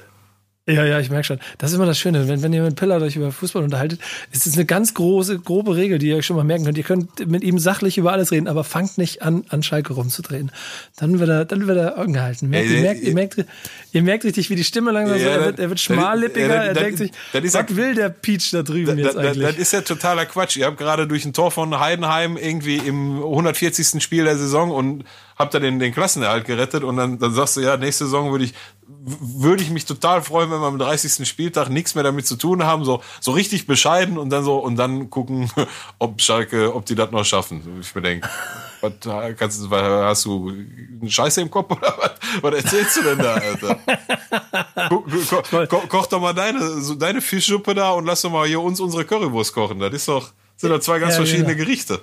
Ja, 0.68 0.84
ja, 0.84 1.00
ich 1.00 1.10
merke 1.10 1.24
schon. 1.24 1.40
Das 1.58 1.70
ist 1.70 1.76
immer 1.76 1.86
das 1.86 1.98
Schöne. 1.98 2.28
Wenn, 2.28 2.42
wenn 2.42 2.52
ihr 2.52 2.62
mit 2.62 2.76
Pillard 2.76 3.02
euch 3.02 3.16
über 3.16 3.32
Fußball 3.32 3.64
unterhaltet, 3.64 3.98
ist 4.30 4.46
es 4.46 4.54
eine 4.54 4.66
ganz 4.66 4.94
große, 4.94 5.38
grobe 5.40 5.74
Regel, 5.74 5.98
die 5.98 6.08
ihr 6.08 6.16
euch 6.16 6.26
schon 6.26 6.36
mal 6.36 6.44
merken 6.44 6.64
könnt. 6.64 6.78
Ihr 6.78 6.84
könnt 6.84 7.26
mit 7.26 7.42
ihm 7.42 7.58
sachlich 7.58 7.98
über 7.98 8.12
alles 8.12 8.30
reden, 8.30 8.46
aber 8.46 8.62
fangt 8.62 8.98
nicht 8.98 9.22
an, 9.22 9.44
an 9.48 9.62
Schalke 9.62 9.94
rumzudrehen. 9.94 10.52
Dann 10.96 11.18
wird 11.18 11.30
er, 11.30 11.44
dann 11.44 11.66
wird 11.66 11.78
er 11.78 11.98
angehalten. 11.98 12.50
Merkt, 12.50 12.70
ihr, 12.70 12.82
merkt, 12.82 13.02
ihr, 13.02 13.14
merkt, 13.14 13.44
ihr 13.92 14.02
merkt 14.02 14.24
richtig, 14.24 14.50
wie 14.50 14.54
die 14.54 14.64
Stimme 14.64 14.92
langsam 14.92 15.18
ja, 15.18 15.24
so, 15.24 15.30
er 15.30 15.44
wird, 15.46 15.58
er 15.58 15.68
wird 15.70 15.80
schmallippiger, 15.80 16.54
er 16.54 16.74
denkt 16.74 16.98
sich, 16.98 17.10
was 17.32 17.76
will 17.76 17.94
der 17.94 18.10
Peach 18.10 18.50
da 18.52 18.62
drüben 18.62 18.98
jetzt 18.98 19.16
eigentlich? 19.16 19.46
Das 19.46 19.56
ist 19.56 19.72
ja 19.72 19.80
totaler 19.80 20.26
Quatsch. 20.26 20.56
Ihr 20.56 20.66
habt 20.66 20.78
gerade 20.78 21.08
durch 21.08 21.24
ein 21.24 21.32
Tor 21.32 21.50
von 21.50 21.80
Heidenheim 21.80 22.36
irgendwie 22.36 22.76
im 22.76 23.16
140. 23.16 24.02
Spiel 24.02 24.24
der 24.24 24.36
Saison 24.36 24.70
und 24.70 25.04
habt 25.40 25.54
ihr 25.54 25.60
den, 25.60 25.78
den 25.78 25.94
Klassenerhalt 25.94 26.44
gerettet 26.44 26.84
und 26.84 26.98
dann, 26.98 27.18
dann 27.18 27.32
sagst 27.32 27.56
du, 27.56 27.62
ja, 27.62 27.78
nächste 27.78 28.04
Saison 28.04 28.30
würde 28.30 28.44
ich, 28.44 28.52
würde 28.86 29.62
ich 29.62 29.70
mich 29.70 29.86
total 29.86 30.20
freuen, 30.20 30.50
wenn 30.50 30.60
wir 30.60 30.66
am 30.66 30.78
30. 30.78 31.26
Spieltag 31.26 31.70
nichts 31.70 31.94
mehr 31.94 32.04
damit 32.04 32.26
zu 32.26 32.36
tun 32.36 32.64
haben, 32.64 32.84
so, 32.84 33.02
so 33.20 33.30
richtig 33.30 33.66
bescheiden 33.66 34.18
und 34.18 34.28
dann 34.28 34.44
so, 34.44 34.58
und 34.58 34.76
dann 34.76 35.08
gucken, 35.08 35.50
ob 35.98 36.20
Schalke, 36.20 36.74
ob 36.74 36.84
die 36.84 36.94
das 36.94 37.10
noch 37.10 37.24
schaffen. 37.24 37.80
Ich 37.80 37.94
mir 37.94 38.02
denke, 38.02 38.28
was 38.82 38.92
kannst 39.38 39.62
du, 39.62 39.70
hast 39.70 40.26
du 40.26 40.52
eine 41.00 41.10
Scheiße 41.10 41.40
im 41.40 41.50
Kopf 41.50 41.72
oder 41.72 41.96
was? 41.98 42.42
Was 42.42 42.54
erzählst 42.62 42.98
du 42.98 43.02
denn 43.02 43.18
da, 43.18 43.34
Alter? 43.34 43.78
Ko, 44.88 45.04
ko, 45.28 45.66
ko, 45.66 45.82
koch 45.88 46.06
doch 46.06 46.20
mal 46.20 46.32
deine, 46.32 46.80
so 46.80 46.94
deine 46.94 47.20
Fischsuppe 47.20 47.74
da 47.74 47.92
und 47.92 48.04
lass 48.04 48.22
doch 48.22 48.30
mal 48.30 48.46
hier 48.46 48.60
uns 48.60 48.80
unsere 48.80 49.04
Currywurst 49.04 49.54
kochen. 49.54 49.78
Das 49.78 49.92
ist 49.92 50.08
doch, 50.08 50.32
sind 50.56 50.70
doch 50.70 50.80
zwei 50.80 50.98
ganz 50.98 51.12
ja, 51.12 51.18
verschiedene 51.18 51.54
genau. 51.54 51.64
Gerichte. 51.64 52.00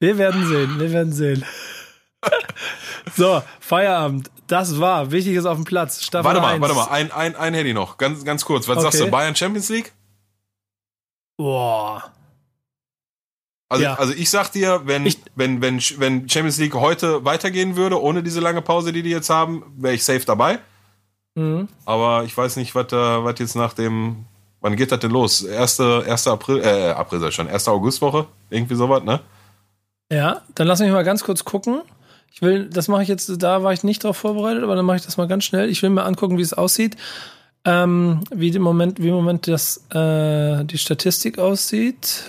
Wir 0.00 0.16
werden 0.18 0.46
sehen, 0.46 0.78
wir 0.78 0.92
werden 0.92 1.12
sehen. 1.12 1.44
So, 3.16 3.42
Feierabend. 3.60 4.30
Das 4.46 4.80
war 4.80 5.10
Wichtiges 5.10 5.44
auf 5.44 5.56
dem 5.56 5.64
Platz. 5.64 6.02
Staffel 6.02 6.24
warte 6.24 6.40
mal, 6.40 6.54
1. 6.54 6.60
warte 6.60 6.74
mal. 6.74 6.86
Ein, 6.86 7.12
ein, 7.12 7.36
ein 7.36 7.54
Handy 7.54 7.74
noch. 7.74 7.98
Ganz, 7.98 8.24
ganz 8.24 8.44
kurz. 8.44 8.66
Was 8.66 8.78
okay. 8.78 8.84
sagst 8.84 9.00
du? 9.00 9.10
Bayern 9.10 9.36
Champions 9.36 9.68
League? 9.68 9.92
Boah. 11.36 12.12
Also, 13.68 13.84
ja. 13.84 13.94
also 13.94 14.14
ich 14.14 14.30
sag 14.30 14.50
dir, 14.50 14.82
wenn, 14.86 15.04
ich, 15.04 15.18
wenn, 15.34 15.60
wenn, 15.60 15.78
wenn 15.98 16.28
Champions 16.28 16.56
League 16.58 16.74
heute 16.74 17.24
weitergehen 17.24 17.76
würde, 17.76 18.00
ohne 18.00 18.22
diese 18.22 18.40
lange 18.40 18.62
Pause, 18.62 18.92
die 18.92 19.02
die 19.02 19.10
jetzt 19.10 19.28
haben, 19.28 19.62
wäre 19.76 19.94
ich 19.94 20.04
safe 20.04 20.24
dabei. 20.24 20.58
Mhm. 21.34 21.68
Aber 21.84 22.24
ich 22.24 22.36
weiß 22.36 22.56
nicht, 22.56 22.74
was, 22.74 22.92
äh, 22.92 23.24
was 23.24 23.38
jetzt 23.38 23.54
nach 23.54 23.74
dem. 23.74 24.24
Wann 24.60 24.74
geht 24.74 24.90
das 24.90 24.98
denn 24.98 25.12
los? 25.12 25.46
1. 25.46 25.80
1. 25.80 26.26
April, 26.26 26.60
äh, 26.64 26.90
April 26.90 27.20
sei 27.20 27.30
schon, 27.30 27.48
1. 27.48 27.68
Augustwoche? 27.68 28.26
Irgendwie 28.50 28.74
sowas, 28.74 29.04
ne? 29.04 29.20
Ja, 30.10 30.42
dann 30.54 30.66
lass 30.66 30.80
mich 30.80 30.90
mal 30.90 31.04
ganz 31.04 31.22
kurz 31.22 31.44
gucken. 31.44 31.82
Ich 32.30 32.42
will, 32.42 32.68
das 32.68 32.88
mache 32.88 33.02
ich 33.02 33.08
jetzt, 33.08 33.42
da 33.42 33.62
war 33.62 33.72
ich 33.72 33.84
nicht 33.84 34.04
drauf 34.04 34.16
vorbereitet, 34.16 34.62
aber 34.62 34.76
dann 34.76 34.84
mache 34.84 34.98
ich 34.98 35.04
das 35.04 35.16
mal 35.16 35.28
ganz 35.28 35.44
schnell. 35.44 35.68
Ich 35.68 35.82
will 35.82 35.90
mir 35.90 36.04
angucken, 36.04 36.38
wie 36.38 36.42
es 36.42 36.54
aussieht. 36.54 36.96
Ähm, 37.64 38.20
wie 38.30 38.48
im 38.48 38.62
Moment, 38.62 39.02
wie 39.02 39.08
im 39.08 39.14
Moment 39.14 39.48
das, 39.48 39.84
äh, 39.90 40.64
die 40.64 40.78
Statistik 40.78 41.38
aussieht. 41.38 42.24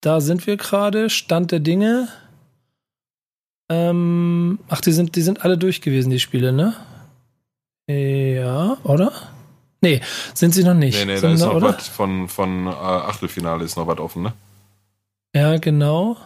Da 0.00 0.20
sind 0.20 0.46
wir 0.46 0.56
gerade. 0.56 1.10
Stand 1.10 1.52
der 1.52 1.60
Dinge. 1.60 2.08
Ähm, 3.68 4.58
ach, 4.68 4.80
die 4.80 4.92
sind, 4.92 5.16
die 5.16 5.22
sind 5.22 5.44
alle 5.44 5.58
durch 5.58 5.80
gewesen, 5.80 6.10
die 6.10 6.20
Spiele, 6.20 6.52
ne? 6.52 6.74
Ja, 7.86 8.78
oder? 8.84 9.12
Nee, 9.80 10.00
sind 10.32 10.54
sie 10.54 10.64
noch 10.64 10.74
nicht. 10.74 10.98
Nee, 10.98 11.14
nee, 11.14 11.20
da 11.20 11.32
ist 11.32 11.40
noch 11.40 11.60
was 11.60 11.88
von, 11.88 12.28
von 12.28 12.66
äh, 12.66 12.70
Achtelfinale 12.70 13.64
ist 13.64 13.76
noch 13.76 13.86
was 13.86 13.98
offen, 13.98 14.22
ne? 14.22 14.32
Ja, 15.34 15.58
genau. 15.58 16.16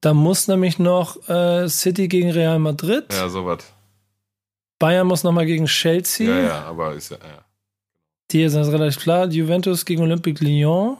Da 0.00 0.14
muss 0.14 0.48
nämlich 0.48 0.78
noch 0.78 1.28
äh, 1.28 1.68
City 1.68 2.08
gegen 2.08 2.30
Real 2.30 2.58
Madrid. 2.58 3.06
Ja, 3.12 3.28
sowas. 3.28 3.58
Bayern 4.78 5.06
muss 5.06 5.24
nochmal 5.24 5.46
gegen 5.46 5.66
Chelsea. 5.66 6.28
Ja, 6.28 6.42
ja, 6.42 6.64
aber 6.64 6.94
ist 6.94 7.10
ja. 7.10 7.16
ja. 7.16 7.44
Die 8.30 8.42
ist 8.42 8.54
relativ 8.54 9.00
klar. 9.00 9.26
Juventus 9.26 9.84
gegen 9.84 10.02
Olympique 10.02 10.44
Lyon. 10.44 10.96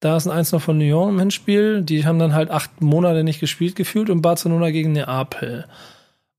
Da 0.00 0.16
ist 0.16 0.26
ein 0.26 0.32
1 0.32 0.52
noch 0.52 0.60
von 0.60 0.80
Lyon 0.80 1.10
im 1.10 1.18
Hinspiel. 1.18 1.82
Die 1.82 2.04
haben 2.04 2.18
dann 2.18 2.34
halt 2.34 2.50
acht 2.50 2.80
Monate 2.80 3.24
nicht 3.24 3.40
gespielt 3.40 3.76
gefühlt 3.76 4.10
und 4.10 4.22
Barcelona 4.22 4.70
gegen 4.70 4.92
Neapel. 4.92 5.66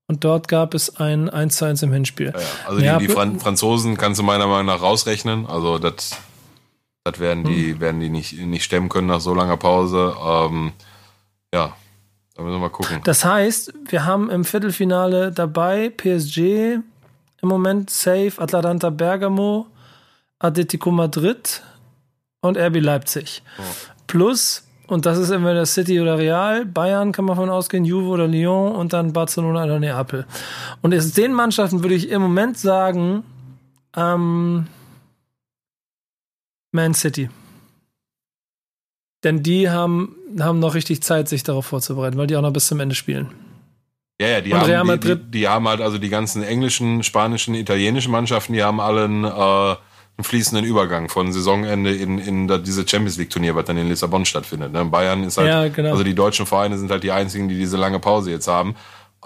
Und 0.08 0.22
dort 0.24 0.46
gab 0.46 0.74
es 0.74 0.96
ein 0.96 1.28
1 1.30 1.56
zu 1.56 1.64
1 1.64 1.82
im 1.82 1.92
Hinspiel. 1.92 2.32
Ja. 2.36 2.68
Also 2.68 2.80
die, 2.80 3.06
die 3.06 3.12
Fran 3.12 3.40
Franzosen 3.40 3.96
kannst 3.96 4.20
du 4.20 4.24
meiner 4.24 4.46
Meinung 4.46 4.66
nach 4.66 4.82
rausrechnen. 4.82 5.46
Also 5.46 5.78
das 5.78 6.16
das 7.06 7.20
werden 7.20 7.44
die, 7.44 7.72
hm. 7.72 7.80
werden 7.80 8.00
die 8.00 8.08
nicht, 8.10 8.32
nicht 8.32 8.64
stemmen 8.64 8.88
können 8.88 9.06
nach 9.06 9.20
so 9.20 9.32
langer 9.32 9.56
Pause. 9.56 10.16
Ähm, 10.20 10.72
ja, 11.56 11.76
da 12.34 12.42
müssen 12.42 12.56
wir 12.56 12.60
mal 12.60 12.70
gucken. 12.70 13.00
Das 13.04 13.24
heißt, 13.24 13.72
wir 13.88 14.04
haben 14.04 14.30
im 14.30 14.44
Viertelfinale 14.44 15.32
dabei 15.32 15.88
PSG 15.88 16.38
im 17.42 17.48
Moment 17.48 17.90
safe, 17.90 18.32
Atlanta 18.38 18.90
Bergamo, 18.90 19.66
Atletico 20.38 20.90
Madrid 20.90 21.62
und 22.40 22.58
RB 22.58 22.80
Leipzig. 22.80 23.42
Oh. 23.58 23.62
Plus, 24.06 24.64
und 24.86 25.06
das 25.06 25.18
ist 25.18 25.30
entweder 25.30 25.64
City 25.64 26.00
oder 26.00 26.18
Real, 26.18 26.66
Bayern 26.66 27.12
kann 27.12 27.24
man 27.24 27.36
von 27.36 27.48
ausgehen, 27.48 27.84
Juve 27.84 28.08
oder 28.08 28.26
Lyon 28.26 28.74
und 28.76 28.92
dann 28.92 29.12
Barcelona 29.12 29.64
oder 29.64 29.80
Neapel. 29.80 30.26
Und 30.82 30.94
aus 30.94 31.12
den 31.12 31.32
Mannschaften 31.32 31.82
würde 31.82 31.94
ich 31.94 32.10
im 32.10 32.20
Moment 32.22 32.58
sagen, 32.58 33.24
ähm, 33.96 34.66
man 36.72 36.94
City. 36.94 37.30
Denn 39.24 39.42
die 39.42 39.70
haben, 39.70 40.16
haben 40.38 40.58
noch 40.58 40.74
richtig 40.74 41.02
Zeit, 41.02 41.28
sich 41.28 41.42
darauf 41.42 41.66
vorzubereiten, 41.66 42.16
weil 42.18 42.26
die 42.26 42.36
auch 42.36 42.42
noch 42.42 42.52
bis 42.52 42.66
zum 42.66 42.80
Ende 42.80 42.94
spielen. 42.94 43.30
Ja, 44.20 44.28
ja, 44.28 44.40
die, 44.40 44.52
Und 44.52 44.60
haben, 44.60 45.00
die, 45.00 45.08
die, 45.08 45.30
die, 45.30 45.48
haben 45.48 45.68
halt 45.68 45.80
also 45.80 45.98
die 45.98 46.08
ganzen 46.08 46.42
englischen, 46.42 47.02
spanischen, 47.02 47.54
italienischen 47.54 48.12
Mannschaften, 48.12 48.54
die 48.54 48.62
haben 48.62 48.80
alle 48.80 49.04
einen, 49.04 49.24
äh, 49.24 49.28
einen 49.28 50.24
fließenden 50.24 50.64
Übergang 50.64 51.10
von 51.10 51.32
Saisonende 51.32 51.94
in, 51.94 52.18
in 52.18 52.62
diese 52.64 52.88
Champions 52.88 53.18
League 53.18 53.28
Turnier, 53.28 53.54
was 53.54 53.66
dann 53.66 53.76
in 53.76 53.88
Lissabon 53.88 54.24
stattfindet. 54.24 54.72
Ne? 54.72 54.86
Bayern 54.86 55.22
ist 55.24 55.36
halt, 55.36 55.48
ja, 55.48 55.68
genau. 55.68 55.90
also 55.90 56.02
die 56.02 56.14
deutschen 56.14 56.46
Vereine 56.46 56.78
sind 56.78 56.90
halt 56.90 57.02
die 57.02 57.12
einzigen, 57.12 57.48
die 57.48 57.56
diese 57.56 57.76
lange 57.76 57.98
Pause 57.98 58.30
jetzt 58.30 58.48
haben. 58.48 58.74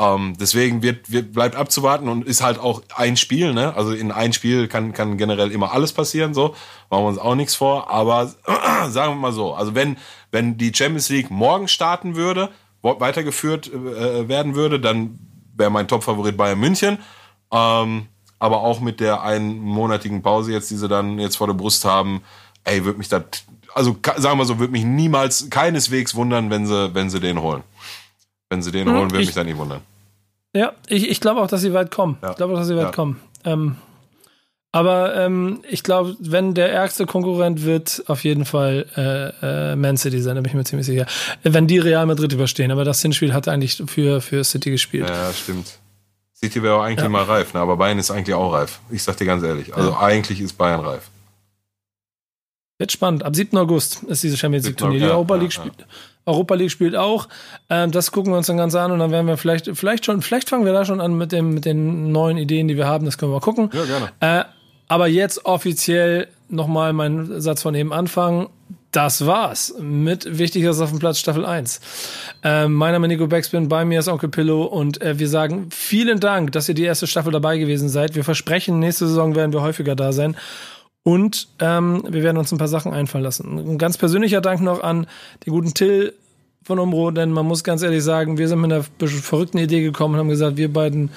Ähm, 0.00 0.32
deswegen 0.40 0.82
wird, 0.82 1.12
wird, 1.12 1.34
bleibt 1.34 1.56
abzuwarten 1.56 2.08
und 2.08 2.24
ist 2.24 2.42
halt 2.42 2.58
auch 2.58 2.82
ein 2.96 3.18
Spiel, 3.18 3.52
ne? 3.52 3.76
Also 3.76 3.92
in 3.92 4.10
ein 4.10 4.32
Spiel 4.32 4.66
kann, 4.66 4.94
kann 4.94 5.18
generell 5.18 5.52
immer 5.52 5.72
alles 5.72 5.92
passieren, 5.92 6.32
so. 6.32 6.54
Machen 6.88 7.04
wir 7.04 7.08
uns 7.08 7.18
auch 7.18 7.34
nichts 7.34 7.54
vor. 7.54 7.90
Aber 7.90 8.32
äh, 8.46 8.88
sagen 8.88 9.12
wir 9.12 9.20
mal 9.20 9.32
so, 9.32 9.52
also 9.52 9.74
wenn, 9.74 9.98
wenn 10.30 10.56
die 10.56 10.72
Champions 10.74 11.10
League 11.10 11.30
morgen 11.30 11.68
starten 11.68 12.16
würde, 12.16 12.48
weitergeführt 12.80 13.70
äh, 13.70 14.26
werden 14.26 14.54
würde, 14.54 14.80
dann 14.80 15.18
wäre 15.54 15.70
mein 15.70 15.86
Top-Favorit 15.86 16.34
Bayern 16.34 16.58
München. 16.58 16.96
Ähm, 17.52 18.06
aber 18.38 18.62
auch 18.62 18.80
mit 18.80 19.00
der 19.00 19.22
einmonatigen 19.22 20.22
Pause 20.22 20.52
jetzt, 20.52 20.70
die 20.70 20.76
sie 20.76 20.88
dann 20.88 21.18
jetzt 21.18 21.36
vor 21.36 21.46
der 21.46 21.54
Brust 21.54 21.84
haben, 21.84 22.22
ey, 22.64 22.86
würde 22.86 22.96
mich 22.96 23.10
das, 23.10 23.24
also 23.74 23.98
sagen 24.16 24.38
wir 24.38 24.46
so, 24.46 24.58
würde 24.58 24.72
mich 24.72 24.84
niemals, 24.84 25.50
keineswegs 25.50 26.14
wundern, 26.14 26.48
wenn 26.48 26.66
sie, 26.66 26.94
wenn 26.94 27.10
sie 27.10 27.20
den 27.20 27.42
holen. 27.42 27.62
Wenn 28.50 28.62
sie 28.62 28.72
den 28.72 28.88
hm, 28.88 28.94
holen, 28.94 29.10
würde 29.10 29.24
mich 29.24 29.34
dann 29.34 29.46
nicht 29.46 29.56
wundern. 29.56 29.80
Ja, 30.54 30.72
ich, 30.88 31.08
ich 31.08 31.20
glaube 31.20 31.40
auch, 31.40 31.46
dass 31.46 31.60
sie 31.60 31.72
weit 31.72 31.90
kommen. 31.90 32.18
Ja. 32.22 32.30
Ich 32.30 32.36
glaube 32.36 32.52
auch, 32.52 32.58
dass 32.58 32.66
sie 32.66 32.76
weit 32.76 32.86
ja. 32.86 32.92
kommen. 32.92 33.20
Ähm, 33.44 33.76
aber 34.72 35.16
ähm, 35.16 35.62
ich 35.68 35.82
glaube, 35.82 36.16
wenn 36.20 36.54
der 36.54 36.72
ärgste 36.72 37.06
Konkurrent 37.06 37.64
wird, 37.64 38.04
auf 38.06 38.22
jeden 38.22 38.44
Fall 38.44 38.86
äh, 38.96 39.72
äh, 39.72 39.76
Man 39.76 39.96
City 39.96 40.20
sein, 40.20 40.36
da 40.36 40.42
bin 40.42 40.50
ich 40.50 40.54
mir 40.54 40.64
ziemlich 40.64 40.86
sicher. 40.86 41.06
Wenn 41.42 41.66
die 41.66 41.78
Real 41.78 42.06
Madrid 42.06 42.32
überstehen, 42.32 42.70
aber 42.70 42.84
das 42.84 43.02
Hinspiel 43.02 43.32
hat 43.32 43.48
eigentlich 43.48 43.82
für, 43.86 44.20
für 44.20 44.44
City 44.44 44.70
gespielt. 44.70 45.08
Ja, 45.08 45.32
stimmt. 45.32 45.78
City 46.34 46.62
wäre 46.62 46.76
auch 46.76 46.82
eigentlich 46.82 47.02
ja. 47.02 47.08
mal 47.08 47.24
reif, 47.24 47.52
ne? 47.52 47.60
aber 47.60 47.76
Bayern 47.76 47.98
ist 47.98 48.10
eigentlich 48.10 48.34
auch 48.34 48.52
reif. 48.52 48.80
Ich 48.90 49.02
sag 49.02 49.16
dir 49.16 49.26
ganz 49.26 49.42
ehrlich. 49.42 49.74
Also 49.74 49.96
eigentlich 49.96 50.40
ist 50.40 50.56
Bayern 50.56 50.80
reif. 50.80 51.10
Wird 52.80 52.92
spannend. 52.92 53.24
Ab 53.24 53.36
7. 53.36 53.58
August 53.58 54.04
ist 54.04 54.22
diese 54.22 54.38
Champions 54.38 54.66
League 54.66 54.78
Turnier. 54.78 55.00
Die 55.00 55.04
Europa 55.04 55.34
League 55.34 55.52
spielt. 55.52 55.74
Europa 56.24 56.54
League 56.54 56.70
spielt 56.70 56.96
auch. 56.96 57.28
Ähm, 57.68 57.90
das 57.90 58.10
gucken 58.10 58.32
wir 58.32 58.38
uns 58.38 58.46
dann 58.46 58.56
ganz 58.56 58.74
an 58.74 58.90
und 58.90 59.00
dann 59.00 59.10
werden 59.10 59.26
wir 59.26 59.36
vielleicht, 59.36 59.68
vielleicht 59.74 60.06
schon, 60.06 60.22
vielleicht 60.22 60.48
fangen 60.48 60.64
wir 60.64 60.72
da 60.72 60.86
schon 60.86 60.98
an 60.98 61.12
mit 61.12 61.30
dem, 61.30 61.52
mit 61.52 61.66
den 61.66 62.10
neuen 62.10 62.38
Ideen, 62.38 62.68
die 62.68 62.78
wir 62.78 62.86
haben. 62.86 63.04
Das 63.04 63.18
können 63.18 63.32
wir 63.32 63.34
mal 63.36 63.40
gucken. 63.40 63.68
Ja, 63.74 63.84
gerne. 63.84 64.08
Äh, 64.20 64.44
aber 64.88 65.08
jetzt 65.08 65.44
offiziell 65.44 66.28
nochmal 66.48 66.94
mein 66.94 67.38
Satz 67.42 67.60
von 67.60 67.74
eben 67.74 67.92
anfangen. 67.92 68.48
Das 68.92 69.26
war's 69.26 69.74
mit 69.78 70.38
Wichtiges 70.38 70.80
auf 70.80 70.88
dem 70.88 71.00
Platz 71.00 71.18
Staffel 71.18 71.44
1. 71.44 71.82
Ähm, 72.42 72.72
mein 72.72 72.92
Name 72.92 73.08
ist 73.08 73.10
Nico 73.10 73.26
Backspin, 73.26 73.68
bei 73.68 73.84
mir 73.84 73.98
ist 74.00 74.08
Onkel 74.08 74.30
Pillow 74.30 74.62
und 74.62 75.02
äh, 75.02 75.18
wir 75.18 75.28
sagen 75.28 75.68
vielen 75.70 76.18
Dank, 76.18 76.52
dass 76.52 76.66
ihr 76.66 76.74
die 76.74 76.84
erste 76.84 77.06
Staffel 77.06 77.30
dabei 77.30 77.58
gewesen 77.58 77.90
seid. 77.90 78.14
Wir 78.14 78.24
versprechen, 78.24 78.78
nächste 78.78 79.06
Saison 79.06 79.34
werden 79.34 79.52
wir 79.52 79.60
häufiger 79.60 79.94
da 79.94 80.12
sein. 80.12 80.34
Und 81.02 81.48
ähm, 81.60 82.04
wir 82.08 82.22
werden 82.22 82.36
uns 82.36 82.52
ein 82.52 82.58
paar 82.58 82.68
Sachen 82.68 82.92
einfallen 82.92 83.24
lassen. 83.24 83.58
Ein 83.58 83.78
ganz 83.78 83.96
persönlicher 83.96 84.40
Dank 84.40 84.60
noch 84.60 84.82
an 84.82 85.06
den 85.46 85.52
guten 85.52 85.72
Till 85.72 86.12
von 86.62 86.78
Umbro, 86.78 87.10
denn 87.10 87.32
man 87.32 87.46
muss 87.46 87.64
ganz 87.64 87.82
ehrlich 87.82 88.04
sagen, 88.04 88.36
wir 88.36 88.48
sind 88.48 88.60
mit 88.60 88.72
einer 88.72 88.84
verrückten 88.98 89.58
Idee 89.58 89.80
gekommen 89.80 90.14
und 90.14 90.20
haben 90.20 90.28
gesagt, 90.28 90.58
wir 90.58 90.70
beiden 90.70 91.10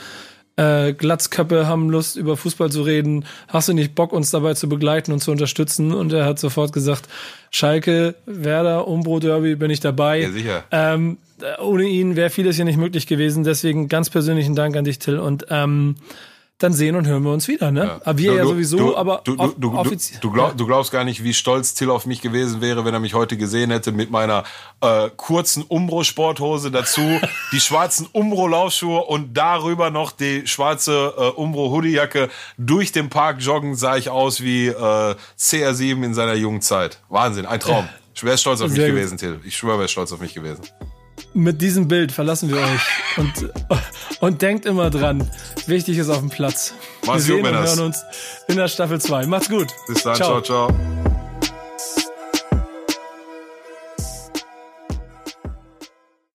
äh, 0.55 0.93
Glatzköppe 0.93 1.67
haben 1.67 1.89
Lust, 1.89 2.15
über 2.15 2.37
Fußball 2.37 2.71
zu 2.71 2.83
reden. 2.83 3.25
Hast 3.47 3.69
du 3.69 3.73
nicht 3.73 3.95
Bock, 3.95 4.13
uns 4.13 4.31
dabei 4.31 4.53
zu 4.53 4.69
begleiten 4.69 5.11
und 5.11 5.19
zu 5.19 5.31
unterstützen? 5.31 5.93
Und 5.93 6.13
er 6.13 6.25
hat 6.25 6.39
sofort 6.39 6.73
gesagt, 6.73 7.09
Schalke, 7.51 8.15
Werder, 8.25 8.87
Umbro 8.87 9.19
Derby, 9.19 9.55
bin 9.55 9.71
ich 9.71 9.79
dabei. 9.79 10.21
Ja, 10.21 10.31
sicher. 10.31 10.63
Ähm, 10.71 11.17
ohne 11.61 11.83
ihn 11.83 12.15
wäre 12.15 12.29
vieles 12.29 12.55
hier 12.55 12.65
nicht 12.65 12.77
möglich 12.77 13.07
gewesen. 13.07 13.43
Deswegen 13.43 13.89
ganz 13.89 14.09
persönlichen 14.09 14.55
Dank 14.55 14.77
an 14.77 14.85
dich, 14.85 14.99
Till. 14.99 15.19
Und 15.19 15.47
ähm, 15.49 15.95
dann 16.63 16.73
sehen 16.73 16.95
und 16.95 17.07
hören 17.07 17.23
wir 17.23 17.31
uns 17.31 17.47
wieder. 17.47 17.71
Ne? 17.71 17.85
Ja. 17.85 18.01
Aber 18.03 18.17
wir 18.17 18.31
du, 18.31 18.37
ja 18.37 18.45
sowieso, 18.45 18.77
du, 18.77 18.97
aber 18.97 19.21
du, 19.23 19.35
du, 19.35 19.53
du. 19.57 19.83
Du, 20.21 20.31
glaub, 20.31 20.57
du, 20.57 20.65
glaubst 20.65 20.91
gar 20.91 21.03
nicht, 21.03 21.23
wie 21.23 21.33
stolz 21.33 21.73
Till 21.73 21.89
auf 21.89 22.05
mich 22.05 22.21
gewesen 22.21 22.61
wäre, 22.61 22.85
wenn 22.85 22.93
er 22.93 22.99
mich 22.99 23.13
heute 23.13 23.37
gesehen 23.37 23.71
hätte 23.71 23.91
mit 23.91 24.09
meiner 24.11 24.43
äh, 24.81 25.09
kurzen 25.15 25.63
Umbro-Sporthose 25.63 26.71
dazu, 26.71 27.01
die 27.51 27.59
schwarzen 27.59 28.07
Umbro-Laufschuhe 28.11 29.03
und 29.03 29.33
darüber 29.35 29.89
noch 29.89 30.11
die 30.11 30.47
schwarze 30.47 31.13
äh, 31.17 31.29
Umbro-Hoodie-Jacke. 31.29 32.29
Durch 32.57 32.91
den 32.91 33.09
Park 33.09 33.41
joggen 33.41 33.75
sah 33.75 33.97
ich 33.97 34.09
aus 34.09 34.41
wie 34.41 34.67
äh, 34.67 35.15
CR7 35.37 36.03
in 36.03 36.13
seiner 36.13 36.35
jungen 36.35 36.61
Zeit. 36.61 36.99
Wahnsinn, 37.09 37.45
ein 37.45 37.59
Traum. 37.59 37.87
Ich 38.15 38.23
wäre 38.23 38.37
stolz 38.37 38.61
auf 38.61 38.69
Sehr 38.69 38.77
mich 38.77 38.87
gut. 38.87 38.95
gewesen, 38.95 39.17
Till. 39.17 39.39
Ich 39.43 39.57
schwöre, 39.57 39.79
wäre 39.79 39.87
stolz 39.87 40.11
auf 40.11 40.19
mich 40.19 40.33
gewesen. 40.33 40.61
Mit 41.33 41.61
diesem 41.61 41.87
Bild 41.87 42.11
verlassen 42.11 42.49
wir 42.49 42.57
euch. 42.57 42.81
Und, 43.17 43.49
und 44.19 44.41
denkt 44.41 44.65
immer 44.65 44.89
dran, 44.89 45.29
wichtig 45.67 45.97
ist 45.97 46.09
auf 46.09 46.19
dem 46.19 46.29
Platz. 46.29 46.73
Mach's 47.05 47.27
wir 47.27 47.35
gut, 47.35 47.45
sehen 47.45 47.45
und 47.45 47.51
Männers. 47.51 47.75
hören 47.75 47.85
uns 47.85 48.03
in 48.47 48.57
der 48.57 48.67
Staffel 48.67 48.99
2. 48.99 49.25
Macht's 49.25 49.49
gut. 49.49 49.67
Bis 49.87 50.03
dann, 50.03 50.15
ciao, 50.15 50.41
ciao. 50.41 50.69
ciao. 50.69 51.12